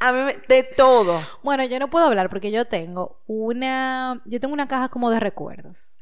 A 0.00 0.12
mí 0.12 0.20
me- 0.20 0.36
de 0.48 0.62
todo. 0.62 1.20
Bueno, 1.42 1.64
yo 1.64 1.78
no 1.78 1.88
puedo 1.88 2.06
hablar 2.06 2.28
porque 2.28 2.50
yo 2.50 2.64
tengo 2.66 3.20
una, 3.26 4.20
yo 4.24 4.40
tengo 4.40 4.52
una 4.54 4.68
caja 4.68 4.88
como 4.88 5.10
de 5.10 5.20
recuerdos. 5.20 5.92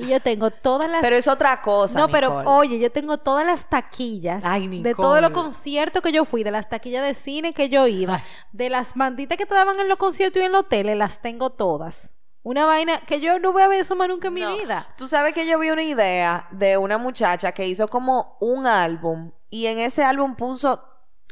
Y 0.00 0.08
yo 0.08 0.20
tengo 0.20 0.50
todas 0.50 0.90
las 0.90 1.00
Pero 1.00 1.16
es 1.16 1.28
otra 1.28 1.60
cosa. 1.62 1.98
No, 1.98 2.08
pero 2.08 2.42
oye, 2.46 2.78
yo 2.78 2.90
tengo 2.90 3.18
todas 3.18 3.46
las 3.46 3.68
taquillas 3.68 4.44
Ay, 4.44 4.82
de 4.82 4.94
todos 4.94 5.20
los 5.20 5.30
conciertos 5.30 6.02
que 6.02 6.12
yo 6.12 6.24
fui, 6.24 6.42
de 6.42 6.50
las 6.50 6.68
taquillas 6.68 7.04
de 7.04 7.14
cine 7.14 7.52
que 7.52 7.68
yo 7.68 7.86
iba, 7.86 8.22
de 8.52 8.70
las 8.70 8.96
manditas 8.96 9.36
que 9.38 9.46
te 9.46 9.54
daban 9.54 9.78
en 9.80 9.88
los 9.88 9.98
conciertos 9.98 10.42
y 10.42 10.46
en 10.46 10.52
los 10.52 10.62
hoteles, 10.62 10.96
las 10.96 11.20
tengo 11.20 11.50
todas. 11.50 12.12
Una 12.42 12.64
vaina 12.64 12.98
que 13.06 13.20
yo 13.20 13.38
no 13.38 13.52
voy 13.52 13.62
a 13.62 13.68
ver 13.68 13.80
eso 13.80 13.94
más 13.96 14.08
nunca 14.08 14.28
en 14.28 14.34
mi 14.34 14.44
vida. 14.46 14.88
Tú 14.96 15.06
sabes 15.06 15.34
que 15.34 15.46
yo 15.46 15.58
vi 15.58 15.70
una 15.70 15.82
idea 15.82 16.48
de 16.50 16.78
una 16.78 16.96
muchacha 16.96 17.52
que 17.52 17.66
hizo 17.66 17.88
como 17.88 18.38
un 18.40 18.66
álbum 18.66 19.32
y 19.50 19.66
en 19.66 19.78
ese 19.78 20.02
álbum 20.02 20.34
puso 20.36 20.82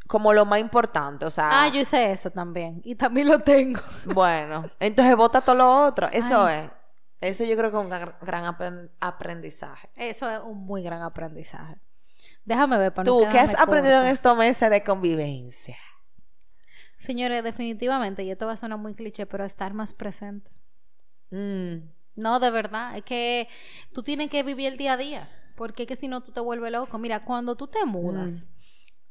como 0.07 0.33
lo 0.33 0.47
más 0.47 0.59
importante, 0.59 1.27
o 1.27 1.31
sea, 1.31 1.49
Ah, 1.53 1.69
yo 1.69 1.81
hice 1.81 2.11
eso 2.11 2.31
también. 2.31 2.81
Y 2.83 2.95
también 2.95 3.29
lo 3.29 3.39
tengo. 3.41 3.81
bueno, 4.07 4.71
entonces 4.81 5.14
vota 5.16 5.41
todo 5.43 5.57
lo 5.57 5.85
otro. 5.87 6.09
Eso 6.11 6.49
es. 6.49 6.71
Eso 7.21 7.45
yo 7.45 7.57
creo 7.57 7.71
que 7.71 7.77
es 7.77 7.83
un 7.83 7.89
gran, 7.91 8.14
gran 8.23 8.45
apren- 8.45 8.91
aprendizaje. 9.01 9.89
Eso 9.97 10.31
es 10.31 10.41
un 10.41 10.59
muy 10.59 10.83
gran 10.83 11.03
aprendizaje. 11.03 11.77
Déjame 12.45 12.79
ver 12.79 12.93
para 12.95 13.11
no 13.11 13.19
Tú, 13.19 13.27
¿qué 13.31 13.39
has 13.39 13.55
aprendido 13.55 14.01
en 14.03 14.09
estos 14.09 14.37
meses 14.37 14.71
de 14.71 14.83
convivencia? 14.85 15.77
Señores, 16.97 17.45
definitivamente, 17.45 18.25
y 18.25 18.31
esto 18.31 18.47
va 18.47 18.53
a 18.53 18.57
sonar 18.57 18.79
muy 18.79 18.95
cliché, 18.95 19.27
pero 19.27 19.45
estar 19.45 19.73
más 19.75 19.95
presente. 19.95 20.51
Mm, 21.31 21.91
No, 22.16 22.41
de 22.41 22.51
verdad, 22.51 22.97
es 22.97 23.05
que 23.05 23.49
tú 23.93 24.03
tienes 24.03 24.29
que 24.29 24.43
vivir 24.43 24.73
el 24.73 24.77
día 24.79 24.95
a 24.95 24.97
día, 24.97 25.31
porque 25.57 25.85
es 25.85 25.89
que 25.89 25.95
si 25.95 26.09
no 26.09 26.21
tú 26.23 26.33
te 26.33 26.41
vuelves 26.41 26.73
loco. 26.73 26.99
Mira, 26.99 27.25
cuando 27.25 27.55
tú 27.55 27.69
te 27.69 27.85
mudas, 27.85 28.51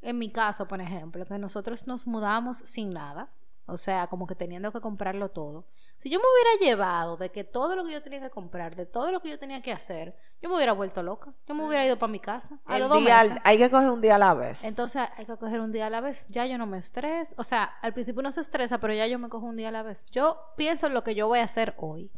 en 0.01 0.17
mi 0.17 0.29
caso, 0.29 0.67
por 0.67 0.81
ejemplo, 0.81 1.25
que 1.25 1.37
nosotros 1.37 1.87
nos 1.87 2.05
mudamos 2.05 2.57
sin 2.57 2.91
nada, 2.91 3.31
o 3.65 3.77
sea, 3.77 4.07
como 4.07 4.27
que 4.27 4.35
teniendo 4.35 4.73
que 4.73 4.81
comprarlo 4.81 5.29
todo. 5.29 5.67
Si 5.97 6.11
yo 6.11 6.19
me 6.19 6.25
hubiera 6.25 6.65
llevado 6.71 7.17
de 7.17 7.31
que 7.31 7.43
todo 7.43 7.75
lo 7.75 7.83
que 7.83 7.91
yo 7.91 8.03
tenía 8.03 8.19
que 8.21 8.29
comprar, 8.29 8.75
de 8.75 8.85
todo 8.85 9.11
lo 9.11 9.19
que 9.19 9.29
yo 9.29 9.39
tenía 9.39 9.61
que 9.63 9.71
hacer, 9.71 10.15
yo 10.41 10.47
me 10.49 10.55
hubiera 10.55 10.73
vuelto 10.73 11.01
loca. 11.01 11.33
Yo 11.47 11.55
me 11.55 11.65
hubiera 11.65 11.83
ido 11.85 11.97
para 11.97 12.11
mi 12.11 12.19
casa 12.19 12.59
a 12.65 12.75
el 12.75 12.81
los 12.81 12.89
dos 12.89 12.99
día- 12.99 13.23
meses. 13.23 13.37
hay 13.43 13.57
que 13.57 13.69
coger 13.71 13.89
un 13.89 13.99
día 14.01 14.15
a 14.15 14.19
la 14.19 14.35
vez. 14.35 14.63
Entonces 14.63 15.01
hay 15.17 15.25
que 15.25 15.35
coger 15.37 15.59
un 15.59 15.71
día 15.71 15.87
a 15.87 15.89
la 15.89 15.99
vez. 16.01 16.27
Ya 16.27 16.45
yo 16.45 16.59
no 16.59 16.67
me 16.67 16.77
estreso. 16.77 17.33
O 17.39 17.43
sea, 17.43 17.63
al 17.81 17.93
principio 17.93 18.19
uno 18.19 18.31
se 18.31 18.41
estresa, 18.41 18.79
pero 18.79 18.93
ya 18.93 19.07
yo 19.07 19.17
me 19.17 19.27
cojo 19.27 19.47
un 19.47 19.57
día 19.57 19.69
a 19.69 19.71
la 19.71 19.81
vez. 19.81 20.05
Yo 20.11 20.37
pienso 20.55 20.85
en 20.85 20.93
lo 20.93 21.03
que 21.03 21.15
yo 21.15 21.27
voy 21.27 21.39
a 21.39 21.43
hacer 21.45 21.73
hoy 21.77 22.11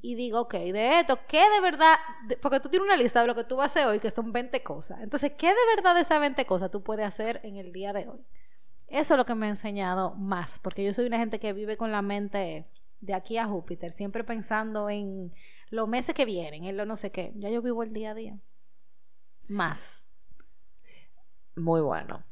y 0.00 0.14
digo, 0.14 0.40
ok, 0.40 0.54
de 0.54 1.00
esto, 1.00 1.18
¿qué 1.28 1.42
de 1.50 1.60
verdad? 1.60 1.96
de- 2.26 2.38
porque 2.38 2.60
tú 2.60 2.70
tienes 2.70 2.86
una 2.86 2.96
lista 2.96 3.20
de 3.20 3.26
lo 3.26 3.34
que 3.34 3.44
tú 3.44 3.56
vas 3.56 3.64
a 3.76 3.80
hacer 3.80 3.86
hoy, 3.88 4.00
que 4.00 4.10
son 4.10 4.32
20 4.32 4.62
cosas. 4.62 5.02
Entonces, 5.02 5.32
¿qué 5.36 5.48
de 5.48 5.74
verdad 5.76 5.94
de 5.94 6.00
esas 6.00 6.18
20 6.18 6.46
cosas 6.46 6.70
tú 6.70 6.82
puedes 6.82 7.04
hacer 7.06 7.40
en 7.44 7.58
el 7.58 7.70
día 7.74 7.92
de 7.92 8.08
hoy? 8.08 8.24
Eso 8.88 9.12
es 9.12 9.18
lo 9.18 9.26
que 9.26 9.34
me 9.34 9.44
ha 9.44 9.50
enseñado 9.50 10.14
más, 10.14 10.58
porque 10.60 10.82
yo 10.82 10.94
soy 10.94 11.04
una 11.06 11.18
gente 11.18 11.38
que 11.38 11.52
vive 11.52 11.76
con 11.76 11.92
la 11.92 12.00
mente 12.00 12.66
de 13.00 13.14
aquí 13.14 13.38
a 13.38 13.46
Júpiter, 13.46 13.90
siempre 13.90 14.24
pensando 14.24 14.90
en 14.90 15.32
los 15.70 15.88
meses 15.88 16.14
que 16.14 16.24
vienen, 16.24 16.64
en 16.64 16.76
lo 16.76 16.86
no 16.86 16.96
sé 16.96 17.10
qué. 17.10 17.32
Ya 17.36 17.50
yo 17.50 17.62
vivo 17.62 17.82
el 17.82 17.92
día 17.92 18.12
a 18.12 18.14
día. 18.14 18.38
Más. 19.48 20.06
Muy 21.54 21.80
bueno. 21.80 22.24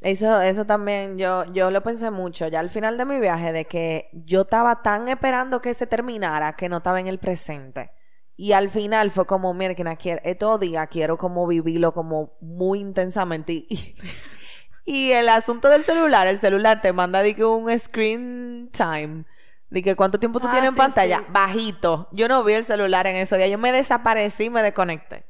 Eso, 0.00 0.40
eso 0.40 0.66
también 0.66 1.16
yo, 1.16 1.44
yo 1.52 1.70
lo 1.70 1.82
pensé 1.82 2.10
mucho 2.10 2.48
ya 2.48 2.58
al 2.58 2.70
final 2.70 2.98
de 2.98 3.04
mi 3.04 3.20
viaje 3.20 3.52
de 3.52 3.66
que 3.66 4.08
yo 4.12 4.40
estaba 4.42 4.82
tan 4.82 5.08
esperando 5.08 5.60
que 5.60 5.74
se 5.74 5.86
terminara 5.86 6.54
que 6.56 6.68
no 6.68 6.78
estaba 6.78 7.00
en 7.00 7.06
el 7.06 7.18
presente. 7.18 7.92
Y 8.36 8.52
al 8.52 8.70
final 8.70 9.10
fue 9.10 9.26
como, 9.26 9.54
mira, 9.54 9.74
que 9.74 9.84
quiero, 9.96 10.20
estos 10.24 10.60
quiero 10.90 11.18
como 11.18 11.46
vivirlo 11.46 11.92
como 11.94 12.36
muy 12.40 12.80
intensamente. 12.80 13.66
Y 14.84 15.12
el 15.12 15.28
asunto 15.28 15.68
del 15.68 15.84
celular, 15.84 16.26
el 16.26 16.38
celular 16.38 16.80
te 16.80 16.92
manda 16.92 17.22
de 17.22 17.36
que 17.36 17.44
un 17.44 17.78
screen 17.78 18.68
time. 18.72 19.24
De 19.72 19.82
que 19.82 19.96
cuánto 19.96 20.18
tiempo 20.20 20.38
tú 20.38 20.48
Ah, 20.48 20.50
tienes 20.52 20.68
en 20.70 20.76
pantalla. 20.76 21.18
sí. 21.20 21.24
Bajito. 21.30 22.08
Yo 22.12 22.28
no 22.28 22.44
vi 22.44 22.52
el 22.52 22.64
celular 22.64 23.06
en 23.06 23.16
esos 23.16 23.38
días. 23.38 23.50
Yo 23.50 23.56
me 23.58 23.72
desaparecí, 23.72 24.50
me 24.50 24.62
desconecté. 24.62 25.24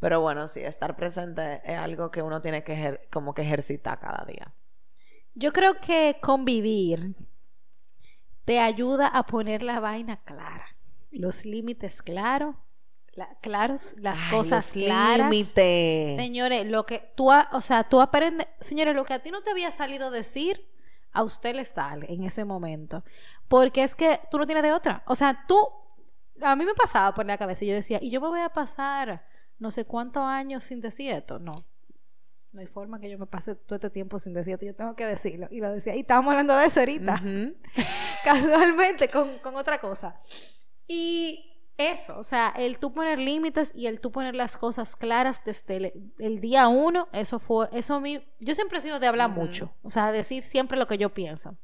Pero 0.00 0.20
bueno, 0.20 0.48
sí, 0.48 0.60
estar 0.60 0.96
presente 0.96 1.62
es 1.64 1.78
algo 1.78 2.10
que 2.10 2.20
uno 2.22 2.40
tiene 2.42 2.62
que 2.62 2.74
ejer- 2.74 3.00
como 3.10 3.32
que 3.32 3.42
ejercitar 3.42 3.98
cada 3.98 4.24
día. 4.26 4.52
Yo 5.34 5.52
creo 5.52 5.74
que 5.80 6.18
convivir 6.20 7.14
te 8.44 8.60
ayuda 8.60 9.06
a 9.06 9.24
poner 9.24 9.62
la 9.62 9.80
vaina 9.80 10.16
clara, 10.24 10.66
los 11.10 11.44
límites 11.44 12.02
claros, 12.02 12.56
la- 13.12 13.36
claros, 13.40 13.94
las 13.98 14.18
Ay, 14.24 14.30
cosas 14.30 14.76
los 14.76 14.84
claras. 14.84 15.18
límites. 15.30 16.16
Señores, 16.16 16.66
lo 16.66 16.84
que 16.86 17.12
tú, 17.16 17.30
ha- 17.32 17.48
o 17.52 17.60
sea, 17.60 17.84
tú 17.84 18.00
aprendes, 18.00 18.46
señores, 18.60 18.94
lo 18.94 19.04
que 19.04 19.14
a 19.14 19.22
ti 19.22 19.30
no 19.30 19.40
te 19.42 19.50
había 19.50 19.70
salido 19.70 20.10
decir, 20.10 20.66
a 21.12 21.22
usted 21.24 21.54
le 21.54 21.64
sale 21.64 22.06
en 22.12 22.22
ese 22.24 22.44
momento. 22.44 23.04
Porque 23.50 23.82
es 23.82 23.96
que 23.96 24.20
tú 24.30 24.38
no 24.38 24.46
tienes 24.46 24.62
de 24.62 24.72
otra. 24.72 25.02
O 25.08 25.16
sea, 25.16 25.44
tú, 25.48 25.58
a 26.40 26.54
mí 26.54 26.64
me 26.64 26.72
pasaba 26.72 27.12
por 27.12 27.26
la 27.26 27.36
cabeza 27.36 27.64
y 27.64 27.68
yo 27.68 27.74
decía, 27.74 27.98
y 28.00 28.08
yo 28.08 28.20
me 28.20 28.28
voy 28.28 28.42
a 28.42 28.50
pasar 28.50 29.26
no 29.58 29.72
sé 29.72 29.84
cuántos 29.84 30.22
años 30.22 30.62
sin 30.62 30.80
decir 30.80 31.10
esto. 31.10 31.40
No. 31.40 31.66
No 32.52 32.60
hay 32.60 32.68
forma 32.68 33.00
que 33.00 33.10
yo 33.10 33.18
me 33.18 33.26
pase 33.26 33.56
todo 33.56 33.74
este 33.74 33.90
tiempo 33.90 34.20
sin 34.20 34.34
decir 34.34 34.54
esto. 34.54 34.66
Yo 34.66 34.76
tengo 34.76 34.94
que 34.94 35.04
decirlo. 35.04 35.48
Y 35.50 35.58
lo 35.58 35.72
decía. 35.72 35.96
Y 35.96 36.00
estábamos 36.00 36.30
hablando 36.30 36.56
de 36.56 36.66
eso 36.66 36.78
ahorita 36.78 37.20
casualmente 38.24 39.08
con, 39.08 39.40
con 39.40 39.56
otra 39.56 39.80
cosa. 39.80 40.14
Y 40.86 41.66
eso, 41.76 42.20
o 42.20 42.24
sea, 42.24 42.54
el 42.56 42.78
tú 42.78 42.92
poner 42.92 43.18
límites 43.18 43.72
y 43.74 43.88
el 43.88 44.00
tú 44.00 44.12
poner 44.12 44.36
las 44.36 44.56
cosas 44.58 44.94
claras 44.94 45.42
desde 45.44 45.76
el, 45.76 46.12
el 46.20 46.40
día 46.40 46.68
uno, 46.68 47.08
eso 47.12 47.40
fue, 47.40 47.68
eso 47.72 47.94
a 47.96 48.00
mí, 48.00 48.24
yo 48.38 48.54
siempre 48.54 48.78
he 48.78 48.82
sido 48.82 49.00
de 49.00 49.06
hablar 49.06 49.30
mucho, 49.30 49.74
o 49.82 49.88
sea, 49.88 50.12
decir 50.12 50.42
siempre 50.42 50.78
lo 50.78 50.86
que 50.86 50.98
yo 50.98 51.14
pienso. 51.14 51.56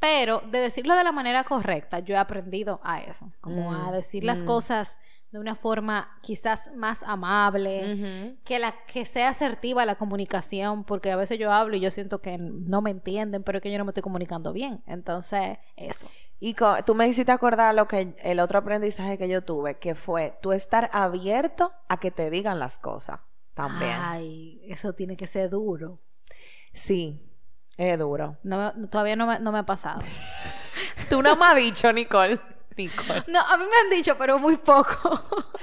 Pero 0.00 0.42
de 0.50 0.60
decirlo 0.60 0.94
de 0.94 1.04
la 1.04 1.12
manera 1.12 1.44
correcta, 1.44 1.98
yo 1.98 2.14
he 2.14 2.18
aprendido 2.18 2.80
a 2.84 3.00
eso, 3.00 3.32
como 3.40 3.72
a 3.72 3.90
Mm, 3.90 3.92
decir 3.92 4.24
las 4.24 4.42
mm. 4.42 4.46
cosas 4.46 4.98
de 5.30 5.38
una 5.38 5.54
forma 5.54 6.18
quizás 6.22 6.72
más 6.74 7.02
amable, 7.02 8.38
que 8.44 8.58
la 8.58 8.74
que 8.86 9.04
sea 9.04 9.28
asertiva 9.28 9.84
la 9.84 9.96
comunicación, 9.96 10.84
porque 10.84 11.10
a 11.10 11.16
veces 11.16 11.38
yo 11.38 11.52
hablo 11.52 11.76
y 11.76 11.80
yo 11.80 11.90
siento 11.90 12.22
que 12.22 12.38
no 12.38 12.80
me 12.80 12.90
entienden, 12.90 13.42
pero 13.42 13.58
es 13.58 13.62
que 13.62 13.70
yo 13.70 13.76
no 13.76 13.84
me 13.84 13.90
estoy 13.90 14.02
comunicando 14.02 14.52
bien. 14.52 14.82
Entonces, 14.86 15.58
eso. 15.76 16.08
Y 16.40 16.54
tú 16.86 16.94
me 16.94 17.06
hiciste 17.08 17.32
acordar 17.32 17.74
lo 17.74 17.86
que 17.86 18.14
el 18.22 18.40
otro 18.40 18.58
aprendizaje 18.58 19.18
que 19.18 19.28
yo 19.28 19.42
tuve, 19.42 19.78
que 19.78 19.94
fue 19.94 20.38
tú 20.40 20.52
estar 20.52 20.88
abierto 20.92 21.72
a 21.88 21.98
que 21.98 22.10
te 22.10 22.30
digan 22.30 22.58
las 22.58 22.78
cosas 22.78 23.20
también. 23.52 23.96
Ay, 24.00 24.62
eso 24.64 24.94
tiene 24.94 25.16
que 25.16 25.26
ser 25.26 25.50
duro. 25.50 26.00
Sí, 26.72 27.27
es 27.78 27.98
duro. 27.98 28.36
No, 28.42 28.72
me- 28.76 28.86
todavía 28.88 29.16
no 29.16 29.26
me, 29.26 29.38
no 29.40 29.50
me 29.52 29.60
ha 29.60 29.62
pasado. 29.66 30.00
Tú 31.08 31.22
no 31.22 31.34
me 31.36 31.46
has 31.46 31.56
dicho, 31.56 31.90
Nicole. 31.92 32.38
Nicole. 32.76 33.24
No, 33.28 33.40
a 33.40 33.56
mí 33.56 33.64
me 33.64 33.76
han 33.78 33.90
dicho, 33.90 34.16
pero 34.18 34.38
muy 34.38 34.56
poco. 34.58 35.20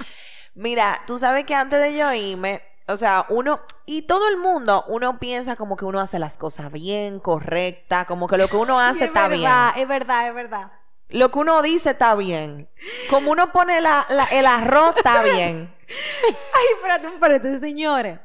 Mira, 0.54 1.02
tú 1.06 1.18
sabes 1.18 1.44
que 1.44 1.54
antes 1.54 1.78
de 1.80 1.94
yo 1.96 2.12
irme, 2.12 2.62
o 2.88 2.96
sea, 2.96 3.26
uno, 3.28 3.60
y 3.84 4.02
todo 4.02 4.28
el 4.28 4.38
mundo, 4.38 4.84
uno 4.88 5.18
piensa 5.18 5.54
como 5.56 5.76
que 5.76 5.84
uno 5.84 6.00
hace 6.00 6.18
las 6.18 6.38
cosas 6.38 6.72
bien, 6.72 7.20
correcta, 7.20 8.06
como 8.06 8.26
que 8.26 8.38
lo 8.38 8.48
que 8.48 8.56
uno 8.56 8.80
hace 8.80 9.04
es 9.04 9.08
está 9.08 9.28
verdad, 9.28 9.72
bien. 9.74 9.82
es 9.82 9.88
verdad, 9.88 10.28
es 10.28 10.34
verdad. 10.34 10.72
Lo 11.08 11.30
que 11.30 11.38
uno 11.38 11.62
dice 11.62 11.90
está 11.90 12.14
bien. 12.14 12.68
Como 13.10 13.30
uno 13.30 13.52
pone 13.52 13.80
la- 13.80 14.06
la- 14.08 14.24
el 14.24 14.44
arroz, 14.46 14.96
está 14.96 15.22
bien. 15.22 15.72
Ay, 15.88 16.64
espérate 16.76 17.06
un 17.06 17.20
paréntesis, 17.20 17.60
señores. 17.60 18.18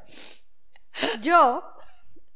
Yo, 1.21 1.63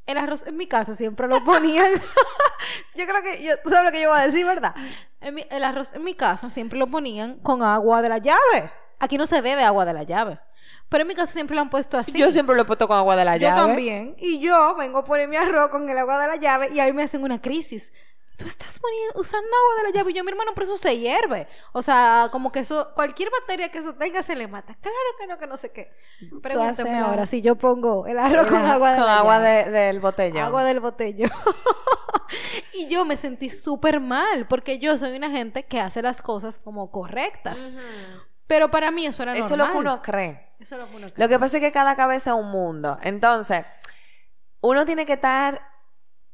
el 0.05 0.17
arroz 0.17 0.45
en 0.47 0.57
mi 0.57 0.67
casa 0.67 0.95
siempre 0.95 1.27
lo 1.27 1.43
ponían. 1.43 1.85
yo 2.95 3.05
creo 3.05 3.21
que, 3.23 3.43
yo, 3.43 3.53
tú 3.63 3.69
sabes 3.69 3.85
lo 3.85 3.91
que 3.91 4.01
yo 4.01 4.09
voy 4.09 4.19
a 4.19 4.25
decir, 4.25 4.45
¿verdad? 4.45 4.75
Mi- 5.33 5.45
el 5.49 5.63
arroz 5.63 5.93
en 5.93 6.03
mi 6.03 6.13
casa 6.15 6.49
siempre 6.49 6.77
lo 6.77 6.87
ponían 6.87 7.37
con 7.39 7.63
agua 7.63 8.01
de 8.01 8.09
la 8.09 8.17
llave. 8.19 8.71
Aquí 8.99 9.17
no 9.17 9.27
se 9.27 9.41
bebe 9.41 9.63
agua 9.63 9.85
de 9.85 9.93
la 9.93 10.03
llave. 10.03 10.39
Pero 10.89 11.01
en 11.01 11.07
mi 11.07 11.15
casa 11.15 11.33
siempre 11.33 11.55
lo 11.55 11.61
han 11.61 11.69
puesto 11.69 11.97
así. 11.97 12.11
Yo 12.13 12.31
siempre 12.31 12.55
lo 12.55 12.61
he 12.61 12.65
puesto 12.65 12.87
con 12.87 12.97
agua 12.97 13.15
de 13.15 13.25
la 13.25 13.37
Yo 13.37 13.47
llave. 13.49 13.59
también. 13.61 14.15
Y 14.19 14.39
yo 14.39 14.75
vengo 14.75 14.99
a 14.99 15.05
poner 15.05 15.27
mi 15.27 15.35
arroz 15.35 15.69
con 15.69 15.89
el 15.89 15.97
agua 15.97 16.19
de 16.21 16.27
la 16.27 16.35
llave 16.35 16.69
y 16.71 16.79
ahí 16.79 16.93
me 16.93 17.03
hacen 17.03 17.23
una 17.23 17.41
crisis. 17.41 17.91
Tú 18.37 18.45
estás 18.47 18.79
poniendo, 18.79 19.19
usando 19.21 19.47
agua 19.47 19.75
de 19.81 19.83
la 19.89 19.93
llave 19.97 20.11
y 20.11 20.13
yo, 20.15 20.23
mi 20.25 20.31
hermano, 20.31 20.51
pero 20.53 20.65
eso 20.65 20.77
se 20.77 20.97
hierve. 20.97 21.47
O 21.71 21.81
sea, 21.81 22.27
como 22.33 22.51
que 22.51 22.59
eso, 22.59 22.91
cualquier 22.93 23.29
bacteria 23.31 23.69
que 23.69 23.77
eso 23.77 23.95
tenga 23.95 24.21
se 24.23 24.35
le 24.35 24.47
mata. 24.47 24.75
Claro 24.81 24.97
que 25.17 25.27
no, 25.27 25.37
que 25.37 25.47
no 25.47 25.55
sé 25.57 25.71
qué. 25.71 25.91
Pregúntame 26.43 26.99
ahora 26.99 27.25
si 27.25 27.41
yo 27.41 27.55
pongo 27.55 28.05
el 28.07 28.19
arroz 28.19 28.47
con 28.47 28.57
agua 28.65 28.91
de 28.91 28.97
Con 28.97 29.05
la 29.05 29.17
agua 29.19 29.37
llave. 29.37 29.63
de- 29.65 29.71
del 29.71 29.99
botellón. 30.01 30.43
Agua 30.43 30.63
del 30.65 30.79
botello. 30.81 31.27
y 32.73 32.87
yo 32.87 33.05
me 33.05 33.17
sentí 33.17 33.49
súper 33.49 33.99
mal 33.99 34.47
porque 34.47 34.79
yo 34.79 34.97
soy 34.97 35.15
una 35.15 35.29
gente 35.29 35.63
que 35.63 35.79
hace 35.79 36.01
las 36.01 36.21
cosas 36.21 36.59
como 36.59 36.91
correctas. 36.91 37.57
Pero 38.47 38.69
para 38.69 38.91
mí 38.91 39.05
eso 39.05 39.23
era 39.23 39.33
Eso 39.35 39.45
es 39.45 39.49
normal. 39.51 39.67
lo 39.67 39.73
que 39.73 39.79
uno 39.79 40.01
cree. 40.01 40.49
Eso 40.59 40.75
es 40.75 40.81
lo 40.81 40.89
que 40.89 40.95
uno 40.97 41.07
Lo 41.15 41.27
que 41.27 41.39
pasa 41.39 41.57
es 41.57 41.61
que 41.63 41.71
cada 41.71 41.95
cabeza 41.95 42.31
es 42.31 42.35
un 42.37 42.49
mundo. 42.51 42.97
Entonces, 43.01 43.65
uno 44.61 44.85
tiene 44.85 45.05
que 45.05 45.13
estar 45.13 45.61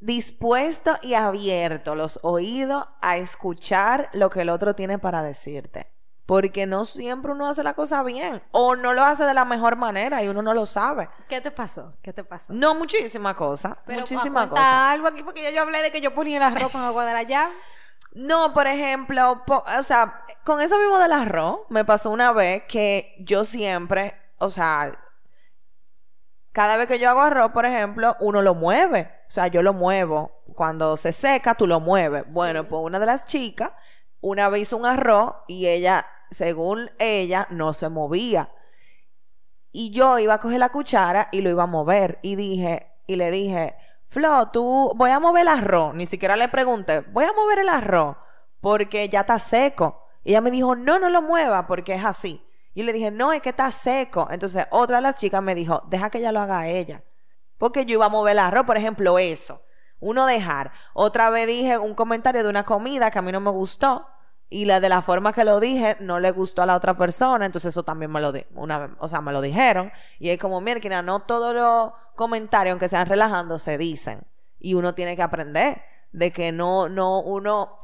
dispuesto 0.01 0.97
y 1.01 1.13
abierto 1.13 1.95
los 1.95 2.19
oídos 2.23 2.85
a 3.01 3.17
escuchar 3.17 4.09
lo 4.13 4.29
que 4.29 4.41
el 4.41 4.49
otro 4.49 4.75
tiene 4.75 4.99
para 4.99 5.21
decirte. 5.21 5.87
Porque 6.25 6.65
no 6.65 6.85
siempre 6.85 7.31
uno 7.33 7.47
hace 7.47 7.61
la 7.63 7.73
cosa 7.73 8.03
bien. 8.03 8.41
O 8.51 8.75
no 8.75 8.93
lo 8.93 9.03
hace 9.03 9.23
de 9.25 9.33
la 9.33 9.43
mejor 9.43 9.75
manera 9.75 10.23
y 10.23 10.27
uno 10.29 10.41
no 10.41 10.53
lo 10.53 10.65
sabe. 10.65 11.09
¿Qué 11.27 11.41
te 11.41 11.51
pasó? 11.51 11.91
¿Qué 12.01 12.13
te 12.13 12.23
pasó? 12.23 12.53
No, 12.53 12.73
muchísimas 12.75 13.33
cosas. 13.33 13.75
Pero 13.85 13.99
Muchísimas 14.01 14.33
cuenta 14.33 14.49
cosas. 14.51 14.73
algo 14.73 15.07
aquí 15.07 15.23
porque 15.23 15.41
ya 15.43 15.49
yo 15.51 15.61
hablé 15.61 15.81
de 15.81 15.91
que 15.91 15.99
yo 15.99 16.13
ponía 16.13 16.37
el 16.37 16.43
arroz 16.43 16.71
con 16.71 16.81
agua 16.81 17.05
de 17.05 17.13
la 17.13 17.23
llave. 17.23 17.53
No, 18.13 18.53
por 18.53 18.67
ejemplo, 18.67 19.41
po- 19.47 19.63
o 19.79 19.83
sea, 19.83 20.25
con 20.43 20.59
eso 20.59 20.77
mismo 20.77 20.97
del 20.97 21.13
arroz, 21.13 21.61
me 21.69 21.85
pasó 21.85 22.09
una 22.09 22.33
vez 22.33 22.63
que 22.67 23.15
yo 23.19 23.45
siempre, 23.45 24.19
o 24.37 24.49
sea, 24.49 24.99
cada 26.51 26.77
vez 26.77 26.87
que 26.87 26.99
yo 26.99 27.09
hago 27.09 27.21
arroz, 27.21 27.51
por 27.51 27.65
ejemplo, 27.65 28.15
uno 28.19 28.41
lo 28.41 28.55
mueve. 28.55 29.09
O 29.27 29.31
sea, 29.31 29.47
yo 29.47 29.61
lo 29.61 29.73
muevo. 29.73 30.43
Cuando 30.55 30.97
se 30.97 31.13
seca, 31.13 31.55
tú 31.55 31.67
lo 31.67 31.79
mueves. 31.79 32.25
Bueno, 32.29 32.67
pues 32.67 32.81
una 32.83 32.99
de 32.99 33.05
las 33.05 33.25
chicas, 33.25 33.71
una 34.19 34.49
vez 34.49 34.63
hizo 34.63 34.77
un 34.77 34.85
arroz 34.85 35.35
y 35.47 35.67
ella, 35.67 36.05
según 36.29 36.91
ella, 36.99 37.47
no 37.49 37.73
se 37.73 37.89
movía. 37.89 38.49
Y 39.71 39.91
yo 39.91 40.19
iba 40.19 40.33
a 40.33 40.39
coger 40.39 40.59
la 40.59 40.69
cuchara 40.69 41.29
y 41.31 41.41
lo 41.41 41.49
iba 41.49 41.63
a 41.63 41.67
mover. 41.67 42.19
Y 42.21 42.35
dije, 42.35 42.91
y 43.07 43.15
le 43.15 43.31
dije, 43.31 43.75
Flo, 44.11 44.49
tú, 44.49 44.91
voy 44.97 45.09
a 45.11 45.21
mover 45.21 45.43
el 45.43 45.47
arroz. 45.47 45.93
Ni 45.93 46.05
siquiera 46.05 46.35
le 46.35 46.49
pregunté, 46.49 46.99
voy 46.99 47.23
a 47.23 47.31
mover 47.31 47.59
el 47.59 47.69
arroz 47.69 48.17
porque 48.59 49.07
ya 49.07 49.21
está 49.21 49.39
seco. 49.39 50.05
Y 50.25 50.31
ella 50.31 50.41
me 50.41 50.51
dijo, 50.51 50.75
no, 50.75 50.99
no 50.99 51.09
lo 51.09 51.21
mueva 51.21 51.65
porque 51.65 51.93
es 51.93 52.03
así. 52.03 52.45
Y 52.73 52.83
le 52.83 52.93
dije, 52.93 53.11
no, 53.11 53.33
es 53.33 53.41
que 53.41 53.49
está 53.49 53.71
seco. 53.71 54.27
Entonces, 54.31 54.65
otra 54.71 54.97
de 54.97 55.01
las 55.01 55.19
chicas 55.19 55.41
me 55.41 55.55
dijo, 55.55 55.83
deja 55.87 56.09
que 56.09 56.19
ella 56.19 56.31
lo 56.31 56.39
haga 56.39 56.67
ella. 56.67 57.03
Porque 57.57 57.85
yo 57.85 57.93
iba 57.93 58.05
a 58.05 58.09
mover 58.09 58.31
el 58.31 58.39
arroz, 58.39 58.65
por 58.65 58.77
ejemplo, 58.77 59.19
eso. 59.19 59.61
Uno 59.99 60.25
dejar. 60.25 60.71
Otra 60.93 61.29
vez 61.29 61.45
dije 61.47 61.77
un 61.77 61.93
comentario 61.93 62.43
de 62.43 62.49
una 62.49 62.63
comida 62.63 63.11
que 63.11 63.19
a 63.19 63.21
mí 63.21 63.31
no 63.31 63.39
me 63.39 63.51
gustó. 63.51 64.07
Y 64.49 64.65
la 64.65 64.79
de 64.81 64.89
la 64.89 65.01
forma 65.01 65.31
que 65.31 65.45
lo 65.45 65.59
dije 65.59 65.95
no 66.01 66.19
le 66.19 66.31
gustó 66.31 66.61
a 66.61 66.65
la 66.65 66.75
otra 66.75 66.97
persona. 66.97 67.45
Entonces 67.45 67.71
eso 67.71 67.83
también 67.83 68.11
me 68.11 68.19
lo 68.19 68.31
di 68.31 68.43
una 68.55 68.79
vez, 68.79 68.89
o 68.99 69.07
sea, 69.07 69.21
me 69.21 69.31
lo 69.31 69.41
dijeron. 69.41 69.91
Y 70.19 70.29
es 70.29 70.39
como, 70.39 70.59
mira, 70.59 71.01
no 71.01 71.21
todos 71.21 71.55
los 71.55 71.93
comentarios, 72.15 72.73
aunque 72.73 72.89
sean 72.89 73.07
relajando, 73.07 73.59
se 73.59 73.77
dicen. 73.77 74.23
Y 74.59 74.73
uno 74.73 74.93
tiene 74.93 75.15
que 75.15 75.21
aprender 75.21 75.81
de 76.11 76.31
que 76.31 76.51
no, 76.51 76.89
no, 76.89 77.21
uno, 77.21 77.77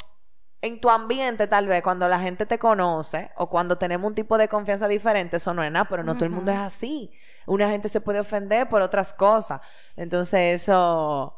en 0.62 0.82
tu 0.82 0.90
ambiente 0.90 1.48
tal 1.48 1.68
vez, 1.68 1.84
cuando 1.84 2.08
la 2.08 2.20
gente 2.20 2.46
te 2.46 2.58
conoce 2.58 3.32
o 3.38 3.50
cuando 3.50 3.78
tenemos 3.78 4.08
un 4.08 4.16
tipo 4.16 4.38
de 4.38 4.48
confianza 4.48 4.88
diferente, 4.88 5.38
eso 5.38 5.54
no 5.54 5.64
es 5.64 5.72
nada, 5.72 5.88
pero 5.88 6.04
no 6.04 6.16
todo 6.16 6.26
el 6.26 6.32
mundo 6.32 6.52
es 6.52 6.58
así. 6.58 7.12
Una 7.46 7.70
gente 7.70 7.90
se 7.90 8.02
puede 8.02 8.20
ofender 8.20 8.68
por 8.68 8.82
otras 8.82 9.14
cosas. 9.14 9.62
Entonces 9.96 10.62
eso, 10.62 11.36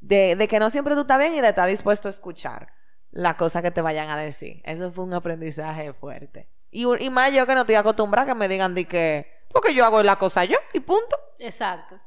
de, 0.00 0.36
de 0.36 0.48
que 0.48 0.58
no 0.58 0.70
siempre 0.70 0.94
tú 0.94 1.02
estás 1.02 1.18
bien 1.18 1.34
y 1.34 1.40
de 1.40 1.50
estar 1.50 1.68
dispuesto 1.68 2.08
a 2.08 2.10
escuchar 2.10 2.72
la 3.10 3.36
cosa 3.36 3.60
que 3.60 3.70
te 3.70 3.82
vayan 3.82 4.08
a 4.08 4.16
decir. 4.16 4.62
Eso 4.64 4.90
fue 4.90 5.04
un 5.04 5.14
aprendizaje 5.14 5.92
fuerte. 5.92 6.48
Y, 6.70 6.86
y 7.04 7.10
más 7.10 7.32
yo 7.32 7.46
que 7.46 7.54
no 7.54 7.60
estoy 7.60 7.74
acostumbrada 7.74 8.24
a 8.24 8.34
que 8.34 8.38
me 8.38 8.48
digan 8.48 8.74
de 8.74 8.86
que, 8.86 9.30
porque 9.50 9.74
yo 9.74 9.84
hago 9.84 10.02
la 10.02 10.16
cosa 10.16 10.44
yo 10.44 10.56
y 10.72 10.80
punto. 10.80 11.16
Exacto. 11.38 12.00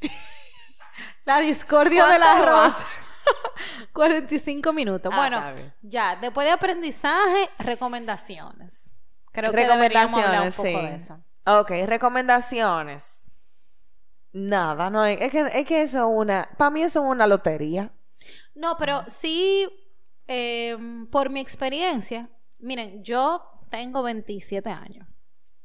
La 1.24 1.40
discordia 1.40 2.06
del 2.06 2.22
¿Cuánto 2.22 2.50
arroz. 2.50 2.74
va? 3.80 3.88
45 3.92 4.72
minutos. 4.72 5.12
Ah, 5.14 5.16
bueno, 5.16 5.70
ya, 5.82 6.16
después 6.16 6.46
de 6.46 6.52
aprendizaje, 6.52 7.50
recomendaciones. 7.58 8.94
Creo 9.32 9.52
que 9.52 9.66
deberíamos 9.66 10.24
hablar 10.24 10.46
un 10.46 10.52
poco 10.52 10.68
sí. 10.68 10.74
de 10.74 10.94
eso. 10.94 11.20
Ok, 11.46 11.70
recomendaciones. 11.86 13.30
Nada, 14.32 14.90
no 14.90 15.00
hay. 15.00 15.16
Es 15.20 15.30
que, 15.30 15.50
es 15.52 15.66
que 15.66 15.82
eso 15.82 15.98
es 15.98 16.16
una. 16.16 16.48
Para 16.56 16.70
mí 16.70 16.82
eso 16.82 17.00
es 17.00 17.06
una 17.06 17.26
lotería. 17.26 17.92
No, 18.54 18.76
pero 18.76 19.04
sí, 19.08 19.68
em, 20.26 21.06
por 21.06 21.30
mi 21.30 21.40
experiencia, 21.40 22.28
miren, 22.60 23.02
yo 23.02 23.42
tengo 23.70 24.02
27 24.02 24.68
años. 24.68 25.06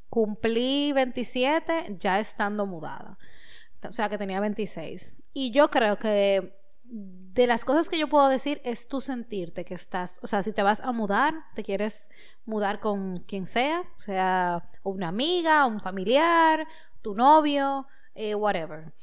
Cumplí 0.09 0.93
27 0.93 1.97
ya 1.97 2.19
estando 2.19 2.65
mudada. 2.65 3.17
O 3.87 3.91
sea, 3.91 4.07
que 4.09 4.17
tenía 4.17 4.39
26. 4.39 5.21
Y 5.33 5.51
yo 5.51 5.69
creo 5.69 5.97
que 5.97 6.55
de 7.33 7.47
las 7.47 7.65
cosas 7.65 7.89
que 7.89 7.97
yo 7.97 8.07
puedo 8.07 8.29
decir 8.29 8.61
es 8.63 8.87
tú 8.87 9.01
sentirte 9.01 9.65
que 9.65 9.73
estás, 9.73 10.19
o 10.21 10.27
sea, 10.27 10.43
si 10.43 10.53
te 10.53 10.61
vas 10.61 10.81
a 10.81 10.91
mudar, 10.91 11.33
te 11.55 11.63
quieres 11.63 12.09
mudar 12.45 12.79
con 12.79 13.17
quien 13.17 13.47
sea, 13.47 13.83
sea 14.05 14.69
una 14.83 15.07
amiga, 15.07 15.65
un 15.65 15.79
familiar, 15.79 16.67
tu 17.01 17.15
novio, 17.15 17.87
eh, 18.13 18.35
whatever. 18.35 18.93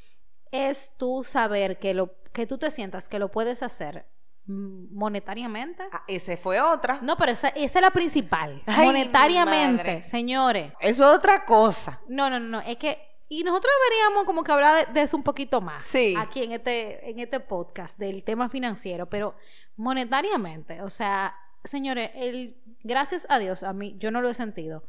Es 0.52 0.92
tú 0.96 1.24
saber 1.24 1.80
que 1.80 1.92
lo, 1.92 2.14
que 2.32 2.46
tú 2.46 2.56
te 2.56 2.70
sientas 2.70 3.08
que 3.08 3.18
lo 3.18 3.32
puedes 3.32 3.64
hacer 3.64 4.06
monetariamente. 4.46 5.84
Ah, 5.92 6.04
ese 6.06 6.36
fue 6.36 6.60
otra. 6.60 7.00
No, 7.02 7.16
pero 7.16 7.32
esa, 7.32 7.48
esa 7.48 7.78
es 7.78 7.82
la 7.82 7.90
principal. 7.90 8.62
Ay, 8.66 8.86
monetariamente, 8.86 10.02
señores. 10.02 10.72
Eso 10.80 11.10
es 11.10 11.18
otra 11.18 11.44
cosa. 11.44 12.00
No, 12.08 12.30
no, 12.30 12.38
no, 12.38 12.60
es 12.60 12.76
que 12.76 13.09
y 13.32 13.44
nosotros 13.44 13.72
deberíamos 13.88 14.24
como 14.24 14.42
que 14.42 14.50
hablar 14.50 14.92
de, 14.92 15.02
eso 15.02 15.16
un 15.16 15.22
poquito 15.22 15.60
más 15.60 15.86
Sí. 15.86 16.16
aquí 16.18 16.42
en 16.42 16.50
este 16.52 17.08
en 17.08 17.20
este 17.20 17.38
podcast 17.38 17.96
del 17.96 18.24
tema 18.24 18.48
financiero, 18.48 19.08
pero 19.08 19.36
monetariamente, 19.76 20.82
o 20.82 20.90
sea, 20.90 21.36
señores, 21.64 22.10
el 22.14 22.56
gracias 22.82 23.26
a 23.30 23.38
Dios 23.38 23.62
a 23.62 23.72
mí 23.72 23.96
yo 23.98 24.10
no 24.10 24.20
lo 24.20 24.28
he 24.28 24.34
sentido, 24.34 24.84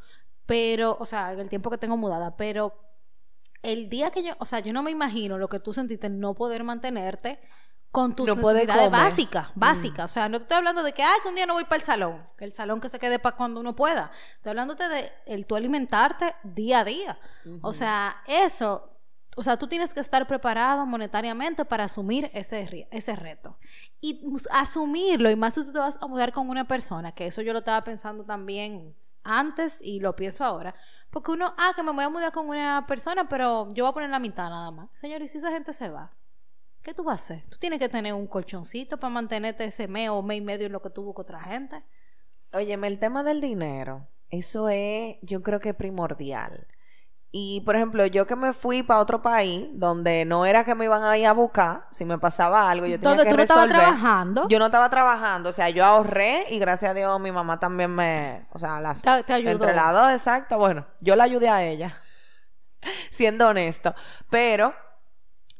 pero 0.48 0.98
o 1.00 1.06
sea, 1.06 1.32
en 1.34 1.40
el 1.40 1.50
tiempo 1.50 1.70
que 1.70 1.78
tengo 1.78 1.98
mudada, 1.98 2.36
pero 2.36 2.74
el 3.62 3.90
día 3.90 4.10
que 4.10 4.24
yo, 4.24 4.34
o 4.40 4.46
sea, 4.46 4.60
yo 4.60 4.74
no 4.74 4.82
me 4.82 4.90
imagino 4.90 5.38
lo 5.38 5.48
que 5.48 5.60
tú 5.60 5.72
sentiste 5.72 6.10
no 6.10 6.34
poder 6.34 6.64
mantenerte 6.64 7.40
con 7.92 8.16
tus 8.16 8.26
No 8.26 8.36
necesidades 8.36 8.90
básicas, 8.90 9.48
básicas. 9.54 10.10
O 10.10 10.14
sea, 10.14 10.30
no 10.30 10.38
te 10.38 10.44
estoy 10.44 10.58
hablando 10.58 10.82
de 10.82 10.94
que, 10.94 11.04
ay, 11.04 11.20
que 11.22 11.30
un 11.30 11.36
día 11.36 11.46
no 11.46 11.54
voy 11.54 11.66
para 11.66 11.76
el 11.76 11.82
salón, 11.82 12.24
que 12.38 12.46
el 12.46 12.54
salón 12.54 12.80
que 12.80 12.88
se 12.88 13.00
quede 13.00 13.20
para 13.20 13.36
cuando 13.36 13.60
uno 13.60 13.76
pueda. 13.76 14.12
Estoy 14.38 14.52
hablándote 14.52 14.88
de 14.88 15.12
el 15.26 15.46
tú 15.46 15.56
alimentarte 15.56 16.34
día 16.44 16.80
a 16.80 16.84
día. 16.86 17.20
O 17.62 17.74
sea, 17.74 18.22
eso, 18.28 18.98
o 19.36 19.44
sea, 19.44 19.58
tú 19.58 19.68
tienes 19.68 19.94
que 19.94 20.00
estar 20.00 20.26
preparado 20.26 20.86
monetariamente 20.86 21.66
para 21.66 21.84
asumir 21.84 22.32
ese, 22.34 22.88
ese 22.92 23.16
reto. 23.16 23.58
Y 24.00 24.24
asumirlo, 24.52 25.30
y 25.30 25.36
más 25.36 25.56
si 25.56 25.66
tú 25.66 25.74
te 25.74 25.80
vas 25.80 25.98
a 26.02 26.08
mudar 26.08 26.32
con 26.32 26.50
una 26.50 26.66
persona, 26.66 27.12
que 27.12 27.28
eso 27.28 27.42
yo 27.42 27.52
lo 27.52 27.60
estaba 27.60 27.84
pensando 27.84 28.24
también 28.24 28.96
antes 29.24 29.82
y 29.82 30.00
lo 30.00 30.16
pienso 30.16 30.46
ahora. 30.46 30.76
Porque 31.10 31.32
uno, 31.32 31.54
ah, 31.58 31.74
que 31.76 31.84
me 31.84 31.92
voy 31.92 32.06
a 32.06 32.10
mudar 32.10 32.32
con 32.32 32.48
una 32.48 32.86
persona, 32.88 33.28
pero 33.28 33.68
yo 33.74 33.84
voy 33.84 33.92
a 33.92 33.94
poner 33.94 34.10
la 34.10 34.20
mitad 34.20 34.50
nada 34.50 34.72
más. 34.72 34.90
Señor, 34.94 35.22
¿y 35.22 35.28
si 35.28 35.40
esa 35.40 35.52
gente 35.52 35.74
se 35.74 35.90
va? 35.90 36.14
¿Qué 36.84 36.94
tú 36.94 37.04
vas 37.04 37.14
a 37.22 37.24
hacer? 37.24 37.44
Tú 37.50 37.58
tienes 37.60 37.80
que 37.80 37.90
tener 37.90 38.14
un 38.14 38.28
colchoncito 38.28 38.98
para 39.00 39.14
mantenerte 39.14 39.66
ese 39.66 39.88
mes 39.88 40.10
o 40.10 40.22
mes 40.22 40.40
y 40.40 40.42
medio 40.42 40.66
en 40.66 40.72
lo 40.72 40.82
que 40.82 40.90
tú 40.90 41.04
buscas 41.04 41.24
otra 41.26 41.42
gente. 41.42 41.84
Óyeme, 42.54 42.88
el 42.88 43.00
tema 43.00 43.24
del 43.24 43.40
dinero, 43.40 44.08
eso 44.30 44.68
es, 44.70 45.18
yo 45.22 45.42
creo 45.44 45.60
que 45.60 45.74
primordial. 45.74 46.68
Y, 47.34 47.62
por 47.62 47.78
ejemplo, 47.78 48.06
yo 48.08 48.26
que 48.26 48.36
me 48.36 48.52
fui 48.52 48.84
para 48.84 49.00
otro 49.00 49.22
país, 49.22 49.70
donde 49.74 50.26
no 50.26 50.46
era 50.46 50.66
que 50.66 50.76
me 50.76 50.84
iban 50.84 51.04
a 51.04 51.18
ir 51.18 51.28
a 51.28 51.32
buscar, 51.32 51.88
si 51.92 52.04
me 52.04 52.18
pasaba 52.18 52.70
algo, 52.70 52.88
yo 52.88 53.00
tenía 53.00 53.10
Donde 53.12 53.24
que 53.24 53.30
tú 53.30 53.38
no 53.38 53.44
estabas 53.44 53.70
trabajando. 53.70 54.48
Yo 54.50 54.60
no 54.60 54.66
estaba 54.66 54.90
trabajando, 54.90 55.50
o 55.50 55.54
sea, 55.54 55.70
yo 55.70 55.86
ahorré 55.86 56.46
y 56.50 56.60
gracias 56.60 56.92
a 56.92 56.94
Dios 56.94 57.22
mi 57.22 57.32
mamá 57.32 57.58
también 57.58 57.92
me, 57.92 58.48
o 58.52 58.60
sea, 58.60 58.82
las, 58.82 59.02
Te- 59.02 59.24
te 59.24 59.32
ayudó. 59.34 59.52
entre 59.52 59.74
las 59.74 59.94
dos, 59.94 60.12
exacto, 60.12 60.58
bueno, 60.58 60.86
yo 61.00 61.16
la 61.16 61.24
ayudé 61.24 61.48
a 61.48 61.64
ella, 61.64 61.96
siendo 63.12 63.48
honesto, 63.48 63.96
pero 64.30 64.74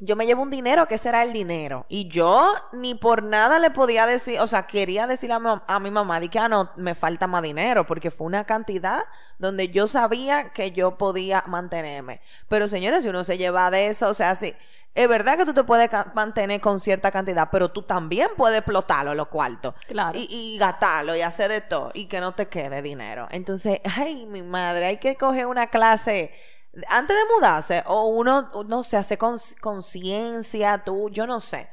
yo 0.04 0.16
me 0.16 0.26
llevo 0.26 0.42
un 0.42 0.50
dinero, 0.50 0.88
que 0.88 0.96
ese 0.96 1.10
era 1.10 1.22
el 1.22 1.32
dinero. 1.32 1.86
Y 1.88 2.08
yo 2.08 2.52
ni 2.72 2.96
por 2.96 3.22
nada 3.22 3.60
le 3.60 3.70
podía 3.70 4.04
decir, 4.04 4.40
o 4.40 4.48
sea, 4.48 4.66
quería 4.66 5.06
decirle 5.06 5.34
a 5.34 5.38
mi, 5.38 5.48
a 5.64 5.78
mi 5.78 5.92
mamá, 5.92 6.18
di 6.18 6.28
que, 6.28 6.40
ah, 6.40 6.48
no, 6.48 6.72
me 6.76 6.96
falta 6.96 7.28
más 7.28 7.40
dinero, 7.42 7.86
porque 7.86 8.10
fue 8.10 8.26
una 8.26 8.44
cantidad 8.44 9.04
donde 9.38 9.68
yo 9.68 9.86
sabía 9.86 10.50
que 10.50 10.72
yo 10.72 10.98
podía 10.98 11.44
mantenerme. 11.46 12.20
Pero 12.48 12.66
señores, 12.66 13.04
si 13.04 13.10
uno 13.10 13.22
se 13.22 13.38
lleva 13.38 13.70
de 13.70 13.86
eso, 13.86 14.08
o 14.08 14.14
sea, 14.14 14.34
sí, 14.34 14.56
es 14.96 15.08
verdad 15.08 15.38
que 15.38 15.44
tú 15.44 15.54
te 15.54 15.62
puedes 15.62 15.88
mantener 16.14 16.60
con 16.60 16.80
cierta 16.80 17.12
cantidad, 17.12 17.48
pero 17.52 17.70
tú 17.70 17.82
también 17.82 18.26
puedes 18.36 18.58
explotarlo, 18.58 19.14
los 19.14 19.28
cuartos. 19.28 19.74
Claro. 19.86 20.18
Y, 20.18 20.26
y 20.28 20.58
gastarlo 20.58 21.14
y 21.14 21.22
hacer 21.22 21.48
de 21.48 21.60
todo 21.60 21.92
y 21.94 22.06
que 22.06 22.20
no 22.20 22.32
te 22.32 22.48
quede 22.48 22.82
dinero. 22.82 23.28
Entonces, 23.30 23.80
ay, 23.96 24.26
mi 24.26 24.42
madre, 24.42 24.84
hay 24.86 24.96
que 24.96 25.14
coger 25.14 25.46
una 25.46 25.68
clase 25.68 26.32
antes 26.88 27.16
de 27.16 27.22
mudarse 27.34 27.82
o 27.86 28.06
uno, 28.06 28.48
no 28.66 28.82
sé, 28.82 28.96
hace 28.96 29.18
conciencia, 29.18 30.82
tú, 30.84 31.10
yo 31.10 31.26
no 31.26 31.40
sé. 31.40 31.68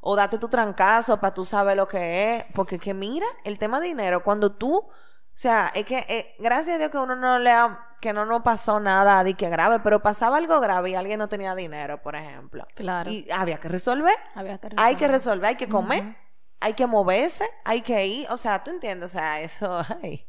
O 0.00 0.16
date 0.16 0.38
tu 0.38 0.48
trancazo 0.48 1.18
para 1.18 1.32
tú 1.32 1.44
saber 1.44 1.76
lo 1.76 1.88
que 1.88 2.36
es. 2.36 2.44
Porque 2.54 2.78
que 2.78 2.92
mira, 2.92 3.26
el 3.44 3.58
tema 3.58 3.80
de 3.80 3.86
dinero, 3.86 4.22
cuando 4.22 4.52
tú, 4.52 4.76
o 4.76 4.92
sea, 5.32 5.72
es 5.74 5.86
que 5.86 6.04
eh, 6.08 6.34
gracias 6.38 6.74
a 6.74 6.78
Dios 6.78 6.90
que 6.90 6.98
uno 6.98 7.16
no 7.16 7.38
le 7.38 7.50
ha, 7.50 7.88
que 8.02 8.12
no 8.12 8.26
nos 8.26 8.42
pasó 8.42 8.80
nada 8.80 9.24
de 9.24 9.32
que 9.34 9.48
grave, 9.48 9.80
pero 9.80 10.02
pasaba 10.02 10.36
algo 10.36 10.60
grave 10.60 10.90
y 10.90 10.94
alguien 10.94 11.18
no 11.18 11.28
tenía 11.30 11.54
dinero, 11.54 12.02
por 12.02 12.16
ejemplo. 12.16 12.66
Claro. 12.74 13.10
Y 13.10 13.26
había 13.30 13.58
que 13.58 13.68
resolver. 13.70 14.14
Había 14.34 14.58
que 14.58 14.68
Hay 14.76 14.96
que 14.96 15.08
resolver. 15.08 15.10
resolver, 15.12 15.48
hay 15.48 15.56
que 15.56 15.68
comer, 15.70 16.16
hay 16.60 16.74
que 16.74 16.86
moverse, 16.86 17.48
hay 17.64 17.80
que 17.80 18.06
ir, 18.06 18.26
o 18.30 18.36
sea, 18.36 18.62
tú 18.62 18.70
entiendes, 18.72 19.10
o 19.10 19.12
sea, 19.12 19.40
eso, 19.40 19.80
ay, 20.02 20.26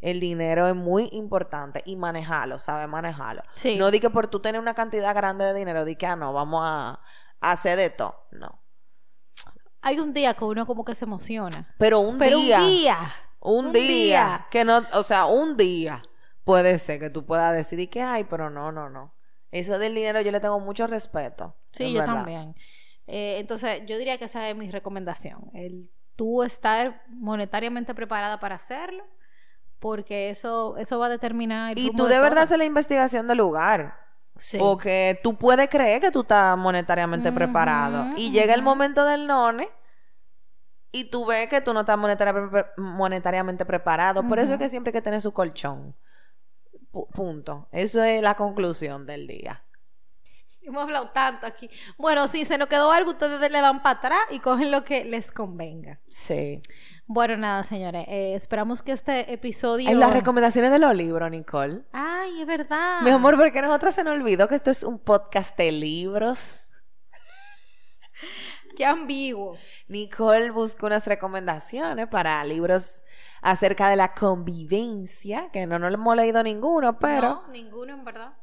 el 0.00 0.20
dinero 0.20 0.68
es 0.68 0.74
muy 0.74 1.08
importante 1.12 1.82
y 1.84 1.96
manejarlo, 1.96 2.58
¿sabes? 2.58 2.88
Manejarlo. 2.88 3.42
Sí. 3.54 3.76
No 3.76 3.90
di 3.90 4.00
que 4.00 4.10
por 4.10 4.28
tú 4.28 4.40
tener 4.40 4.60
una 4.60 4.74
cantidad 4.74 5.14
grande 5.14 5.44
de 5.44 5.54
dinero, 5.54 5.84
di 5.84 5.96
que, 5.96 6.06
ah, 6.06 6.16
no, 6.16 6.32
vamos 6.32 6.62
a, 6.64 7.00
a 7.40 7.52
hacer 7.52 7.78
de 7.78 7.90
todo, 7.90 8.26
no. 8.30 8.60
Hay 9.80 10.00
un 10.00 10.12
día 10.12 10.34
que 10.34 10.44
uno 10.44 10.66
como 10.66 10.84
que 10.84 10.94
se 10.94 11.04
emociona. 11.04 11.72
Pero 11.78 12.00
un 12.00 12.18
Pero 12.18 12.38
día, 12.38 12.58
un 12.60 12.66
día. 12.66 12.98
un 13.40 13.66
un 13.66 13.72
día, 13.72 13.82
día. 13.82 14.46
que 14.50 14.64
no, 14.64 14.82
o 14.92 15.02
sea, 15.02 15.26
un 15.26 15.56
día 15.56 16.02
puede 16.44 16.78
ser 16.78 16.98
que 16.98 17.10
tú 17.10 17.24
puedas 17.26 17.54
decidir 17.54 17.88
que, 17.88 18.02
ay, 18.02 18.24
pero 18.24 18.50
no, 18.50 18.72
no, 18.72 18.90
no. 18.90 19.14
Eso 19.50 19.78
del 19.78 19.94
dinero 19.94 20.20
yo 20.20 20.30
le 20.32 20.40
tengo 20.40 20.60
mucho 20.60 20.86
respeto. 20.86 21.56
Sí, 21.72 21.92
yo 21.92 22.00
verdad. 22.00 22.14
también. 22.16 22.54
Eh, 23.06 23.36
entonces, 23.38 23.82
yo 23.86 23.96
diría 23.98 24.18
que 24.18 24.26
esa 24.26 24.48
es 24.50 24.56
mi 24.56 24.70
recomendación. 24.70 25.50
El 25.54 25.90
tú 26.16 26.42
estar 26.42 27.02
monetariamente 27.08 27.94
preparada 27.94 28.40
para 28.40 28.56
hacerlo, 28.56 29.04
porque 29.78 30.30
eso, 30.30 30.76
eso 30.76 30.98
va 30.98 31.06
a 31.06 31.10
determinar 31.10 31.72
el 31.72 31.78
Y 31.78 31.90
tú 31.92 32.06
de 32.06 32.18
verdad 32.18 32.44
haces 32.44 32.58
la 32.58 32.64
investigación 32.64 33.26
del 33.28 33.38
lugar. 33.38 33.96
Sí. 34.36 34.56
Porque 34.58 35.18
tú 35.22 35.36
puedes 35.36 35.68
creer 35.68 36.00
que 36.00 36.10
tú 36.12 36.20
estás 36.20 36.56
monetariamente 36.56 37.32
preparado. 37.32 38.04
Y 38.16 38.30
llega 38.30 38.54
el 38.54 38.62
momento 38.62 39.04
del 39.04 39.26
none 39.26 39.68
y 40.92 41.10
tú 41.10 41.26
ves 41.26 41.48
que 41.48 41.60
tú 41.60 41.74
no 41.74 41.80
estás 41.80 41.98
monetariamente 42.76 43.64
preparado. 43.64 44.22
Por 44.22 44.38
eso 44.38 44.52
es 44.54 44.58
que 44.58 44.68
siempre 44.68 44.90
hay 44.90 44.92
que 44.94 45.02
tener 45.02 45.20
su 45.20 45.32
colchón. 45.32 45.96
Pu- 46.92 47.08
punto. 47.10 47.68
Eso 47.72 48.02
es 48.02 48.22
la 48.22 48.34
conclusión 48.34 49.06
del 49.06 49.26
día. 49.26 49.64
Hemos 50.62 50.82
hablado 50.82 51.10
tanto 51.10 51.46
aquí. 51.46 51.68
Bueno, 51.96 52.28
si 52.28 52.44
se 52.44 52.58
nos 52.58 52.68
quedó 52.68 52.92
algo, 52.92 53.10
ustedes 53.10 53.40
le 53.50 53.60
dan 53.60 53.82
para 53.82 53.98
atrás 53.98 54.20
y 54.30 54.38
cogen 54.38 54.70
lo 54.70 54.84
que 54.84 55.04
les 55.04 55.32
convenga. 55.32 55.98
Sí. 56.08 56.60
Bueno, 57.10 57.38
nada, 57.38 57.64
señores. 57.64 58.04
eh, 58.06 58.34
esperamos 58.34 58.82
que 58.82 58.92
este 58.92 59.32
episodio. 59.32 59.88
Hay 59.88 59.94
las 59.94 60.12
recomendaciones 60.12 60.70
de 60.70 60.78
los 60.78 60.94
libros, 60.94 61.30
Nicole. 61.30 61.82
Ay, 61.90 62.42
es 62.42 62.46
verdad. 62.46 63.00
Mi 63.00 63.08
amor, 63.08 63.38
porque 63.38 63.60
a 63.60 63.62
nosotros 63.62 63.94
se 63.94 64.04
nos 64.04 64.12
olvidó 64.12 64.46
que 64.46 64.56
esto 64.56 64.70
es 64.70 64.84
un 64.84 64.98
podcast 64.98 65.56
de 65.56 65.72
libros. 65.72 66.70
Qué 68.76 68.84
ambiguo. 68.84 69.56
Nicole 69.88 70.50
busca 70.50 70.84
unas 70.84 71.06
recomendaciones 71.06 72.08
para 72.08 72.44
libros 72.44 73.02
acerca 73.40 73.88
de 73.88 73.96
la 73.96 74.12
convivencia, 74.12 75.48
que 75.50 75.66
no 75.66 75.78
nos 75.78 75.94
hemos 75.94 76.14
leído 76.14 76.42
ninguno, 76.42 76.98
pero, 76.98 77.42
No, 77.46 77.48
ninguno, 77.48 77.94
en 77.94 78.04
verdad. 78.04 78.34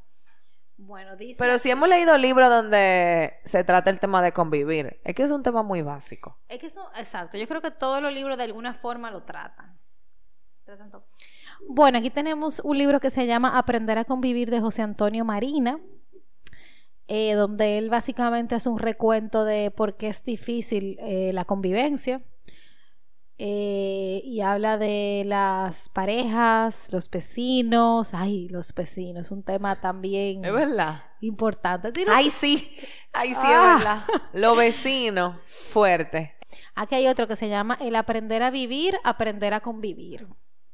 Bueno, 0.78 1.16
dice. 1.16 1.38
pero 1.40 1.58
sí 1.58 1.72
hemos 1.72 1.88
leído 1.88 2.18
libros 2.18 2.50
donde 2.50 3.34
se 3.46 3.64
trata 3.64 3.90
el 3.90 4.00
tema 4.00 4.22
de 4.22 4.34
convivir. 4.34 5.00
Es 5.04 5.16
que 5.16 5.24
es 5.24 5.32
un 5.32 5.42
tema 5.42 5.64
muy 5.64 5.82
básico. 5.82 6.38
Es 6.50 6.60
que 6.60 6.68
eso, 6.68 6.90
exacto. 6.98 7.38
Yo 7.38 7.48
creo 7.48 7.62
que 7.62 7.72
todos 7.72 8.02
los 8.02 8.14
libros 8.14 8.38
de 8.38 8.44
alguna 8.44 8.74
forma 8.74 9.10
lo 9.10 9.24
tratan. 9.24 9.80
Tratan 10.66 10.92
todo. 10.92 11.08
Bueno, 11.70 11.98
aquí 11.98 12.10
tenemos 12.10 12.60
un 12.60 12.78
libro 12.78 13.00
que 13.00 13.10
se 13.10 13.26
llama 13.26 13.58
Aprender 13.58 13.98
a 13.98 14.06
convivir 14.06 14.52
de 14.52 14.60
José 14.60 14.82
Antonio 14.82 15.24
Marina, 15.24 15.80
eh, 17.08 17.34
donde 17.34 17.78
él 17.78 17.90
básicamente 17.90 18.56
hace 18.56 18.68
un 18.68 18.80
recuento 18.80 19.46
de 19.46 19.72
por 19.72 19.96
qué 19.96 20.08
es 20.08 20.24
difícil 20.24 20.98
eh, 21.00 21.32
la 21.34 21.46
convivencia. 21.46 22.22
Eh, 23.38 24.22
y 24.24 24.42
habla 24.42 24.78
de 24.78 25.24
las 25.26 25.90
parejas, 25.90 26.88
los 26.92 27.10
vecinos. 27.10 28.14
Ay, 28.14 28.48
los 28.50 28.74
vecinos, 28.74 29.32
un 29.32 29.44
tema 29.44 29.82
también 29.82 30.46
Es 30.46 30.54
verdad. 30.54 31.04
importante. 31.22 31.92
Tiene- 31.92 32.12
Ay, 32.14 32.30
sí. 32.30 32.76
Ay, 33.14 33.34
sí, 33.34 33.40
Ah. 33.44 33.76
es 33.78 33.84
verdad. 33.84 34.04
Los 34.34 34.58
vecinos, 34.58 35.38
fuerte. 35.72 36.36
Aquí 36.76 36.96
hay 36.96 37.08
otro 37.08 37.28
que 37.28 37.36
se 37.36 37.50
llama 37.50 37.78
El 37.82 37.96
aprender 37.96 38.42
a 38.44 38.50
vivir, 38.52 38.98
aprender 39.04 39.54
a 39.54 39.60
convivir. 39.60 40.28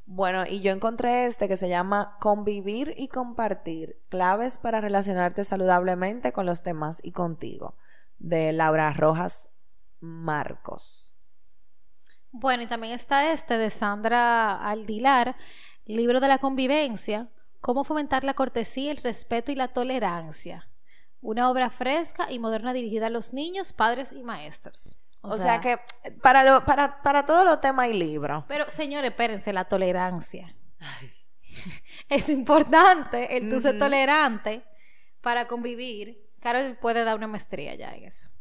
Bueno, 0.06 0.44
y 0.46 0.60
yo 0.62 0.72
encontré 0.74 1.26
este 1.26 1.48
que 1.48 1.56
se 1.58 1.70
llama 1.70 2.18
Convivir 2.20 2.94
y 2.98 3.08
compartir, 3.08 3.98
claves 4.10 4.58
para 4.58 4.82
relacionarte 4.82 5.44
saludablemente 5.46 6.34
con 6.34 6.46
los 6.46 6.64
demás 6.64 7.00
y 7.02 7.12
contigo, 7.14 7.78
de 8.20 8.52
Laura 8.52 8.92
Rojas 8.92 9.50
Marcos. 10.02 11.11
Bueno, 12.32 12.64
y 12.64 12.68
también 12.68 12.94
está 12.94 13.32
este 13.32 13.58
de 13.58 13.70
Sandra 13.70 14.56
Aldilar, 14.56 15.36
libro 15.86 16.20
de 16.20 16.28
la 16.28 16.38
convivencia, 16.38 17.28
cómo 17.60 17.84
fomentar 17.84 18.24
la 18.24 18.34
cortesía, 18.34 18.92
el 18.92 18.98
respeto 18.98 19.52
y 19.52 19.56
la 19.56 19.68
tolerancia. 19.70 20.68
Una 21.22 21.50
obra 21.52 21.70
fresca 21.70 22.32
y 22.32 22.40
moderna 22.40 22.74
dirigida 22.74 23.08
a 23.08 23.10
los 23.10 23.34
niños, 23.34 23.74
padres 23.74 24.12
y 24.12 24.24
maestros. 24.24 24.98
O, 25.24 25.38
sea, 25.38 25.62
que 25.62 25.80
para, 26.24 26.44
lo, 26.44 26.66
para, 26.66 27.02
para 27.04 27.26
todos 27.26 27.46
los 27.46 27.62
temas 27.62 27.84
hay 27.86 27.94
libros. 27.94 28.44
Pero, 28.48 28.68
señores, 28.70 29.12
espérense, 29.12 29.54
la 29.54 29.66
tolerancia. 29.66 30.56
Es 32.10 32.30
importante 32.30 33.38
el 33.38 33.50
tú 33.50 33.60
ser 33.60 33.72
Ujú. 33.76 33.80
tolerante 33.80 34.64
para 35.20 35.48
convivir. 35.48 36.18
Carol 36.40 36.78
puede 36.82 37.04
dar 37.04 37.18
una 37.18 37.28
maestría 37.28 37.76
ya 37.76 37.94
en 37.94 38.06
eso. 38.06 38.32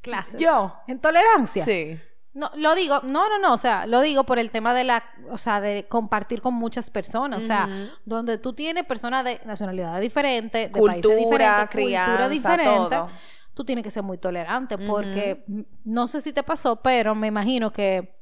clases. 0.00 0.40
Yo. 0.40 0.74
En 0.88 0.98
tolerancia. 1.00 1.64
Sí. 1.64 2.00
No, 2.34 2.50
lo 2.56 2.74
digo, 2.74 3.00
no, 3.02 3.28
no, 3.28 3.38
no, 3.38 3.52
o 3.52 3.58
sea, 3.58 3.86
lo 3.86 4.00
digo 4.00 4.24
por 4.24 4.38
el 4.38 4.50
tema 4.50 4.72
de 4.72 4.84
la, 4.84 5.02
o 5.30 5.36
sea, 5.36 5.60
de 5.60 5.86
compartir 5.86 6.40
con 6.40 6.54
muchas 6.54 6.88
personas, 6.90 7.44
o 7.44 7.46
sea, 7.46 7.68
donde 8.06 8.38
tú 8.38 8.54
tienes 8.54 8.86
personas 8.86 9.22
de 9.24 9.40
nacionalidades 9.44 10.00
diferentes, 10.00 10.72
de 10.72 10.80
países 10.80 11.10
Cultura, 11.10 11.16
diferentes, 11.16 11.68
crianza, 11.68 12.06
cultura 12.10 12.28
diferente, 12.30 12.96
todo. 12.96 13.08
tú 13.52 13.64
tienes 13.64 13.84
que 13.84 13.90
ser 13.90 14.02
muy 14.02 14.16
tolerante, 14.16 14.78
porque 14.78 15.44
no 15.84 16.06
sé 16.06 16.22
si 16.22 16.32
te 16.32 16.42
pasó, 16.42 16.76
pero 16.76 17.14
me 17.14 17.26
imagino 17.26 17.70
que 17.70 18.18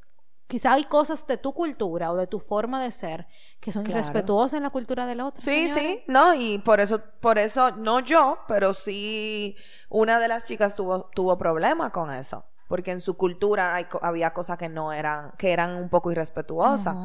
quizá 0.48 0.72
hay 0.72 0.82
cosas 0.82 1.24
de 1.28 1.36
tu 1.36 1.52
cultura 1.52 2.10
o 2.10 2.16
de 2.16 2.26
tu 2.26 2.40
forma 2.40 2.82
de 2.82 2.90
ser 2.90 3.28
que 3.60 3.70
son 3.70 3.84
Claro. 3.84 4.00
irrespetuosas 4.00 4.54
en 4.56 4.64
la 4.64 4.70
cultura 4.70 5.06
del 5.06 5.20
otro. 5.20 5.40
Sí, 5.40 5.68
sí, 5.72 6.02
no, 6.08 6.34
y 6.34 6.58
por 6.58 6.80
eso, 6.80 7.00
por 7.20 7.38
eso, 7.38 7.70
no 7.76 8.00
yo, 8.00 8.38
pero 8.48 8.74
sí 8.74 9.56
una 9.88 10.18
de 10.18 10.26
las 10.26 10.46
chicas 10.48 10.74
tuvo, 10.74 11.04
tuvo 11.14 11.38
problema 11.38 11.92
con 11.92 12.12
eso. 12.12 12.44
Porque 12.70 12.92
en 12.92 13.00
su 13.00 13.16
cultura 13.16 13.74
hay 13.74 13.88
había 14.00 14.32
cosas 14.32 14.56
que 14.56 14.68
no 14.68 14.92
eran, 14.92 15.32
que 15.36 15.52
eran 15.52 15.74
un 15.74 15.88
poco 15.88 16.12
irrespetuosas. 16.12 16.96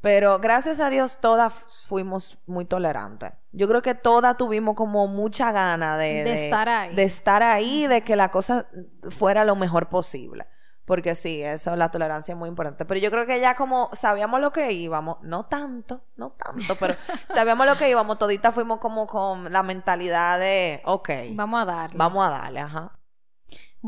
Pero 0.00 0.40
gracias 0.40 0.80
a 0.80 0.90
Dios 0.90 1.18
todas 1.20 1.86
fuimos 1.86 2.38
muy 2.44 2.64
tolerantes. 2.64 3.30
Yo 3.52 3.68
creo 3.68 3.82
que 3.82 3.94
todas 3.94 4.36
tuvimos 4.36 4.74
como 4.74 5.06
mucha 5.06 5.52
gana 5.52 5.96
de, 5.96 6.24
De 6.24 6.44
estar 6.46 6.68
ahí. 6.68 6.96
De 6.96 7.04
estar 7.04 7.44
ahí, 7.44 7.86
de 7.86 8.02
que 8.02 8.16
la 8.16 8.32
cosa 8.32 8.66
fuera 9.08 9.44
lo 9.44 9.54
mejor 9.54 9.88
posible. 9.88 10.48
Porque 10.86 11.14
sí, 11.14 11.40
eso, 11.40 11.76
la 11.76 11.92
tolerancia 11.92 12.32
es 12.32 12.38
muy 12.38 12.48
importante. 12.48 12.84
Pero 12.84 12.98
yo 12.98 13.12
creo 13.12 13.26
que 13.26 13.38
ya 13.38 13.54
como 13.54 13.90
sabíamos 13.92 14.40
lo 14.40 14.52
que 14.52 14.72
íbamos, 14.72 15.18
no 15.22 15.46
tanto, 15.46 16.02
no 16.16 16.30
tanto, 16.30 16.74
pero 16.80 16.94
sabíamos 17.32 17.64
lo 17.64 17.78
que 17.78 17.88
íbamos, 17.88 18.18
toditas 18.18 18.52
fuimos 18.52 18.78
como 18.78 19.06
con 19.06 19.52
la 19.52 19.62
mentalidad 19.62 20.40
de, 20.40 20.82
ok, 20.84 21.10
Vamos 21.34 21.62
a 21.62 21.64
darle. 21.64 21.96
vamos 21.96 22.26
a 22.26 22.30
darle, 22.30 22.60
ajá. 22.60 22.95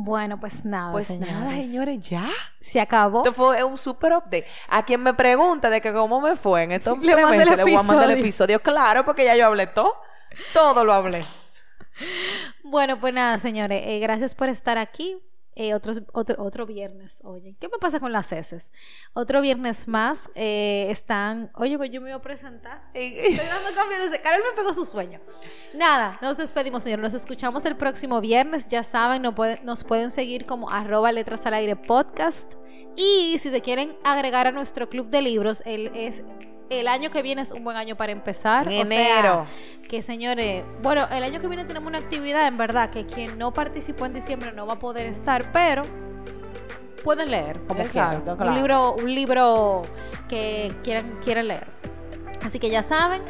Bueno, 0.01 0.39
pues 0.39 0.65
nada, 0.65 0.93
Pues 0.93 1.09
señores. 1.09 1.35
nada, 1.35 1.51
señores, 1.51 2.09
ya. 2.09 2.29
Se 2.61 2.81
acabó. 2.81 3.19
Esto 3.19 3.33
fue 3.33 3.65
un 3.65 3.77
super 3.77 4.13
update. 4.13 4.47
A 4.69 4.85
quien 4.85 5.03
me 5.03 5.13
pregunte 5.13 5.69
de 5.71 5.81
que 5.81 5.93
cómo 5.93 6.21
me 6.21 6.37
fue 6.37 6.63
en 6.63 6.71
estos 6.73 6.99
Le 7.03 7.15
mando 7.17 7.33
el 7.33 7.39
meses, 7.39 7.57
le 7.57 7.63
voy 7.65 7.75
a 7.75 7.83
mandar 7.83 8.05
el 8.11 8.19
episodio. 8.19 8.57
episodio. 8.57 8.61
Claro, 8.63 9.05
porque 9.05 9.25
ya 9.25 9.35
yo 9.37 9.47
hablé 9.47 9.67
todo. 9.67 9.95
Todo 10.53 10.85
lo 10.85 10.93
hablé. 10.93 11.21
Bueno, 12.63 13.01
pues 13.01 13.13
nada, 13.13 13.39
señores, 13.39 13.83
eh, 13.85 13.99
gracias 13.99 14.35
por 14.35 14.49
estar 14.49 14.79
aquí. 14.79 15.17
Eh, 15.61 15.75
otros- 15.75 16.03
otro, 16.13 16.41
otro 16.41 16.67
viernes, 16.67 17.21
oye, 17.25 17.57
¿qué 17.59 17.69
me 17.69 17.79
pasa 17.79 17.99
con 17.99 18.13
las 18.13 18.31
heces? 18.31 18.73
Otro 19.13 19.41
viernes 19.41 19.89
más 19.89 20.31
eh, 20.37 20.87
están, 20.89 21.51
oye, 21.57 21.77
pues 21.77 21.91
yo 21.91 22.01
me 22.01 22.11
voy 22.13 22.17
a 22.17 22.23
presentar. 22.23 22.81
Estoy 22.95 23.37
dando 23.45 23.75
cambio, 23.75 23.99
no 23.99 24.09
sé, 24.09 24.21
Carol 24.23 24.41
me 24.49 24.57
pegó 24.57 24.73
su 24.73 24.85
sueño. 24.85 25.19
Nada, 25.75 26.17
nos 26.23 26.37
despedimos, 26.37 26.85
señor. 26.85 27.01
Nos 27.01 27.13
escuchamos 27.15 27.65
el 27.65 27.77
próximo 27.77 28.21
viernes. 28.21 28.69
Ya 28.69 28.85
saben, 28.85 29.21
no 29.23 29.35
puede- 29.35 29.61
nos 29.65 29.83
pueden 29.83 30.13
seguir 30.13 30.47
como 30.47 30.71
arroba 30.71 31.11
letras 31.11 31.45
al 31.45 31.55
aire 31.55 31.75
podcast. 31.75 32.55
Y 32.95 33.37
si 33.41 33.51
se 33.51 33.61
quieren 33.61 33.97
agregar 34.05 34.47
a 34.47 34.53
nuestro 34.53 34.89
club 34.89 35.09
de 35.11 35.23
libros, 35.23 35.63
el, 35.67 35.89
es, 35.95 36.23
el 36.71 36.89
año 36.89 37.11
que 37.11 37.23
viene 37.23 37.43
es 37.43 37.51
un 37.53 37.64
buen 37.64 37.77
año 37.77 37.97
para 37.97 38.12
empezar. 38.12 38.71
En 38.71 38.83
O 38.83 38.87
sea, 38.87 39.11
enero. 39.16 39.47
que 39.89 40.03
señores, 40.03 40.64
bueno, 40.83 41.07
el 41.11 41.23
año 41.23 41.41
que 41.41 41.49
viene 41.49 41.64
tenemos 41.64 41.89
una 41.89 41.99
actividad, 41.99 42.47
en 42.47 42.57
verdad, 42.59 42.91
que 42.91 43.07
quien 43.07 43.39
no 43.39 43.53
participó 43.53 44.07
en 44.07 44.14
diciembre 44.14 44.53
no 44.53 44.66
va 44.66 44.75
a 44.75 44.79
poder 44.79 45.07
estar, 45.07 45.51
pero 45.53 45.83
pueden 47.05 47.31
leer 47.31 47.61
como 47.66 47.81
Exacto, 47.81 48.19
quieran. 48.21 48.37
claro. 48.37 48.51
Un 48.53 48.57
libro, 48.57 48.93
un 48.97 49.14
libro 49.14 49.83
que 50.29 50.73
quieran, 50.85 51.11
quieran 51.25 51.49
leer. 51.49 51.66
Así 52.45 52.59
que 52.59 52.71
ya 52.71 52.83
saben. 52.83 53.23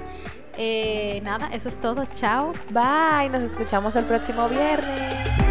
eh, 0.61 1.21
nada, 1.23 1.49
eso 1.53 1.69
es 1.69 1.79
todo. 1.79 2.05
Chao. 2.17 2.53
Bye, 2.71 3.29
nos 3.31 3.43
escuchamos 3.45 3.95
el 3.97 4.05
próximo 4.07 4.49
viernes. 4.49 5.48